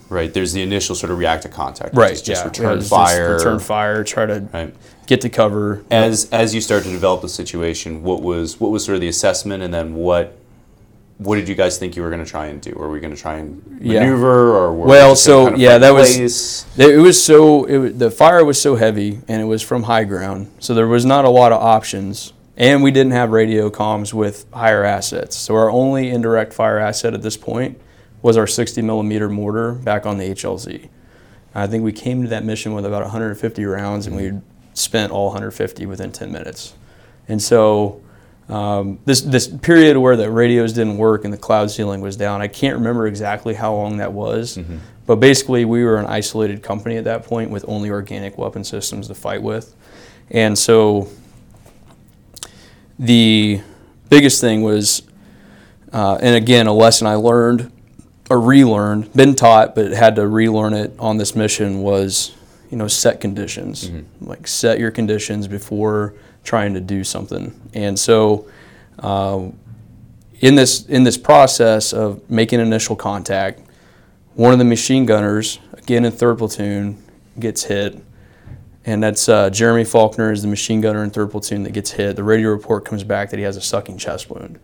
Right. 0.09 0.33
There's 0.33 0.53
the 0.53 0.63
initial 0.63 0.95
sort 0.95 1.11
of 1.11 1.19
reactive 1.19 1.51
contact. 1.51 1.95
Right. 1.95 2.11
Just 2.11 2.29
yeah. 2.29 2.45
return 2.45 2.81
fire. 2.81 3.35
return 3.35 3.59
fire. 3.59 4.05
Try 4.05 4.27
to 4.27 4.49
right. 4.53 4.75
get 5.07 5.21
to 5.23 5.29
cover. 5.29 5.85
As 5.91 6.31
as 6.31 6.55
you 6.55 6.61
start 6.61 6.85
to 6.85 6.91
develop 6.91 7.23
the 7.23 7.29
situation, 7.29 8.03
what 8.03 8.23
was 8.23 8.61
what 8.61 8.71
was 8.71 8.85
sort 8.85 8.95
of 8.95 9.01
the 9.01 9.09
assessment, 9.09 9.63
and 9.63 9.75
then 9.75 9.95
what 9.95 10.37
what 11.19 11.37
did 11.37 11.49
you 11.49 11.55
guys 11.55 11.79
think 11.79 11.97
you 11.97 12.03
were 12.03 12.11
going 12.11 12.25
to 12.25 12.31
try 12.31 12.47
and 12.47 12.61
do? 12.61 12.73
Were 12.73 12.91
we 12.91 13.01
going 13.01 13.15
to 13.15 13.21
try 13.21 13.37
and 13.37 13.67
maneuver, 13.81 14.49
yeah. 14.49 14.59
or 14.59 14.73
well? 14.73 15.11
We 15.11 15.17
so 15.17 15.45
kind 15.45 15.55
of 15.57 15.61
yeah, 15.61 15.79
that 15.79 15.91
was 15.91 16.17
it. 16.17 17.01
Was 17.01 17.23
so 17.23 17.65
it 17.65 17.99
the 17.99 18.11
fire 18.11 18.45
was 18.45 18.61
so 18.61 18.77
heavy, 18.77 19.21
and 19.27 19.43
it 19.43 19.47
was 19.47 19.63
from 19.63 19.85
high 19.85 20.05
ground, 20.05 20.53
so 20.61 20.73
there 20.73 20.87
was 20.87 21.05
not 21.05 21.25
a 21.25 21.31
lot 21.31 21.51
of 21.51 21.61
options, 21.61 22.33
and 22.57 22.83
we 22.83 22.91
didn't 22.91 23.13
have 23.13 23.31
radio 23.31 23.71
comms 23.71 24.15
with 24.15 24.47
higher 24.53 24.85
assets. 24.85 25.37
So 25.37 25.55
our 25.57 25.71
only 25.71 26.11
indirect 26.11 26.53
fire 26.53 26.79
asset 26.79 27.15
at 27.15 27.23
this 27.23 27.37
point 27.37 27.81
was 28.23 28.37
our 28.37 28.47
60 28.47 28.83
millimeter 28.83 29.29
mortar 29.29 29.73
back 29.73 30.07
on 30.07 30.19
the 30.19 30.31
HLZ. 30.31 30.89
I 31.55 31.67
think 31.67 31.85
we 31.85 31.93
came 31.93 32.23
to 32.23 32.29
that 32.29 32.45
mission 32.45 32.75
with 32.75 32.85
about 32.85 33.03
150 33.03 33.65
rounds, 33.65 34.07
and 34.07 34.15
we 34.17 34.33
spent 34.75 35.13
all 35.13 35.27
150 35.27 35.87
within 35.87 36.13
10 36.13 36.31
minutes. 36.31 36.75
And 37.29 37.41
so 37.41 38.03
um, 38.49 38.99
this 39.05 39.23
this 39.23 39.49
period 39.49 39.97
where 39.97 40.17
the 40.17 40.31
radios 40.31 40.73
didn't 40.73 40.99
work 40.99 41.25
and 41.25 41.33
the 41.33 41.39
cloud 41.39 41.71
ceiling 41.71 42.01
was 42.01 42.17
down, 42.17 42.43
I 42.43 42.49
can't 42.49 42.77
remember 42.77 43.07
exactly 43.07 43.55
how 43.55 43.75
long 43.75 43.97
that 43.97 44.13
was, 44.13 44.59
mm-hmm. 44.59 44.79
but 45.07 45.17
basically 45.17 45.65
we 45.65 45.83
were 45.83 45.97
an 45.97 46.07
isolated 46.07 46.63
company 46.63 46.97
at 46.97 47.05
that 47.05 47.25
point 47.25 47.51
with 47.51 47.65
only 47.67 47.91
organic 47.91 48.39
weapon 48.39 48.63
systems 48.63 49.09
to 49.09 49.15
fight 49.15 49.43
with, 49.43 49.75
and 50.31 50.57
so 50.57 51.09
the 52.99 53.61
biggest 54.09 54.41
thing 54.41 54.63
was, 54.63 55.03
uh, 55.93 56.19
and 56.21 56.35
again, 56.35 56.67
a 56.67 56.73
lesson 56.73 57.07
I 57.07 57.15
learned 57.15 57.73
or 58.29 58.41
relearned, 58.41 59.13
been 59.13 59.35
taught, 59.35 59.75
but 59.75 59.93
had 59.93 60.17
to 60.17 60.27
relearn 60.27 60.75
it 60.75 60.93
on 60.99 61.17
this 61.17 61.37
mission 61.37 61.83
was, 61.83 62.35
you 62.71 62.77
know, 62.77 62.89
set 62.89 63.21
conditions. 63.21 63.89
Mm-hmm. 63.89 64.27
Like 64.29 64.47
set 64.47 64.79
your 64.79 64.91
conditions 64.91 65.47
before 65.47 66.15
trying 66.43 66.75
to 66.75 66.81
do 66.81 67.05
something. 67.05 67.59
And 67.75 67.99
so, 67.99 68.49
uh, 68.99 69.49
in 70.41 70.55
this 70.55 70.85
in 70.87 71.05
this 71.05 71.17
process 71.17 71.93
of 71.93 72.29
making 72.29 72.61
initial 72.61 72.97
contact, 72.97 73.61
one 74.35 74.53
of 74.53 74.59
the 74.59 74.65
machine 74.65 75.07
gunners, 75.07 75.59
again 75.73 76.05
in 76.05 76.13
third 76.13 76.39
platoon, 76.39 77.03
gets 77.39 77.65
hit. 77.65 78.03
And 78.87 79.03
that's 79.03 79.29
uh, 79.29 79.51
Jeremy 79.51 79.85
Faulkner 79.85 80.33
is 80.33 80.43
the 80.43 80.49
machine 80.49 80.81
gunner 80.81 81.03
in 81.03 81.11
third 81.11 81.33
platoon 81.33 81.65
that 81.65 81.73
gets 81.73 81.91
hit. 81.91 82.15
The 82.17 82.23
radio 82.23 82.51
report 82.51 82.85
comes 82.85 83.03
back 83.03 83.31
that 83.31 83.37
he 83.37 83.43
has 83.43 83.57
a 83.57 83.61
sucking 83.61 83.99
chest 83.99 84.31
wound. 84.31 84.61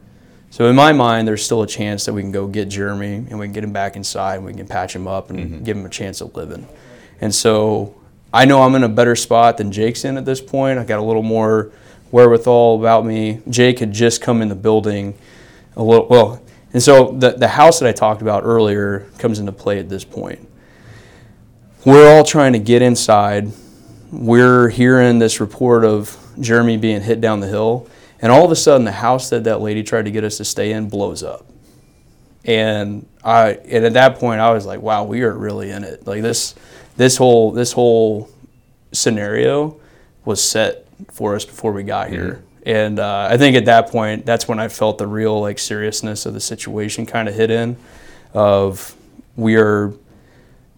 So 0.50 0.68
in 0.68 0.76
my 0.76 0.92
mind, 0.92 1.26
there's 1.26 1.44
still 1.44 1.62
a 1.62 1.66
chance 1.66 2.04
that 2.04 2.12
we 2.12 2.22
can 2.22 2.30
go 2.30 2.46
get 2.46 2.66
Jeremy 2.66 3.14
and 3.14 3.38
we 3.38 3.46
can 3.46 3.52
get 3.52 3.64
him 3.64 3.72
back 3.72 3.96
inside 3.96 4.36
and 4.36 4.44
we 4.44 4.54
can 4.54 4.68
patch 4.68 4.94
him 4.94 5.08
up 5.08 5.30
and 5.30 5.38
mm-hmm. 5.38 5.64
give 5.64 5.76
him 5.76 5.84
a 5.84 5.90
chance 5.90 6.20
of 6.20 6.36
living. 6.36 6.68
And 7.20 7.34
so 7.34 7.94
I 8.32 8.44
know 8.44 8.62
I'm 8.62 8.74
in 8.74 8.84
a 8.84 8.88
better 8.88 9.16
spot 9.16 9.58
than 9.58 9.72
Jake's 9.72 10.04
in 10.04 10.16
at 10.16 10.24
this 10.24 10.40
point. 10.40 10.78
I 10.78 10.84
got 10.84 10.98
a 10.98 11.02
little 11.02 11.22
more 11.22 11.72
wherewithal 12.10 12.78
about 12.78 13.04
me. 13.04 13.40
Jake 13.48 13.78
had 13.80 13.92
just 13.92 14.22
come 14.22 14.40
in 14.40 14.48
the 14.48 14.54
building 14.54 15.14
a 15.76 15.82
little 15.82 16.06
well, 16.06 16.42
and 16.72 16.82
so 16.82 17.12
the 17.12 17.32
the 17.32 17.48
house 17.48 17.80
that 17.80 17.88
I 17.88 17.92
talked 17.92 18.22
about 18.22 18.44
earlier 18.44 19.06
comes 19.18 19.38
into 19.38 19.52
play 19.52 19.78
at 19.78 19.88
this 19.88 20.04
point. 20.04 20.48
We're 21.84 22.14
all 22.14 22.24
trying 22.24 22.52
to 22.52 22.58
get 22.58 22.82
inside. 22.82 23.52
We're 24.12 24.68
hearing 24.68 25.18
this 25.18 25.40
report 25.40 25.84
of 25.84 26.16
Jeremy 26.38 26.76
being 26.76 27.00
hit 27.00 27.20
down 27.20 27.40
the 27.40 27.48
hill 27.48 27.88
and 28.22 28.30
all 28.30 28.44
of 28.44 28.52
a 28.52 28.56
sudden, 28.56 28.84
the 28.84 28.92
house 28.92 29.30
that 29.30 29.44
that 29.44 29.60
lady 29.60 29.82
tried 29.82 30.04
to 30.04 30.12
get 30.12 30.22
us 30.22 30.36
to 30.36 30.44
stay 30.44 30.72
in 30.72 30.88
blows 30.88 31.24
up. 31.24 31.44
And 32.44 33.06
I, 33.24 33.54
and 33.54 33.84
at 33.84 33.94
that 33.94 34.18
point, 34.18 34.40
I 34.40 34.52
was 34.52 34.64
like, 34.64 34.80
"Wow, 34.80 35.04
we 35.04 35.22
are 35.22 35.32
really 35.32 35.70
in 35.70 35.82
it." 35.82 36.06
Like 36.06 36.22
this, 36.22 36.54
this 36.96 37.16
whole 37.16 37.50
this 37.50 37.72
whole 37.72 38.30
scenario 38.92 39.80
was 40.24 40.42
set 40.42 40.86
for 41.10 41.34
us 41.34 41.44
before 41.44 41.72
we 41.72 41.82
got 41.82 42.10
here. 42.10 42.44
And 42.64 43.00
uh, 43.00 43.26
I 43.28 43.36
think 43.38 43.56
at 43.56 43.64
that 43.64 43.88
point, 43.90 44.24
that's 44.24 44.46
when 44.46 44.60
I 44.60 44.68
felt 44.68 44.98
the 44.98 45.06
real 45.06 45.40
like 45.40 45.58
seriousness 45.58 46.24
of 46.24 46.34
the 46.34 46.40
situation 46.40 47.06
kind 47.06 47.28
of 47.28 47.34
hit 47.34 47.50
in, 47.50 47.76
of 48.34 48.94
we 49.34 49.56
are, 49.56 49.92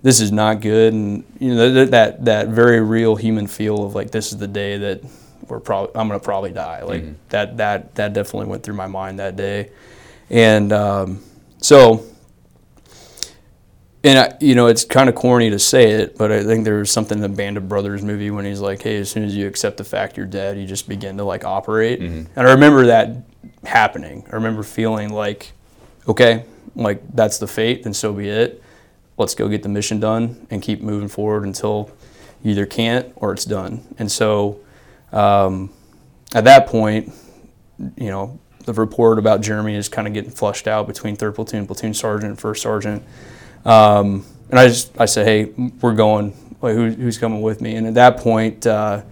this 0.05 0.20
is 0.20 0.30
not 0.30 0.61
good, 0.61 0.92
and 0.92 1.24
you 1.40 1.55
know 1.55 1.72
that 1.72 1.90
that 1.90 2.24
that 2.26 2.48
very 2.48 2.82
real 2.82 3.16
human 3.16 3.46
feel 3.46 3.84
of 3.84 3.94
like 3.94 4.11
this 4.11 4.32
is 4.32 4.38
the 4.38 4.46
day 4.46 4.76
that 4.76 5.02
we're 5.48 5.61
probably 5.61 5.98
I'm 5.98 6.09
gonna 6.09 6.20
probably 6.20 6.52
die. 6.52 6.82
Like 6.82 7.02
mm-hmm. 7.02 7.14
that 7.30 7.57
that 7.57 7.94
that 7.94 8.12
definitely 8.12 8.50
went 8.50 8.62
through 8.62 8.74
my 8.74 8.86
mind 8.86 9.18
that 9.18 9.34
day, 9.34 9.70
and 10.28 10.74
um, 10.74 11.22
so 11.57 12.05
and 14.05 14.18
I, 14.18 14.36
you 14.40 14.55
know, 14.55 14.66
it's 14.66 14.84
kind 14.84 15.09
of 15.09 15.14
corny 15.14 15.48
to 15.48 15.59
say 15.59 15.92
it, 15.92 16.18
but 16.18 16.30
I 16.30 16.44
think 16.44 16.64
there 16.64 16.76
was 16.76 16.90
something 16.90 17.16
in 17.16 17.22
the 17.22 17.34
Band 17.34 17.57
of 17.57 17.70
Brothers 17.70 18.02
movie 18.02 18.30
when 18.30 18.44
he's 18.44 18.61
like, 18.61 18.82
"Hey, 18.82 18.98
as 18.98 19.11
soon 19.11 19.24
as 19.24 19.34
you 19.34 19.46
accept 19.46 19.78
the 19.78 19.84
fact 19.84 20.18
you're 20.18 20.26
dead, 20.26 20.59
you 20.59 20.66
just 20.66 20.86
begin 20.86 21.16
to 21.16 21.24
like 21.24 21.46
operate." 21.46 22.00
Mm-hmm. 22.00 22.38
And 22.38 22.46
I 22.46 22.52
remember 22.52 22.86
that 22.86 23.16
happening. 23.64 24.26
I 24.30 24.34
remember 24.34 24.62
feeling 24.62 25.14
like, 25.14 25.52
"Okay, 26.07 26.44
like 26.76 27.00
that's 27.14 27.38
the 27.38 27.46
fate, 27.46 27.84
then 27.84 27.94
so 27.94 28.12
be 28.12 28.28
it. 28.28 28.62
Let's 29.16 29.34
go 29.34 29.48
get 29.48 29.62
the 29.62 29.68
mission 29.68 30.00
done 30.00 30.46
and 30.50 30.62
keep 30.62 30.80
moving 30.80 31.08
forward 31.08 31.44
until 31.44 31.90
you 32.42 32.52
either 32.52 32.66
can't 32.66 33.12
or 33.16 33.32
it's 33.32 33.44
done." 33.44 33.82
And 33.98 34.10
so, 34.10 34.60
um, 35.12 35.72
at 36.34 36.44
that 36.44 36.66
point, 36.66 37.12
you 37.96 38.10
know, 38.10 38.38
the 38.64 38.72
report 38.72 39.18
about 39.18 39.40
Jeremy 39.40 39.76
is 39.76 39.88
kind 39.88 40.08
of 40.08 40.14
getting 40.14 40.30
flushed 40.30 40.66
out 40.66 40.86
between 40.86 41.16
third 41.16 41.34
platoon, 41.34 41.66
platoon 41.66 41.94
sergeant, 41.94 42.30
and 42.30 42.38
first 42.38 42.62
sergeant 42.62 43.04
um, 43.64 44.24
and 44.50 44.58
I 44.58 44.68
just 44.68 44.98
I 45.00 45.06
said, 45.06 45.26
hey, 45.26 45.52
we're 45.80 45.94
going. 45.94 46.36
Like, 46.60 46.74
who, 46.74 46.90
who's 46.90 47.18
coming 47.18 47.42
with 47.42 47.60
me? 47.60 47.76
And 47.76 47.86
at 47.86 47.94
that 47.94 48.18
point, 48.18 48.66
uh, 48.66 49.02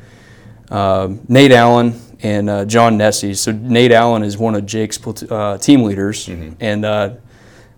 uh, 0.70 1.08
Nate 1.28 1.52
Allen 1.52 2.00
and 2.22 2.48
uh, 2.48 2.64
John 2.64 2.96
Nessie. 2.96 3.34
So 3.34 3.52
Nate 3.52 3.92
Allen 3.92 4.22
is 4.22 4.38
one 4.38 4.54
of 4.54 4.64
Jake's 4.64 4.98
uh, 5.30 5.58
team 5.58 5.82
leaders, 5.82 6.26
mm-hmm. 6.26 6.54
and 6.60 6.84
uh, 6.84 7.14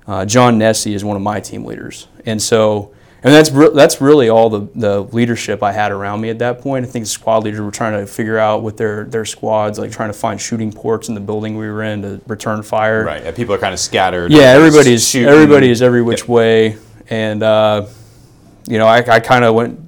uh, 0.06 0.26
John 0.26 0.58
Nessie 0.58 0.94
is 0.94 1.04
one 1.04 1.16
of 1.16 1.22
my 1.22 1.40
team 1.40 1.64
leaders. 1.64 2.06
And 2.26 2.40
so 2.40 2.94
and 3.24 3.32
that's 3.32 3.50
re- 3.50 3.70
that's 3.72 4.02
really 4.02 4.28
all 4.28 4.50
the, 4.50 4.68
the 4.74 5.00
leadership 5.00 5.62
I 5.62 5.72
had 5.72 5.90
around 5.90 6.20
me 6.20 6.28
at 6.28 6.38
that 6.40 6.60
point. 6.60 6.84
I 6.84 6.88
think 6.88 7.06
the 7.06 7.10
squad 7.10 7.42
leaders 7.42 7.58
were 7.58 7.70
trying 7.70 7.98
to 7.98 8.06
figure 8.06 8.36
out 8.36 8.62
with 8.62 8.76
their, 8.76 9.04
their 9.04 9.24
squads, 9.24 9.78
like 9.78 9.90
trying 9.90 10.10
to 10.10 10.18
find 10.18 10.38
shooting 10.38 10.70
ports 10.70 11.08
in 11.08 11.14
the 11.14 11.22
building 11.22 11.56
we 11.56 11.66
were 11.66 11.82
in 11.82 12.02
to 12.02 12.20
return 12.26 12.62
fire. 12.62 13.02
Right, 13.02 13.22
and 13.22 13.34
people 13.34 13.54
are 13.54 13.58
kind 13.58 13.72
of 13.72 13.80
scattered. 13.80 14.30
Yeah, 14.30 14.50
everybody's 14.50 15.08
shooting. 15.08 15.30
everybody 15.30 15.70
is 15.70 15.80
every 15.80 16.02
which 16.02 16.20
yep. 16.20 16.28
way, 16.28 16.78
and 17.08 17.42
uh, 17.42 17.86
you 18.68 18.76
know, 18.76 18.86
I, 18.86 18.98
I 18.98 19.20
kind 19.20 19.46
of 19.46 19.54
went 19.54 19.80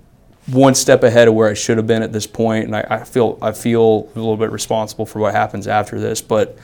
one 0.46 0.74
step 0.74 1.02
ahead 1.02 1.28
of 1.28 1.34
where 1.34 1.50
I 1.50 1.54
should 1.54 1.76
have 1.76 1.86
been 1.86 2.02
at 2.02 2.14
this 2.14 2.26
point, 2.26 2.64
and 2.64 2.74
I, 2.74 2.86
I 2.88 3.04
feel 3.04 3.38
I 3.42 3.52
feel 3.52 4.08
a 4.14 4.18
little 4.18 4.38
bit 4.38 4.50
responsible 4.50 5.04
for 5.04 5.18
what 5.18 5.34
happens 5.34 5.68
after 5.68 6.00
this. 6.00 6.22
But 6.22 6.56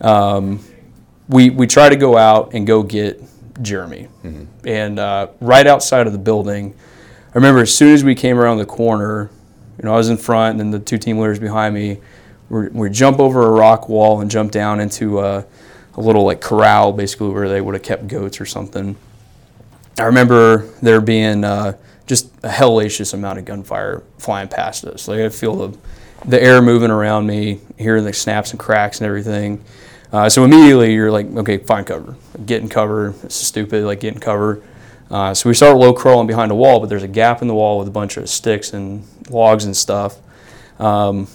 um, 0.00 0.58
we 1.28 1.50
we 1.50 1.68
try 1.68 1.88
to 1.88 1.96
go 1.96 2.18
out 2.18 2.52
and 2.52 2.66
go 2.66 2.82
get 2.82 3.22
Jeremy. 3.62 4.08
Mm-hmm. 4.24 4.68
And 4.68 4.98
uh, 4.98 5.28
right 5.40 5.66
outside 5.66 6.06
of 6.06 6.12
the 6.12 6.18
building, 6.18 6.74
I 7.28 7.34
remember 7.34 7.60
as 7.62 7.74
soon 7.74 7.92
as 7.92 8.04
we 8.04 8.14
came 8.14 8.38
around 8.38 8.58
the 8.58 8.66
corner, 8.66 9.30
you 9.78 9.84
know, 9.84 9.92
I 9.92 9.96
was 9.96 10.08
in 10.08 10.16
front 10.16 10.60
and 10.60 10.72
the 10.72 10.78
two 10.78 10.98
team 10.98 11.18
leaders 11.18 11.38
behind 11.38 11.74
me, 11.74 11.98
we 12.48 12.68
we 12.68 12.90
jump 12.90 13.18
over 13.18 13.46
a 13.46 13.50
rock 13.50 13.88
wall 13.88 14.20
and 14.20 14.30
jump 14.30 14.52
down 14.52 14.80
into 14.80 15.20
a, 15.20 15.44
a 15.94 16.00
little 16.00 16.24
like 16.24 16.40
corral, 16.40 16.92
basically 16.92 17.28
where 17.28 17.48
they 17.48 17.60
would 17.60 17.74
have 17.74 17.82
kept 17.82 18.08
goats 18.08 18.40
or 18.40 18.46
something. 18.46 18.96
I 19.98 20.04
remember 20.04 20.58
there 20.82 21.00
being 21.00 21.44
uh, 21.44 21.76
just 22.06 22.32
a 22.42 22.48
hellacious 22.48 23.14
amount 23.14 23.38
of 23.38 23.44
gunfire 23.44 24.02
flying 24.18 24.48
past 24.48 24.84
us. 24.84 25.08
Like 25.08 25.20
I 25.20 25.28
feel 25.28 25.68
the, 25.68 25.78
the 26.26 26.42
air 26.42 26.62
moving 26.62 26.90
around 26.90 27.26
me, 27.26 27.60
hearing 27.78 28.04
the 28.04 28.12
snaps 28.12 28.50
and 28.50 28.60
cracks 28.60 29.00
and 29.00 29.06
everything. 29.06 29.64
Uh, 30.16 30.30
so 30.30 30.44
immediately 30.44 30.94
you're 30.94 31.10
like, 31.10 31.26
okay, 31.26 31.58
find 31.58 31.86
cover, 31.86 32.16
get 32.46 32.62
in 32.62 32.70
cover. 32.70 33.14
It's 33.22 33.34
stupid, 33.34 33.84
like 33.84 34.00
get 34.00 34.14
in 34.14 34.20
cover. 34.20 34.62
Uh, 35.10 35.34
so 35.34 35.50
we 35.50 35.54
start 35.54 35.76
low 35.76 35.92
crawling 35.92 36.26
behind 36.26 36.50
a 36.50 36.54
wall, 36.54 36.80
but 36.80 36.88
there's 36.88 37.02
a 37.02 37.08
gap 37.08 37.42
in 37.42 37.48
the 37.48 37.54
wall 37.54 37.78
with 37.78 37.86
a 37.86 37.90
bunch 37.90 38.16
of 38.16 38.26
sticks 38.30 38.72
and 38.72 39.06
logs 39.28 39.66
and 39.66 39.76
stuff. 39.76 40.16
Um, 40.80 41.28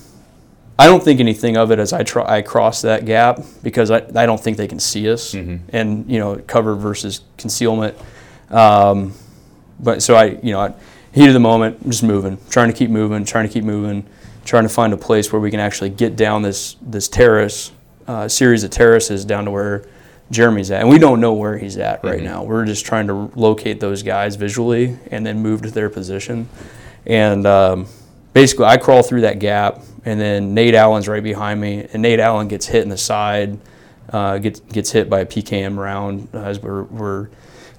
I 0.79 0.87
don't 0.87 1.03
think 1.03 1.19
anything 1.19 1.57
of 1.57 1.69
it 1.69 1.77
as 1.77 1.93
I 1.93 2.01
try 2.01 2.25
I 2.37 2.41
cross 2.41 2.81
that 2.81 3.05
gap 3.05 3.41
because 3.61 3.91
I, 3.91 3.97
I 4.15 4.25
don't 4.25 4.41
think 4.41 4.57
they 4.57 4.67
can 4.67 4.79
see 4.79 5.11
us 5.11 5.35
mm-hmm. 5.35 5.63
and 5.71 6.09
you 6.09 6.17
know 6.17 6.37
cover 6.47 6.73
versus 6.73 7.21
concealment. 7.37 7.95
Um, 8.49 9.13
but 9.79 10.01
so 10.01 10.15
I 10.15 10.39
you 10.41 10.53
know 10.53 10.59
I, 10.59 10.73
heat 11.11 11.27
of 11.27 11.33
the 11.33 11.39
moment, 11.39 11.77
I'm 11.85 11.91
just 11.91 12.01
moving, 12.01 12.39
trying 12.49 12.71
to 12.71 12.75
keep 12.75 12.89
moving, 12.89 13.25
trying 13.25 13.47
to 13.47 13.53
keep 13.53 13.63
moving, 13.63 14.07
trying 14.43 14.63
to 14.63 14.69
find 14.69 14.91
a 14.91 14.97
place 14.97 15.31
where 15.31 15.39
we 15.39 15.51
can 15.51 15.59
actually 15.59 15.91
get 15.91 16.15
down 16.15 16.41
this 16.41 16.77
this 16.81 17.07
terrace 17.07 17.71
uh, 18.11 18.27
series 18.27 18.65
of 18.65 18.71
terraces 18.71 19.23
down 19.23 19.45
to 19.45 19.51
where 19.51 19.85
Jeremy's 20.31 20.69
at, 20.69 20.81
and 20.81 20.89
we 20.89 20.99
don't 20.99 21.21
know 21.21 21.33
where 21.33 21.57
he's 21.57 21.77
at 21.77 22.03
right 22.03 22.17
mm-hmm. 22.17 22.25
now. 22.25 22.43
We're 22.43 22.65
just 22.65 22.85
trying 22.85 23.07
to 23.07 23.31
locate 23.35 23.79
those 23.79 24.03
guys 24.03 24.35
visually 24.35 24.97
and 25.09 25.25
then 25.25 25.39
move 25.39 25.61
to 25.61 25.71
their 25.71 25.89
position. 25.89 26.49
And 27.05 27.47
um, 27.47 27.87
basically, 28.33 28.65
I 28.65 28.75
crawl 28.77 29.01
through 29.01 29.21
that 29.21 29.39
gap, 29.39 29.81
and 30.03 30.19
then 30.19 30.53
Nate 30.53 30.75
Allen's 30.75 31.07
right 31.07 31.23
behind 31.23 31.61
me, 31.61 31.87
and 31.93 32.01
Nate 32.01 32.19
Allen 32.19 32.49
gets 32.49 32.65
hit 32.65 32.83
in 32.83 32.89
the 32.89 32.97
side, 32.97 33.57
uh, 34.09 34.39
gets 34.39 34.59
gets 34.59 34.91
hit 34.91 35.09
by 35.09 35.21
a 35.21 35.25
PKM 35.25 35.77
round 35.77 36.27
uh, 36.33 36.39
as 36.39 36.59
we're, 36.59 36.83
we're 36.83 37.29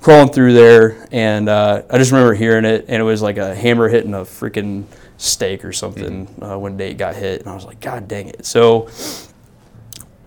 crawling 0.01 0.31
through 0.33 0.55
there, 0.55 1.07
and 1.13 1.49
uh, 1.49 1.83
I 1.91 1.99
just 1.99 2.11
remember 2.11 2.33
hearing 2.33 2.65
it, 2.65 2.87
and 2.89 3.01
it 3.01 3.05
was 3.05 3.21
like 3.21 3.37
a 3.37 3.55
hammer 3.55 3.89
hitting 3.89 4.15
a 4.15 4.21
freaking 4.21 4.85
stake 5.19 5.63
or 5.63 5.73
something 5.73 6.27
mm-hmm. 6.27 6.43
Uh, 6.43 6.57
when 6.57 6.79
Nate 6.79 6.97
got 6.97 7.17
hit, 7.17 7.41
and 7.43 7.51
I 7.51 7.55
was 7.55 7.67
like, 7.67 7.81
God 7.81 8.09
dang 8.09 8.29
it! 8.29 8.47
So 8.47 8.89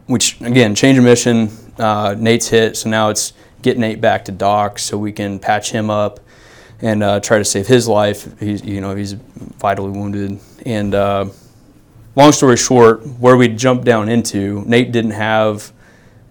which 0.08 0.40
again, 0.42 0.76
change 0.76 0.98
of 0.98 1.04
mission. 1.04 1.50
Uh, 1.78 2.16
Nate's 2.18 2.48
hit, 2.48 2.78
so 2.78 2.90
now 2.90 3.10
it's 3.10 3.34
get 3.62 3.78
Nate 3.78 4.00
back 4.00 4.26
to 4.26 4.32
doc 4.32 4.80
so 4.80 4.98
we 4.98 5.12
can 5.12 5.40
patch 5.40 5.72
him 5.72 5.90
up 5.90 6.20
and 6.82 7.02
uh, 7.02 7.20
try 7.20 7.38
to 7.38 7.46
save 7.46 7.68
his 7.68 7.88
life. 7.88 8.40
He's 8.40 8.64
you 8.64 8.82
know 8.82 8.96
he's 8.96 9.14
vitally 9.14 9.92
wounded. 9.92 10.40
And 10.66 10.96
uh, 10.96 11.30
long 12.16 12.32
story 12.32 12.58
short, 12.58 13.06
where 13.20 13.38
we 13.38 13.48
jumped 13.48 13.86
down 13.86 14.10
into, 14.10 14.64
Nate 14.66 14.92
didn't 14.92 15.12
have. 15.12 15.72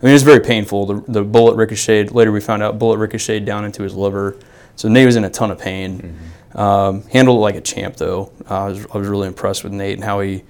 I 0.00 0.06
mean, 0.06 0.10
it 0.10 0.14
was 0.14 0.22
very 0.22 0.40
painful. 0.40 0.86
The, 0.86 1.12
the 1.12 1.22
bullet 1.22 1.56
ricocheted. 1.56 2.12
Later, 2.12 2.30
we 2.30 2.40
found 2.40 2.62
out 2.62 2.78
bullet 2.78 2.98
ricocheted 2.98 3.46
down 3.46 3.64
into 3.64 3.82
his 3.82 3.94
liver. 3.94 4.36
So 4.76 4.88
Nate 4.88 5.06
was 5.06 5.16
in 5.16 5.24
a 5.24 5.30
ton 5.30 5.50
of 5.50 5.58
pain. 5.58 6.00
Mm-hmm. 6.00 6.58
Um, 6.58 7.02
handled 7.08 7.38
it 7.38 7.40
like 7.40 7.54
a 7.54 7.60
champ, 7.60 7.96
though. 7.96 8.30
I 8.48 8.66
was, 8.66 8.86
I 8.92 8.98
was 8.98 9.08
really 9.08 9.26
impressed 9.26 9.64
with 9.64 9.72
Nate 9.72 9.94
and 9.94 10.04
how 10.04 10.20
he 10.20 10.44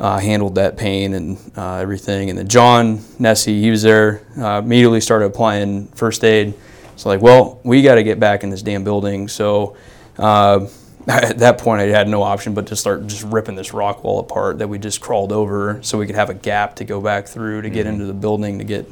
uh, 0.00 0.18
handled 0.18 0.56
that 0.56 0.76
pain 0.76 1.14
and 1.14 1.38
uh, 1.56 1.76
everything. 1.76 2.30
And 2.30 2.38
then 2.38 2.48
John 2.48 3.00
Nessie, 3.18 3.60
he 3.60 3.70
was 3.70 3.82
there, 3.82 4.22
uh, 4.38 4.60
immediately 4.64 5.00
started 5.00 5.26
applying 5.26 5.88
first 5.88 6.24
aid. 6.24 6.54
So 6.96 7.08
like, 7.08 7.20
well, 7.20 7.60
we 7.64 7.82
got 7.82 7.96
to 7.96 8.02
get 8.02 8.20
back 8.20 8.44
in 8.44 8.50
this 8.50 8.62
damn 8.62 8.84
building. 8.84 9.28
So 9.28 9.76
uh, 10.18 10.66
at 11.08 11.38
that 11.38 11.58
point, 11.58 11.80
I 11.80 11.86
had 11.86 12.08
no 12.08 12.22
option 12.22 12.54
but 12.54 12.66
to 12.68 12.76
start 12.76 13.06
just 13.06 13.24
ripping 13.24 13.54
this 13.54 13.72
rock 13.72 14.04
wall 14.04 14.20
apart 14.20 14.58
that 14.58 14.68
we 14.68 14.78
just 14.78 15.00
crawled 15.00 15.32
over, 15.32 15.78
so 15.82 15.98
we 15.98 16.06
could 16.06 16.14
have 16.14 16.30
a 16.30 16.34
gap 16.34 16.76
to 16.76 16.84
go 16.84 17.00
back 17.00 17.26
through 17.26 17.62
to 17.62 17.68
mm-hmm. 17.68 17.74
get 17.74 17.86
into 17.86 18.06
the 18.06 18.14
building 18.14 18.58
to 18.58 18.64
get 18.64 18.90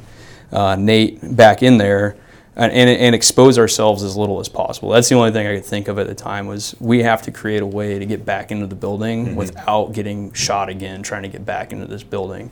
uh, 0.53 0.77
Nate 0.77 1.37
back 1.37 1.63
in 1.63 1.79
there 1.79 2.17
and, 2.55 2.73
and, 2.73 3.15
expose 3.15 3.59
ourselves 3.59 4.03
as 4.03 4.17
little 4.17 4.39
as 4.39 4.49
possible. 4.49 4.91
That's 4.91 5.09
the 5.09 5.15
only 5.15 5.33
thing 5.33 5.47
I 5.47 5.55
could 5.57 5.65
think 5.65 5.89
of 5.89 5.99
at 5.99 6.07
the 6.07 6.15
time 6.15 6.47
was 6.47 6.77
we 6.81 7.03
have 7.03 7.23
to 7.23 7.31
create 7.31 7.63
a 7.63 7.67
way 7.67 7.99
to 7.99 8.05
get 8.05 8.27
back 8.27 8.51
into 8.51 8.67
the 8.67 8.75
building 8.75 9.27
mm-hmm. 9.27 9.35
without 9.37 9.93
getting 9.93 10.33
shot 10.35 10.69
again, 10.69 11.03
trying 11.03 11.23
to 11.23 11.29
get 11.29 11.47
back 11.47 11.73
into 11.73 11.87
this 11.87 12.03
building. 12.03 12.51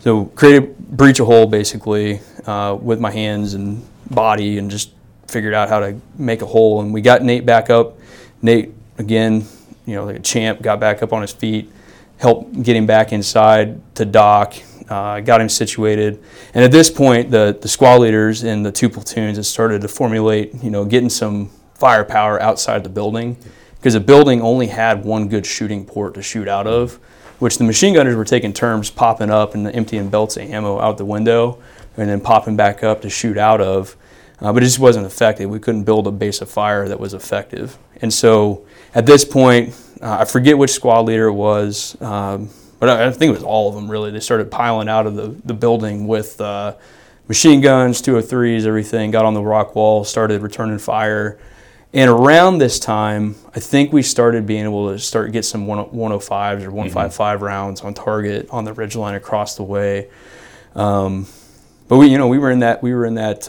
So 0.00 0.26
create 0.26 0.56
a 0.56 0.60
breach 0.60 1.20
a 1.20 1.24
hole 1.24 1.46
basically 1.46 2.20
uh, 2.46 2.76
with 2.80 3.00
my 3.00 3.10
hands 3.10 3.54
and 3.54 3.82
body, 4.10 4.58
and 4.58 4.70
just 4.70 4.90
figured 5.28 5.54
out 5.54 5.68
how 5.68 5.80
to 5.80 5.98
make 6.18 6.42
a 6.42 6.46
hole. 6.46 6.80
And 6.82 6.92
we 6.92 7.00
got 7.00 7.22
Nate 7.22 7.46
back 7.46 7.70
up. 7.70 7.98
Nate 8.42 8.72
again, 8.98 9.46
you 9.86 9.94
know, 9.94 10.04
like 10.04 10.16
a 10.16 10.20
champ, 10.20 10.60
got 10.60 10.80
back 10.80 11.02
up 11.02 11.12
on 11.12 11.22
his 11.22 11.32
feet, 11.32 11.70
helped 12.18 12.62
get 12.62 12.76
him 12.76 12.86
back 12.86 13.12
inside 13.12 13.80
to 13.94 14.04
doc 14.04 14.54
uh, 14.90 15.20
got 15.20 15.40
him 15.40 15.48
situated. 15.48 16.22
And 16.52 16.64
at 16.64 16.72
this 16.72 16.90
point, 16.90 17.30
the, 17.30 17.56
the 17.58 17.68
squad 17.68 17.96
leaders 18.00 18.42
in 18.42 18.62
the 18.64 18.72
two 18.72 18.90
platoons 18.90 19.36
had 19.36 19.46
started 19.46 19.80
to 19.82 19.88
formulate, 19.88 20.52
you 20.62 20.70
know, 20.70 20.84
getting 20.84 21.08
some 21.08 21.50
firepower 21.74 22.42
outside 22.42 22.82
the 22.82 22.90
building 22.90 23.36
because 23.76 23.94
the 23.94 24.00
building 24.00 24.42
only 24.42 24.66
had 24.66 25.04
one 25.04 25.28
good 25.28 25.46
shooting 25.46 25.86
port 25.86 26.14
to 26.14 26.22
shoot 26.22 26.48
out 26.48 26.66
of, 26.66 26.96
which 27.38 27.56
the 27.56 27.64
machine 27.64 27.94
gunners 27.94 28.16
were 28.16 28.24
taking 28.24 28.52
turns 28.52 28.90
popping 28.90 29.30
up 29.30 29.54
and 29.54 29.66
emptying 29.68 30.10
belts 30.10 30.36
of 30.36 30.42
ammo 30.42 30.78
out 30.78 30.98
the 30.98 31.04
window 31.04 31.62
and 31.96 32.10
then 32.10 32.20
popping 32.20 32.56
back 32.56 32.84
up 32.84 33.00
to 33.00 33.08
shoot 33.08 33.38
out 33.38 33.60
of. 33.60 33.96
Uh, 34.40 34.52
but 34.52 34.62
it 34.62 34.66
just 34.66 34.78
wasn't 34.78 35.06
effective. 35.06 35.48
We 35.48 35.60
couldn't 35.60 35.84
build 35.84 36.06
a 36.06 36.10
base 36.10 36.40
of 36.40 36.50
fire 36.50 36.88
that 36.88 36.98
was 36.98 37.14
effective. 37.14 37.78
And 38.02 38.12
so 38.12 38.66
at 38.94 39.06
this 39.06 39.24
point, 39.24 39.74
uh, 40.02 40.18
I 40.20 40.24
forget 40.24 40.58
which 40.58 40.70
squad 40.70 41.02
leader 41.02 41.26
it 41.26 41.34
was. 41.34 42.00
Um, 42.00 42.50
but 42.80 42.88
I 42.88 43.10
think 43.12 43.28
it 43.28 43.34
was 43.34 43.44
all 43.44 43.68
of 43.68 43.74
them 43.74 43.90
really. 43.90 44.10
They 44.10 44.20
started 44.20 44.50
piling 44.50 44.88
out 44.88 45.06
of 45.06 45.14
the, 45.14 45.28
the 45.44 45.54
building 45.54 46.08
with 46.08 46.40
uh, 46.40 46.74
machine 47.28 47.60
guns, 47.60 48.02
203s, 48.02 48.64
everything, 48.64 49.10
got 49.10 49.26
on 49.26 49.34
the 49.34 49.42
rock 49.42 49.76
wall, 49.76 50.02
started 50.02 50.40
returning 50.40 50.78
fire. 50.78 51.38
And 51.92 52.08
around 52.08 52.58
this 52.58 52.80
time, 52.80 53.36
I 53.54 53.60
think 53.60 53.92
we 53.92 54.02
started 54.02 54.46
being 54.46 54.64
able 54.64 54.92
to 54.92 54.98
start 54.98 55.30
get 55.30 55.44
some 55.44 55.66
105s 55.66 56.62
or 56.62 56.70
155 56.70 57.36
mm-hmm. 57.36 57.44
rounds 57.44 57.82
on 57.82 57.94
target 57.94 58.48
on 58.50 58.64
the 58.64 58.72
ridge 58.72 58.96
line 58.96 59.14
across 59.14 59.56
the 59.56 59.64
way. 59.64 60.08
Um, 60.74 61.26
but 61.88 61.98
we, 61.98 62.06
you 62.06 62.16
know, 62.16 62.28
we 62.28 62.38
were 62.38 62.50
in 62.50 62.60
that 62.60 62.82
we 62.82 62.94
were 62.94 63.04
in 63.04 63.14
that 63.16 63.46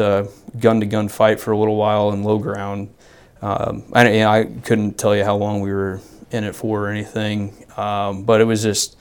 gun 0.60 0.80
to 0.80 0.86
gun 0.86 1.08
fight 1.08 1.40
for 1.40 1.52
a 1.52 1.58
little 1.58 1.76
while 1.76 2.12
in 2.12 2.24
low 2.24 2.38
ground. 2.40 2.94
Um, 3.42 3.84
I, 3.94 4.10
you 4.10 4.20
know, 4.20 4.30
I 4.30 4.44
couldn't 4.46 4.98
tell 4.98 5.16
you 5.16 5.24
how 5.24 5.36
long 5.36 5.62
we 5.62 5.72
were 5.72 6.02
in 6.32 6.44
it 6.44 6.56
for 6.56 6.88
or 6.88 6.90
anything, 6.90 7.66
um, 7.78 8.24
but 8.24 8.42
it 8.42 8.46
was 8.46 8.64
just 8.64 8.98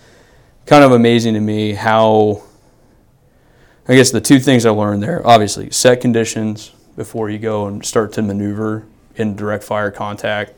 kind 0.71 0.85
of 0.85 0.93
amazing 0.93 1.35
to 1.35 1.41
me 1.41 1.73
how. 1.73 2.43
I 3.89 3.97
guess 3.97 4.13
the 4.13 4.21
two 4.21 4.39
things 4.39 4.65
I 4.65 4.71
learned 4.71 5.03
there, 5.03 5.27
obviously, 5.27 5.69
set 5.73 6.01
conditions 6.01 6.71
before 6.95 7.29
you 7.29 7.41
go 7.41 7.67
and 7.67 7.85
start 7.85 8.13
to 8.13 8.23
maneuver 8.23 8.87
in 9.17 9.35
direct 9.35 9.65
fire 9.65 9.91
contact. 9.91 10.53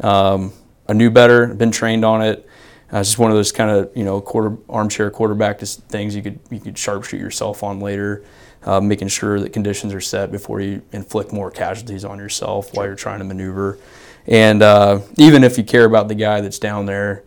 Um, 0.00 0.52
I 0.88 0.94
knew 0.94 1.12
better, 1.12 1.46
been 1.54 1.70
trained 1.70 2.04
on 2.04 2.22
it. 2.22 2.44
Uh, 2.92 2.98
it's 2.98 3.10
just 3.10 3.20
one 3.20 3.30
of 3.30 3.36
those 3.36 3.52
kind 3.52 3.70
of 3.70 3.96
you 3.96 4.02
know 4.02 4.20
quarter 4.20 4.56
armchair 4.68 5.12
quarterback 5.12 5.60
things 5.60 6.16
you 6.16 6.22
could 6.22 6.40
you 6.50 6.58
could 6.58 6.74
sharpshoot 6.74 7.20
yourself 7.20 7.62
on 7.62 7.78
later, 7.78 8.24
uh, 8.64 8.80
making 8.80 9.06
sure 9.06 9.38
that 9.38 9.52
conditions 9.52 9.94
are 9.94 10.00
set 10.00 10.32
before 10.32 10.60
you 10.60 10.82
inflict 10.90 11.32
more 11.32 11.52
casualties 11.52 12.04
on 12.04 12.18
yourself 12.18 12.74
while 12.74 12.84
you're 12.84 12.96
trying 12.96 13.20
to 13.20 13.24
maneuver. 13.24 13.78
And 14.26 14.60
uh, 14.60 15.02
even 15.18 15.44
if 15.44 15.56
you 15.56 15.62
care 15.62 15.84
about 15.84 16.08
the 16.08 16.16
guy 16.16 16.40
that's 16.40 16.58
down 16.58 16.86
there, 16.86 17.22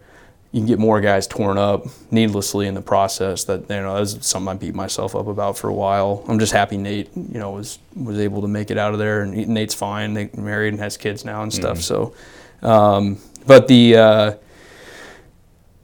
you 0.55 0.61
can 0.61 0.67
get 0.67 0.79
more 0.79 1.01
guys 1.01 1.27
torn 1.27 1.57
up 1.57 1.85
needlessly 2.11 2.65
in 2.65 2.75
the 2.75 2.81
process. 2.81 3.43
That 3.43 3.69
you 3.69 3.75
know 3.75 3.97
that's 3.97 4.25
something 4.25 4.47
I 4.47 4.53
beat 4.53 4.73
myself 4.73 5.13
up 5.13 5.27
about 5.27 5.57
for 5.57 5.67
a 5.67 5.73
while. 5.73 6.23
I'm 6.29 6.39
just 6.39 6.53
happy 6.53 6.77
Nate 6.77 7.09
you 7.13 7.39
know 7.39 7.51
was 7.51 7.77
was 7.93 8.17
able 8.19 8.41
to 8.41 8.47
make 8.47 8.71
it 8.71 8.77
out 8.77 8.93
of 8.93 8.99
there, 8.99 9.21
and 9.21 9.49
Nate's 9.49 9.75
fine. 9.75 10.13
They 10.13 10.29
married 10.33 10.69
and 10.69 10.79
has 10.79 10.95
kids 10.95 11.25
now 11.25 11.43
and 11.43 11.53
stuff. 11.53 11.79
Mm-hmm. 11.79 12.15
So, 12.61 12.67
um, 12.69 13.17
but 13.45 13.67
the 13.67 13.97
uh, 13.97 14.33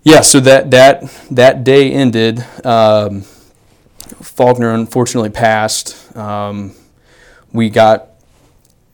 yeah, 0.04 0.22
so 0.22 0.40
that 0.40 0.72
that 0.72 1.04
that 1.32 1.66
day 1.66 1.92
ended. 1.92 2.42
Um, 2.64 3.24
Faulkner 4.22 4.74
unfortunately 4.74 5.32
passed. 5.32 6.16
Um, 6.16 6.74
we 7.52 7.70
got 7.70 8.08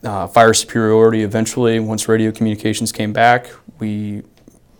uh, 0.02 0.26
fire 0.26 0.54
superiority 0.54 1.22
eventually. 1.22 1.78
Once 1.78 2.08
radio 2.08 2.32
communications 2.32 2.90
came 2.90 3.12
back, 3.12 3.48
we 3.78 4.24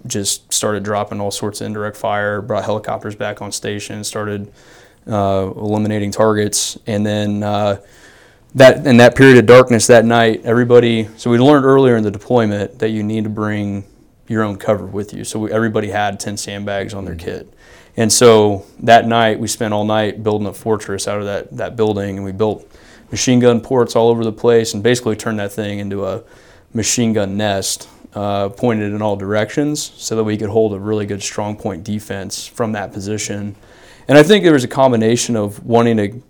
just 0.07 0.53
started 0.53 0.83
dropping 0.83 1.21
all 1.21 1.31
sorts 1.31 1.61
of 1.61 1.67
indirect 1.67 1.97
fire. 1.97 2.41
Brought 2.41 2.65
helicopters 2.65 3.17
back 3.17 3.43
on 3.43 3.53
station. 3.53 4.05
Started 4.05 4.53
uh, 5.07 5.53
eliminating 5.57 6.11
targets, 6.11 6.79
and 6.87 7.05
then. 7.05 7.43
Uh, 7.43 7.81
that 8.55 8.87
in 8.87 8.97
that 8.97 9.15
period 9.15 9.37
of 9.37 9.45
darkness 9.45 9.87
that 9.89 10.07
night, 10.07 10.41
everybody. 10.45 11.09
So 11.17 11.31
we 11.31 11.39
learned 11.39 11.67
earlier 11.67 11.97
in 11.97 12.03
the 12.03 12.11
deployment 12.11 12.79
that 12.79 12.89
you 12.89 13.03
need 13.03 13.25
to 13.25 13.31
bring 13.31 13.85
your 14.27 14.43
own 14.43 14.57
cover 14.57 14.87
with 14.87 15.13
you. 15.13 15.25
So 15.25 15.39
we, 15.41 15.53
everybody 15.53 15.89
had 15.89 16.21
10 16.21 16.37
sandbags 16.37 16.95
on 16.95 17.05
their 17.05 17.15
mm-hmm. 17.15 17.27
kit. 17.27 17.55
And 17.97 18.13
so 18.13 18.65
that 18.81 19.09
night, 19.09 19.41
we 19.41 19.49
spent 19.49 19.75
all 19.75 19.85
night 19.85 20.23
building 20.23 20.47
a 20.47 20.53
fortress 20.53 21.09
out 21.09 21.19
of 21.19 21.25
that, 21.25 21.57
that 21.57 21.77
building, 21.77 22.17
and 22.17 22.25
we 22.25 22.33
built 22.33 22.71
machine 23.11 23.41
gun 23.41 23.61
ports 23.61 23.97
all 23.97 24.09
over 24.09 24.23
the 24.23 24.33
place 24.33 24.75
and 24.75 24.83
basically 24.83 25.17
turned 25.17 25.39
that 25.39 25.53
thing 25.53 25.79
into 25.79 26.07
a 26.07 26.23
machine 26.73 27.13
gun 27.13 27.37
nest 27.37 27.89
uh, 28.15 28.49
pointed 28.51 28.93
in 28.93 29.03
all 29.03 29.17
directions 29.17 29.93
so 29.97 30.17
that 30.17 30.25
we 30.25 30.37
could 30.37 30.49
hold 30.49 30.73
a 30.73 30.79
really 30.79 31.07
good 31.07 31.23
strong 31.23 31.57
point 31.57 31.85
defense 31.85 32.47
from 32.47 32.73
that 32.73 32.93
position. 32.93 33.55
And 34.07 34.17
I 34.17 34.23
think 34.23 34.45
there 34.45 34.55
was 34.55 34.65
a 34.65 34.69
combination 34.69 35.37
of 35.37 35.65
wanting 35.65 35.97
to 35.99 36.23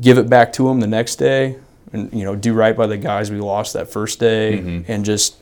give 0.00 0.18
it 0.18 0.28
back 0.28 0.52
to 0.54 0.68
them 0.68 0.80
the 0.80 0.86
next 0.86 1.16
day 1.16 1.56
and 1.92 2.12
you 2.12 2.24
know 2.24 2.34
do 2.34 2.52
right 2.52 2.76
by 2.76 2.86
the 2.86 2.96
guys 2.96 3.30
we 3.30 3.38
lost 3.38 3.72
that 3.72 3.88
first 3.90 4.18
day 4.18 4.58
mm-hmm. 4.58 4.90
and 4.90 5.04
just 5.04 5.36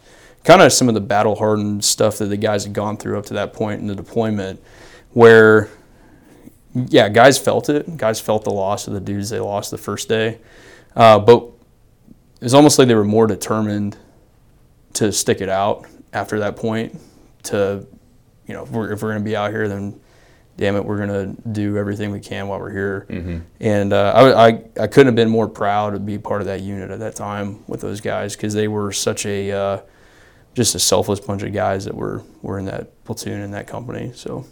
kind 0.44 0.61
of 0.61 0.72
some 0.72 0.88
of 0.88 0.94
the 0.94 1.00
battle 1.00 1.34
hardened 1.34 1.84
stuff 1.84 2.18
that 2.18 2.26
the 2.26 2.36
guys 2.36 2.64
had 2.64 2.72
gone 2.72 2.96
through 2.96 3.18
up 3.18 3.26
to 3.26 3.34
that 3.34 3.52
point 3.52 3.80
in 3.80 3.86
the 3.86 3.94
deployment, 3.94 4.62
where 5.12 5.70
yeah, 6.74 7.09
guys 7.09 7.38
felt 7.38 7.68
it. 7.68 7.96
Guys 7.96 8.20
felt 8.20 8.44
the 8.44 8.50
loss 8.50 8.86
of 8.86 8.94
the 8.94 9.00
dudes 9.00 9.30
they 9.30 9.40
lost 9.40 9.70
the 9.70 9.78
first 9.78 10.09
day, 10.09 10.38
uh, 10.94 11.18
but 11.18 11.44
it 12.40 12.42
was 12.42 12.55
almost 12.55 12.78
like 12.78 12.88
they 12.88 12.94
were 12.94 13.05
more 13.05 13.26
determined 13.26 13.96
to 14.95 15.12
stick 15.12 15.40
it 15.40 15.49
out 15.49 15.86
after 16.12 16.38
that 16.40 16.57
point. 16.57 17.01
To 17.45 17.86
you 18.47 18.55
know, 18.55 18.64
if 18.64 18.70
we're, 18.70 18.92
if 18.92 19.03
we're 19.03 19.11
going 19.11 19.22
to 19.22 19.28
be 19.28 19.36
out 19.36 19.51
here, 19.51 19.68
then 19.68 20.01
damn 20.57 20.76
it, 20.76 20.84
we're 20.84 20.97
going 20.97 21.09
to 21.09 21.51
do 21.51 21.76
everything 21.76 22.11
we 22.11 22.20
can 22.20 22.49
while 22.49 22.61
we're 22.61 22.70
here. 22.70 23.07
Mm-hmm. 23.09 23.38
And 23.61 23.92
uh, 23.92 24.12
I, 24.14 24.47
I, 24.47 24.49
I 24.80 24.86
couldn't 24.86 25.07
have 25.07 25.14
been 25.14 25.30
more 25.30 25.49
proud 25.49 25.95
to 25.95 25.99
be 25.99 26.18
part 26.18 26.40
of 26.40 26.47
that 26.47 26.61
unit 26.61 26.90
at 26.90 27.01
that 27.01 27.16
time 27.16 27.64
with 27.66 27.80
those 27.80 28.01
guys 28.01 28.36
because 28.36 28.55
they 28.55 28.68
were 28.68 28.92
such 28.92 29.26
a 29.26 29.53
uh, 29.53 29.80
just 30.55 30.74
a 30.74 30.78
selfless 30.78 31.20
bunch 31.20 31.42
of 31.42 31.53
guys 31.53 31.84
that 31.84 31.95
were 31.95 32.22
were 32.42 32.59
in 32.59 32.66
that 32.66 33.05
platoon 33.05 33.40
in 33.40 33.51
that 33.53 33.66
company. 33.66 34.12
So. 34.14 34.47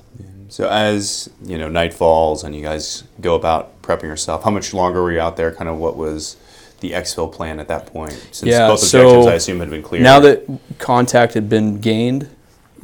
So 0.48 0.68
as 0.68 1.30
you 1.42 1.56
know, 1.56 1.70
night 1.70 1.94
falls 1.94 2.44
and 2.44 2.54
you 2.54 2.60
guys 2.60 3.04
go 3.22 3.36
about 3.36 3.80
prepping 3.80 4.02
yourself. 4.02 4.44
How 4.44 4.50
much 4.50 4.74
longer 4.74 5.02
were 5.02 5.10
you 5.10 5.18
out 5.18 5.38
there? 5.38 5.50
Kind 5.50 5.70
of 5.70 5.78
what 5.78 5.96
was 5.96 6.36
the 6.82 6.90
exfil 6.90 7.32
plan 7.32 7.58
at 7.58 7.68
that 7.68 7.86
point? 7.86 8.12
Since 8.32 8.42
yeah, 8.42 8.68
both 8.68 8.82
objectives, 8.82 9.24
so 9.24 9.30
I 9.30 9.34
assume, 9.34 9.60
had 9.60 9.70
been 9.70 9.82
cleared. 9.82 10.04
Now 10.04 10.20
that 10.20 10.46
contact 10.78 11.32
had 11.32 11.48
been 11.48 11.80
gained, 11.80 12.28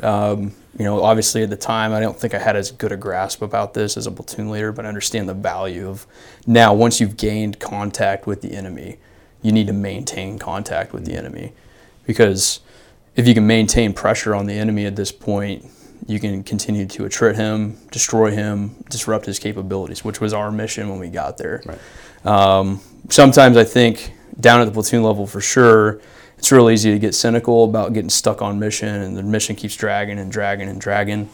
um, 0.02 0.52
you 0.78 0.84
know, 0.84 1.02
obviously 1.02 1.42
at 1.42 1.50
the 1.50 1.56
time, 1.56 1.92
I 1.92 2.00
don't 2.00 2.18
think 2.18 2.32
I 2.32 2.38
had 2.38 2.56
as 2.56 2.70
good 2.70 2.92
a 2.92 2.96
grasp 2.96 3.42
about 3.42 3.74
this 3.74 3.96
as 3.96 4.06
a 4.06 4.10
platoon 4.10 4.50
leader, 4.50 4.72
but 4.72 4.86
I 4.86 4.88
understand 4.88 5.28
the 5.28 5.34
value 5.34 5.88
of 5.88 6.06
now 6.46 6.72
once 6.72 7.00
you've 7.00 7.18
gained 7.18 7.58
contact 7.58 8.26
with 8.26 8.40
the 8.40 8.52
enemy, 8.52 8.96
you 9.42 9.52
need 9.52 9.66
to 9.66 9.72
maintain 9.72 10.38
contact 10.38 10.92
with 10.92 11.04
the 11.04 11.14
enemy 11.14 11.52
because 12.06 12.60
if 13.16 13.26
you 13.26 13.34
can 13.34 13.46
maintain 13.46 13.92
pressure 13.92 14.34
on 14.34 14.46
the 14.46 14.54
enemy 14.54 14.86
at 14.86 14.96
this 14.96 15.12
point, 15.12 15.66
you 16.06 16.20
can 16.20 16.42
continue 16.42 16.86
to 16.86 17.02
attrit 17.02 17.34
him, 17.34 17.76
destroy 17.90 18.30
him, 18.30 18.76
disrupt 18.88 19.26
his 19.26 19.38
capabilities, 19.38 20.04
which 20.04 20.20
was 20.20 20.32
our 20.32 20.50
mission 20.50 20.88
when 20.88 20.98
we 20.98 21.08
got 21.08 21.36
there. 21.36 21.62
Right. 21.66 21.78
Um, 22.24 22.80
sometimes 23.08 23.56
I 23.56 23.64
think 23.64 24.12
down 24.40 24.60
at 24.60 24.64
the 24.66 24.70
platoon 24.70 25.02
level 25.02 25.26
for 25.26 25.40
sure, 25.40 26.00
it's 26.38 26.52
real 26.52 26.70
easy 26.70 26.92
to 26.92 26.98
get 26.98 27.14
cynical 27.14 27.64
about 27.64 27.92
getting 27.92 28.10
stuck 28.10 28.42
on 28.42 28.58
mission 28.58 28.88
and 28.88 29.16
the 29.16 29.22
mission 29.22 29.56
keeps 29.56 29.74
dragging 29.74 30.18
and 30.18 30.30
dragging 30.30 30.68
and 30.68 30.80
dragging. 30.80 31.28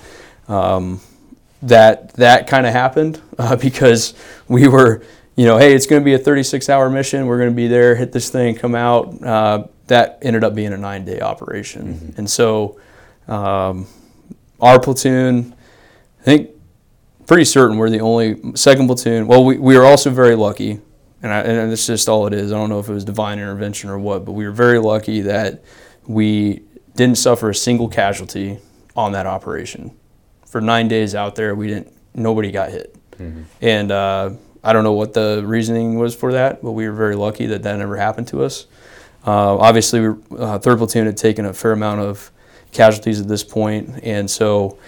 Um, 0.49 1.01
that 1.63 2.13
that 2.15 2.47
kind 2.47 2.67
of 2.67 2.73
happened 2.73 3.21
uh, 3.39 3.57
because 3.57 4.15
we 4.49 4.69
were, 4.69 5.03
you 5.37 5.47
know, 5.47 5.59
hey, 5.59 5.75
it's 5.75 5.87
going 5.87 6.01
to 6.01 6.05
be 6.05 6.15
a 6.15 6.19
36 6.19 6.69
hour 6.69 6.89
mission. 6.89 7.27
We're 7.27 7.39
going 7.39 7.51
to 7.51 7.57
be 7.57 7.69
there, 7.69 7.95
hit 7.97 8.13
this 8.13 8.31
thing, 8.31 8.55
come 8.55 8.75
out. 8.75 9.23
Uh, 9.23 9.67
that 9.87 10.19
ended 10.23 10.45
up 10.45 10.55
being 10.55 10.73
a 10.73 10.79
nine 10.79 11.05
day 11.05 11.21
operation. 11.21 11.95
Mm-hmm. 11.95 12.19
And 12.19 12.31
so 12.31 12.81
um, 13.29 13.87
our 14.61 14.81
platoon, 14.81 15.55
I 16.21 16.23
think, 16.23 16.51
pretty 17.27 17.45
certain 17.45 17.77
we're 17.77 17.91
the 17.91 18.01
only 18.01 18.41
second 18.55 18.87
platoon. 18.87 19.27
Well, 19.27 19.45
we, 19.45 19.59
we 19.59 19.77
were 19.77 19.85
also 19.85 20.11
very 20.11 20.37
lucky, 20.37 20.81
and, 21.23 21.33
I, 21.33 21.41
and 21.41 21.73
it's 21.73 21.87
just 21.87 22.09
all 22.09 22.27
it 22.27 22.33
is. 22.35 22.53
I 22.53 22.57
don't 22.57 22.69
know 22.69 22.79
if 22.81 22.89
it 22.89 22.93
was 22.93 23.05
divine 23.05 23.39
intervention 23.39 23.91
or 23.91 23.99
what, 23.99 24.25
but 24.25 24.33
we 24.33 24.45
were 24.45 24.53
very 24.53 24.79
lucky 24.79 25.23
that 25.23 25.65
we 26.07 26.63
didn't 26.95 27.19
suffer 27.19 27.51
a 27.51 27.55
single 27.55 27.89
casualty 27.89 28.59
on 28.97 29.13
that 29.13 29.27
operation. 29.27 29.97
For 30.47 30.61
nine 30.61 30.89
days 30.89 31.15
out 31.15 31.35
there, 31.35 31.55
we 31.55 31.69
didn't. 31.69 31.93
Nobody 32.17 32.53
got 32.53 32.71
hit, 32.71 32.97
mm-hmm. 33.19 33.43
and 33.61 33.91
uh, 33.91 34.31
I 34.63 34.73
don't 34.73 34.85
know 34.85 34.93
what 34.93 35.15
the 35.15 35.43
reasoning 35.45 35.99
was 35.99 36.15
for 36.15 36.33
that, 36.33 36.63
but 36.63 36.73
we 36.73 36.87
were 36.89 36.95
very 36.95 37.17
lucky 37.17 37.47
that 37.47 37.65
that 37.65 37.77
never 37.77 37.97
happened 37.97 38.29
to 38.29 38.45
us. 38.45 38.67
Uh, 39.27 39.57
obviously, 39.57 40.15
uh, 40.39 40.59
third 40.61 40.79
platoon 40.79 41.07
had 41.07 41.17
taken 41.17 41.45
a 41.45 41.53
fair 41.53 41.73
amount 41.73 42.03
of 42.03 42.31
casualties 42.71 43.21
at 43.21 43.27
this 43.27 43.43
point, 43.43 43.99
and 44.05 44.31
so 44.31 44.79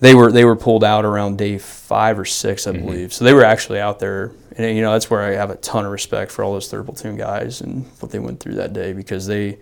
they 0.00 0.14
were 0.14 0.30
they 0.30 0.44
were 0.44 0.56
pulled 0.56 0.84
out 0.84 1.04
around 1.04 1.38
day 1.38 1.58
five 1.58 2.18
or 2.18 2.24
six, 2.24 2.66
I 2.66 2.72
mm-hmm. 2.72 2.86
believe. 2.86 3.12
So 3.12 3.24
they 3.24 3.32
were 3.32 3.44
actually 3.44 3.80
out 3.80 3.98
there, 3.98 4.32
and 4.56 4.76
you 4.76 4.82
know 4.82 4.92
that's 4.92 5.10
where 5.10 5.22
I 5.22 5.30
have 5.32 5.50
a 5.50 5.56
ton 5.56 5.84
of 5.84 5.92
respect 5.92 6.30
for 6.32 6.44
all 6.44 6.52
those 6.52 6.70
third 6.70 6.84
platoon 6.84 7.16
guys 7.16 7.60
and 7.60 7.84
what 8.00 8.12
they 8.12 8.18
went 8.18 8.40
through 8.40 8.54
that 8.54 8.72
day 8.72 8.92
because 8.92 9.26
they 9.26 9.58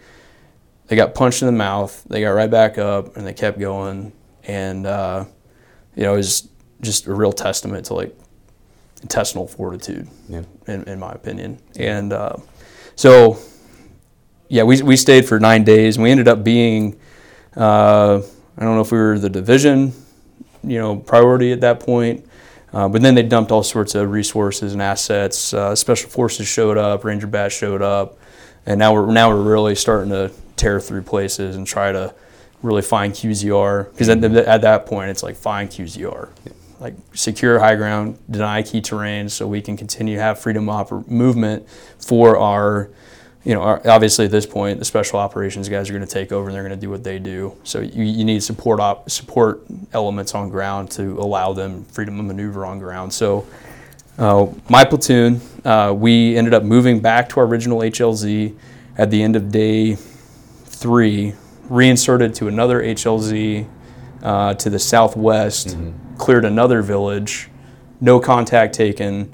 they 0.89 0.97
got 0.97 1.15
punched 1.15 1.43
in 1.43 1.47
the 1.47 1.53
mouth, 1.53 2.05
they 2.09 2.21
got 2.21 2.31
right 2.31 2.51
back 2.51 2.79
up, 2.79 3.17
and 3.17 3.27
they 3.27 3.35
kept 3.35 3.59
going, 3.59 4.13
and 4.45 4.87
uh, 4.87 5.25
you 5.95 6.03
know 6.03 6.15
it 6.15 6.19
was 6.19 6.49
just 6.83 7.07
a 7.07 7.15
real 7.15 7.33
testament 7.33 7.87
to 7.87 7.95
like 7.95 8.17
intestinal 9.03 9.47
fortitude, 9.47 10.09
yeah. 10.29 10.43
in, 10.67 10.83
in 10.85 10.99
my 10.99 11.13
opinion, 11.13 11.59
and 11.77 12.13
uh, 12.13 12.37
so 12.95 13.39
yeah, 14.49 14.63
we, 14.63 14.83
we 14.83 14.97
stayed 14.97 15.27
for 15.27 15.41
nine 15.41 15.65
days 15.65 15.97
and 15.97 16.05
we 16.05 16.11
ended 16.11 16.29
up 16.29 16.45
being, 16.45 16.99
uh, 17.57 18.21
I 18.57 18.61
don't 18.65 18.75
know 18.75 18.81
if 18.81 18.93
we 18.93 18.99
were 18.99 19.19
the 19.19 19.31
division, 19.31 19.93
you 20.67 20.79
know, 20.79 20.97
priority 20.97 21.53
at 21.53 21.61
that 21.61 21.81
point. 21.81 22.27
Uh, 22.73 22.89
but 22.89 23.01
then 23.01 23.15
they 23.15 23.23
dumped 23.23 23.51
all 23.51 23.63
sorts 23.63 23.95
of 23.95 24.11
resources 24.11 24.73
and 24.73 24.83
assets. 24.83 25.55
Uh, 25.55 25.75
Special 25.75 26.11
Forces 26.11 26.47
showed 26.47 26.77
up, 26.77 27.05
Ranger 27.05 27.27
Bat 27.27 27.53
showed 27.53 27.81
up, 27.81 28.19
and 28.67 28.79
now 28.79 28.93
we're 28.93 29.11
now 29.11 29.31
we're 29.31 29.43
really 29.43 29.75
starting 29.75 30.11
to 30.11 30.31
tear 30.57 30.81
through 30.81 31.03
places 31.03 31.57
and 31.57 31.67
try 31.67 31.93
to 31.93 32.15
really 32.63 32.83
find 32.83 33.13
QZR 33.13 33.93
because 33.93 34.09
at, 34.09 34.23
at, 34.25 34.61
that 34.63 34.87
point 34.87 35.11
it's 35.11 35.23
like 35.23 35.37
find 35.37 35.71
QZR, 35.71 36.29
like 36.81 36.95
secure 37.15 37.59
high 37.59 37.77
ground, 37.77 38.19
deny 38.29 38.63
key 38.63 38.81
terrain, 38.81 39.29
so 39.29 39.47
we 39.47 39.63
can 39.63 39.77
continue 39.77 40.17
to 40.17 40.23
have 40.23 40.39
freedom 40.39 40.69
of 40.69 41.09
movement 41.09 41.69
for 41.99 42.37
our 42.37 42.91
you 43.47 43.55
know, 43.55 43.63
obviously 43.63 44.25
at 44.25 44.33
this 44.33 44.45
point, 44.45 44.81
the 44.81 44.85
special 44.85 45.21
operations 45.21 45.69
guys 45.69 45.89
are 45.89 45.93
going 45.93 46.05
to 46.05 46.13
take 46.13 46.33
over 46.33 46.49
and 46.49 46.57
they're 46.57 46.65
going 46.65 46.75
to 46.75 46.81
do 46.81 46.91
what 46.91 47.05
they 47.05 47.21
do. 47.21 47.57
So 47.63 47.79
you, 47.79 48.03
you 48.03 48.25
need 48.25 48.43
support 48.43 48.81
op, 48.81 49.09
support 49.09 49.65
elements 49.93 50.35
on 50.35 50.49
ground 50.49 50.91
to 50.93 51.21
allow 51.21 51.53
them 51.53 51.85
freedom 51.85 52.19
of 52.19 52.27
maneuver 52.27 52.67
on 52.67 52.81
ground. 52.81 53.13
So 53.13 53.47
uh, 54.19 54.49
my 54.69 54.85
platoon, 54.85 55.41
uh, 55.65 55.95
we 55.97 56.37
ended 56.37 56.55
up 56.55 56.65
moving 56.65 56.99
back 56.99 57.29
to 57.29 57.41
our 57.41 57.47
original 57.47 57.79
HLZ 57.79 58.53
at 58.99 59.13
the 59.13 59.23
end 59.23 59.37
of 59.37 59.53
day 59.53 59.95
three, 59.95 61.33
reinserted 61.69 62.35
to 62.35 62.49
another 62.49 62.83
HLZ 62.83 63.69
uh, 64.25 64.55
to 64.55 64.69
the 64.69 64.81
southwest, 64.81 65.69
mm-hmm. 65.69 66.17
cleared 66.17 66.45
another 66.45 66.83
village, 66.83 67.49
no 68.01 68.19
contact 68.19 68.75
taken, 68.75 69.33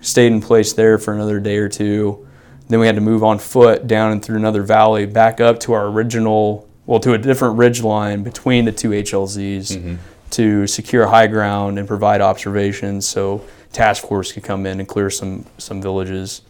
stayed 0.00 0.32
in 0.32 0.40
place 0.40 0.72
there 0.72 0.96
for 0.96 1.12
another 1.12 1.38
day 1.38 1.58
or 1.58 1.68
two 1.68 2.26
then 2.72 2.80
we 2.80 2.86
had 2.86 2.94
to 2.94 3.00
move 3.02 3.22
on 3.22 3.38
foot 3.38 3.86
down 3.86 4.12
and 4.12 4.24
through 4.24 4.36
another 4.36 4.62
valley 4.62 5.06
back 5.06 5.40
up 5.40 5.60
to 5.60 5.72
our 5.72 5.88
original, 5.88 6.68
well, 6.86 7.00
to 7.00 7.12
a 7.12 7.18
different 7.18 7.56
ridge 7.56 7.82
line 7.82 8.22
between 8.22 8.64
the 8.64 8.72
two 8.72 8.90
HLZs 8.90 9.76
mm-hmm. 9.76 9.94
to 10.30 10.66
secure 10.66 11.06
high 11.06 11.26
ground 11.26 11.78
and 11.78 11.86
provide 11.86 12.20
observations 12.20 13.06
so 13.06 13.44
task 13.72 14.06
force 14.06 14.32
could 14.32 14.44
come 14.44 14.66
in 14.66 14.78
and 14.80 14.88
clear 14.88 15.10
some 15.10 15.44
some 15.58 15.82
villages. 15.82 16.42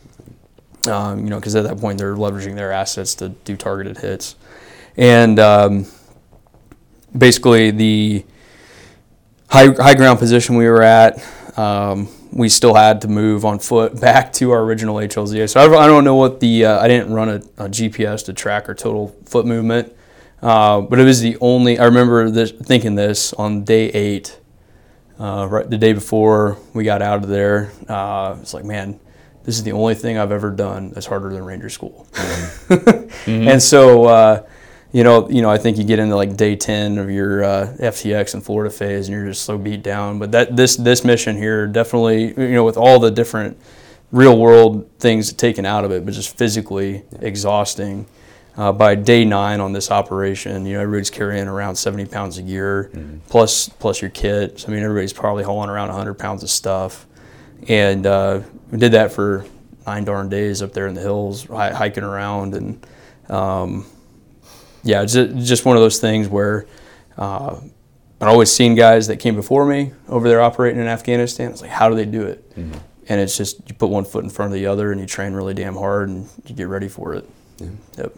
Um, 0.88 1.24
you 1.24 1.30
know, 1.30 1.38
because 1.38 1.54
at 1.54 1.62
that 1.64 1.78
point 1.78 1.98
they're 1.98 2.16
leveraging 2.16 2.56
their 2.56 2.72
assets 2.72 3.14
to 3.16 3.28
do 3.28 3.56
targeted 3.56 3.98
hits, 3.98 4.34
and 4.96 5.38
um, 5.38 5.86
basically 7.16 7.70
the 7.70 8.24
high 9.48 9.68
high 9.68 9.94
ground 9.94 10.18
position 10.18 10.56
we 10.56 10.66
were 10.66 10.82
at. 10.82 11.24
Um, 11.56 12.08
we 12.32 12.48
still 12.48 12.74
had 12.74 13.00
to 13.02 13.08
move 13.08 13.44
on 13.44 13.58
foot 13.58 14.00
back 14.00 14.32
to 14.34 14.50
our 14.50 14.62
original 14.62 14.96
HLZA. 14.96 15.48
So 15.50 15.60
I, 15.60 15.84
I 15.84 15.86
don't 15.86 16.04
know 16.04 16.16
what 16.16 16.40
the 16.40 16.66
uh, 16.66 16.80
I 16.80 16.88
didn't 16.88 17.12
run 17.12 17.28
a, 17.28 17.36
a, 17.64 17.68
GPS 17.68 18.24
to 18.26 18.32
track 18.32 18.68
our 18.68 18.74
total 18.74 19.08
foot 19.26 19.46
movement, 19.46 19.94
uh, 20.40 20.80
but 20.80 20.98
it 20.98 21.04
was 21.04 21.20
the 21.20 21.36
only. 21.40 21.78
I 21.78 21.84
remember 21.84 22.30
this, 22.30 22.50
thinking 22.50 22.94
this 22.94 23.32
on 23.34 23.64
day 23.64 23.88
eight, 23.90 24.38
uh, 25.18 25.46
right 25.48 25.68
the 25.68 25.78
day 25.78 25.92
before 25.92 26.58
we 26.74 26.84
got 26.84 27.02
out 27.02 27.22
of 27.22 27.28
there. 27.28 27.72
Uh, 27.88 28.36
it's 28.40 28.54
like, 28.54 28.64
man, 28.64 28.98
this 29.44 29.56
is 29.56 29.62
the 29.62 29.72
only 29.72 29.94
thing 29.94 30.18
I've 30.18 30.32
ever 30.32 30.50
done 30.50 30.90
that's 30.90 31.06
harder 31.06 31.32
than 31.32 31.44
Ranger 31.44 31.70
School. 31.70 32.06
Mm-hmm. 32.12 32.74
mm-hmm. 32.74 33.48
And 33.48 33.62
so 33.62 34.06
uh, 34.06 34.46
you 34.92 35.04
know, 35.04 35.28
you 35.30 35.40
know, 35.40 35.50
I 35.50 35.56
think 35.56 35.78
you 35.78 35.84
get 35.84 35.98
into 35.98 36.14
like 36.16 36.36
day 36.36 36.54
ten 36.54 36.98
of 36.98 37.10
your 37.10 37.42
uh, 37.42 37.74
FTX 37.80 38.34
and 38.34 38.44
Florida 38.44 38.70
phase, 38.70 39.08
and 39.08 39.16
you're 39.16 39.26
just 39.26 39.42
so 39.42 39.56
beat 39.56 39.82
down. 39.82 40.18
But 40.18 40.32
that 40.32 40.54
this 40.54 40.76
this 40.76 41.02
mission 41.02 41.36
here 41.36 41.66
definitely, 41.66 42.28
you 42.28 42.54
know, 42.54 42.64
with 42.64 42.76
all 42.76 42.98
the 42.98 43.10
different 43.10 43.58
real 44.10 44.38
world 44.38 44.88
things 44.98 45.32
taken 45.32 45.64
out 45.64 45.86
of 45.86 45.90
it, 45.90 46.04
but 46.04 46.12
just 46.12 46.36
physically 46.36 47.04
yeah. 47.12 47.18
exhausting. 47.22 48.06
Uh, 48.54 48.70
by 48.70 48.94
day 48.94 49.24
nine 49.24 49.60
on 49.60 49.72
this 49.72 49.90
operation, 49.90 50.66
you 50.66 50.74
know, 50.74 50.82
everybody's 50.82 51.08
carrying 51.08 51.48
around 51.48 51.74
70 51.74 52.04
pounds 52.04 52.36
of 52.36 52.46
gear, 52.46 52.90
mm-hmm. 52.92 53.16
plus 53.30 53.70
plus 53.70 54.02
your 54.02 54.10
kit. 54.10 54.60
So, 54.60 54.68
I 54.68 54.72
mean, 54.72 54.82
everybody's 54.82 55.14
probably 55.14 55.42
hauling 55.42 55.70
around 55.70 55.88
100 55.88 56.18
pounds 56.18 56.42
of 56.42 56.50
stuff, 56.50 57.06
and 57.66 58.06
uh, 58.06 58.42
we 58.70 58.76
did 58.76 58.92
that 58.92 59.10
for 59.10 59.46
nine 59.86 60.04
darn 60.04 60.28
days 60.28 60.60
up 60.60 60.74
there 60.74 60.86
in 60.86 60.92
the 60.92 61.00
hills, 61.00 61.46
hiking 61.46 62.04
around, 62.04 62.54
and 62.54 62.86
um, 63.30 63.86
yeah, 64.82 65.02
it's 65.02 65.14
just 65.14 65.64
one 65.64 65.76
of 65.76 65.82
those 65.82 65.98
things 65.98 66.28
where 66.28 66.66
uh, 67.16 67.60
I'd 68.20 68.28
always 68.28 68.52
seen 68.52 68.74
guys 68.74 69.08
that 69.08 69.18
came 69.18 69.34
before 69.34 69.66
me 69.66 69.92
over 70.08 70.28
there 70.28 70.40
operating 70.40 70.80
in 70.80 70.86
Afghanistan. 70.86 71.50
It's 71.50 71.60
like, 71.60 71.70
how 71.70 71.88
do 71.88 71.94
they 71.94 72.04
do 72.04 72.22
it? 72.22 72.48
Mm-hmm. 72.56 72.78
And 73.08 73.20
it's 73.20 73.36
just 73.36 73.68
you 73.68 73.74
put 73.74 73.90
one 73.90 74.04
foot 74.04 74.22
in 74.22 74.30
front 74.30 74.52
of 74.52 74.54
the 74.54 74.66
other 74.66 74.92
and 74.92 75.00
you 75.00 75.06
train 75.06 75.32
really 75.32 75.54
damn 75.54 75.74
hard 75.74 76.08
and 76.08 76.28
you 76.46 76.54
get 76.54 76.68
ready 76.68 76.88
for 76.88 77.14
it. 77.14 77.28
Yeah. 77.58 77.68
Yep. 77.98 78.14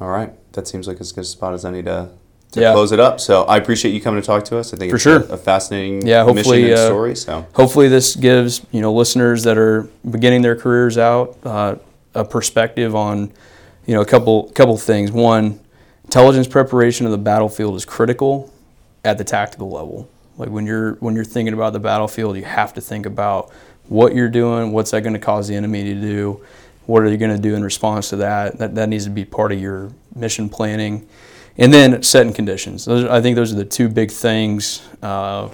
All 0.00 0.10
right. 0.10 0.30
That 0.52 0.68
seems 0.68 0.86
like 0.86 1.00
as 1.00 1.12
good 1.12 1.22
a 1.22 1.26
spot 1.26 1.54
as 1.54 1.64
any 1.64 1.82
to, 1.84 2.10
to 2.52 2.60
yeah. 2.60 2.72
close 2.72 2.92
it 2.92 3.00
up. 3.00 3.18
So 3.18 3.44
I 3.44 3.56
appreciate 3.56 3.92
you 3.92 4.00
coming 4.00 4.20
to 4.20 4.26
talk 4.26 4.44
to 4.44 4.58
us. 4.58 4.74
I 4.74 4.76
think 4.76 4.90
for 4.90 4.96
it's 4.96 5.02
sure. 5.02 5.22
a, 5.22 5.32
a 5.32 5.36
fascinating 5.38 6.06
yeah, 6.06 6.22
hopefully, 6.22 6.74
uh, 6.74 6.86
story. 6.86 7.16
So 7.16 7.46
hopefully 7.54 7.88
this 7.88 8.14
gives 8.16 8.64
you 8.72 8.82
know 8.82 8.92
listeners 8.92 9.42
that 9.44 9.56
are 9.56 9.88
beginning 10.08 10.42
their 10.42 10.56
careers 10.56 10.98
out 10.98 11.38
uh, 11.44 11.76
a 12.14 12.24
perspective 12.26 12.94
on 12.94 13.32
you 13.86 13.94
know 13.94 14.02
a 14.02 14.06
couple 14.06 14.50
couple 14.50 14.76
things. 14.76 15.10
One, 15.10 15.60
intelligence 16.14 16.46
preparation 16.46 17.06
of 17.06 17.10
the 17.10 17.18
battlefield 17.18 17.74
is 17.74 17.84
critical 17.84 18.48
at 19.04 19.18
the 19.18 19.24
tactical 19.24 19.68
level. 19.68 20.08
Like 20.38 20.48
when 20.48 20.64
you're 20.64 20.92
when 21.00 21.16
you're 21.16 21.24
thinking 21.24 21.54
about 21.54 21.72
the 21.72 21.80
battlefield, 21.80 22.36
you 22.36 22.44
have 22.44 22.72
to 22.74 22.80
think 22.80 23.04
about 23.04 23.50
what 23.88 24.14
you're 24.14 24.28
doing, 24.28 24.70
what's 24.70 24.92
that 24.92 25.00
going 25.00 25.14
to 25.14 25.18
cause 25.18 25.48
the 25.48 25.56
enemy 25.56 25.82
to 25.82 25.94
do, 26.00 26.40
what 26.86 27.02
are 27.02 27.08
you 27.08 27.16
going 27.16 27.34
to 27.34 27.42
do 27.42 27.56
in 27.56 27.64
response 27.64 28.10
to 28.10 28.16
that. 28.16 28.58
That 28.58 28.76
that 28.76 28.88
needs 28.88 29.02
to 29.06 29.10
be 29.10 29.24
part 29.24 29.50
of 29.50 29.60
your 29.60 29.90
mission 30.14 30.48
planning, 30.48 31.08
and 31.58 31.74
then 31.74 32.00
setting 32.04 32.32
conditions. 32.32 32.84
Those, 32.84 33.06
I 33.06 33.20
think 33.20 33.34
those 33.34 33.52
are 33.52 33.56
the 33.56 33.64
two 33.64 33.88
big 33.88 34.12
things 34.12 34.88
uh, 35.02 35.48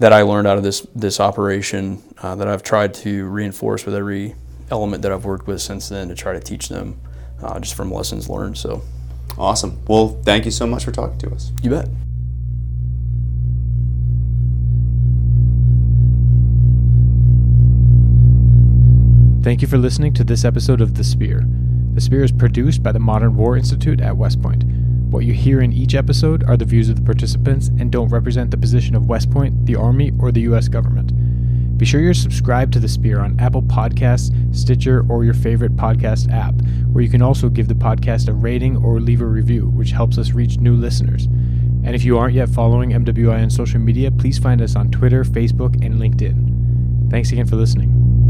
that 0.00 0.12
I 0.12 0.22
learned 0.22 0.48
out 0.48 0.56
of 0.56 0.64
this 0.64 0.80
this 0.96 1.20
operation 1.20 2.02
uh, 2.20 2.34
that 2.34 2.48
I've 2.48 2.64
tried 2.64 2.94
to 2.94 3.28
reinforce 3.28 3.86
with 3.86 3.94
every 3.94 4.34
element 4.72 5.02
that 5.02 5.12
I've 5.12 5.24
worked 5.24 5.46
with 5.46 5.62
since 5.62 5.88
then 5.88 6.08
to 6.08 6.16
try 6.16 6.32
to 6.32 6.40
teach 6.40 6.68
them 6.68 6.98
uh, 7.40 7.60
just 7.60 7.76
from 7.76 7.92
lessons 7.92 8.28
learned. 8.28 8.58
So. 8.58 8.82
Awesome. 9.36 9.80
Well, 9.86 10.20
thank 10.24 10.44
you 10.44 10.50
so 10.50 10.66
much 10.66 10.84
for 10.84 10.92
talking 10.92 11.18
to 11.18 11.30
us. 11.32 11.52
You 11.62 11.70
bet. 11.70 11.88
Thank 19.42 19.60
you 19.60 19.68
for 19.68 19.76
listening 19.76 20.14
to 20.14 20.24
this 20.24 20.44
episode 20.44 20.80
of 20.80 20.94
The 20.94 21.04
Spear. 21.04 21.44
The 21.92 22.00
Spear 22.00 22.24
is 22.24 22.32
produced 22.32 22.82
by 22.82 22.92
the 22.92 22.98
Modern 22.98 23.36
War 23.36 23.56
Institute 23.56 24.00
at 24.00 24.16
West 24.16 24.40
Point. 24.40 24.64
What 25.10 25.26
you 25.26 25.34
hear 25.34 25.60
in 25.60 25.72
each 25.72 25.94
episode 25.94 26.42
are 26.44 26.56
the 26.56 26.64
views 26.64 26.88
of 26.88 26.96
the 26.96 27.02
participants 27.02 27.68
and 27.78 27.92
don't 27.92 28.08
represent 28.08 28.50
the 28.50 28.56
position 28.56 28.96
of 28.96 29.06
West 29.06 29.30
Point, 29.30 29.66
the 29.66 29.76
Army, 29.76 30.12
or 30.18 30.32
the 30.32 30.40
U.S. 30.40 30.66
government. 30.68 31.12
Be 31.76 31.84
sure 31.84 32.00
you're 32.00 32.14
subscribed 32.14 32.72
to 32.74 32.78
The 32.78 32.88
Spear 32.88 33.20
on 33.20 33.38
Apple 33.40 33.62
Podcasts, 33.62 34.32
Stitcher, 34.54 35.04
or 35.08 35.24
your 35.24 35.34
favorite 35.34 35.76
podcast 35.76 36.30
app, 36.32 36.54
where 36.92 37.02
you 37.02 37.10
can 37.10 37.22
also 37.22 37.48
give 37.48 37.66
the 37.66 37.74
podcast 37.74 38.28
a 38.28 38.32
rating 38.32 38.76
or 38.76 39.00
leave 39.00 39.20
a 39.20 39.26
review, 39.26 39.66
which 39.70 39.90
helps 39.90 40.16
us 40.16 40.32
reach 40.32 40.58
new 40.58 40.74
listeners. 40.74 41.24
And 41.84 41.94
if 41.94 42.04
you 42.04 42.16
aren't 42.16 42.34
yet 42.34 42.48
following 42.48 42.90
MWI 42.90 43.42
on 43.42 43.50
social 43.50 43.80
media, 43.80 44.10
please 44.10 44.38
find 44.38 44.62
us 44.62 44.76
on 44.76 44.90
Twitter, 44.90 45.24
Facebook, 45.24 45.84
and 45.84 46.00
LinkedIn. 46.00 47.10
Thanks 47.10 47.32
again 47.32 47.46
for 47.46 47.56
listening. 47.56 48.23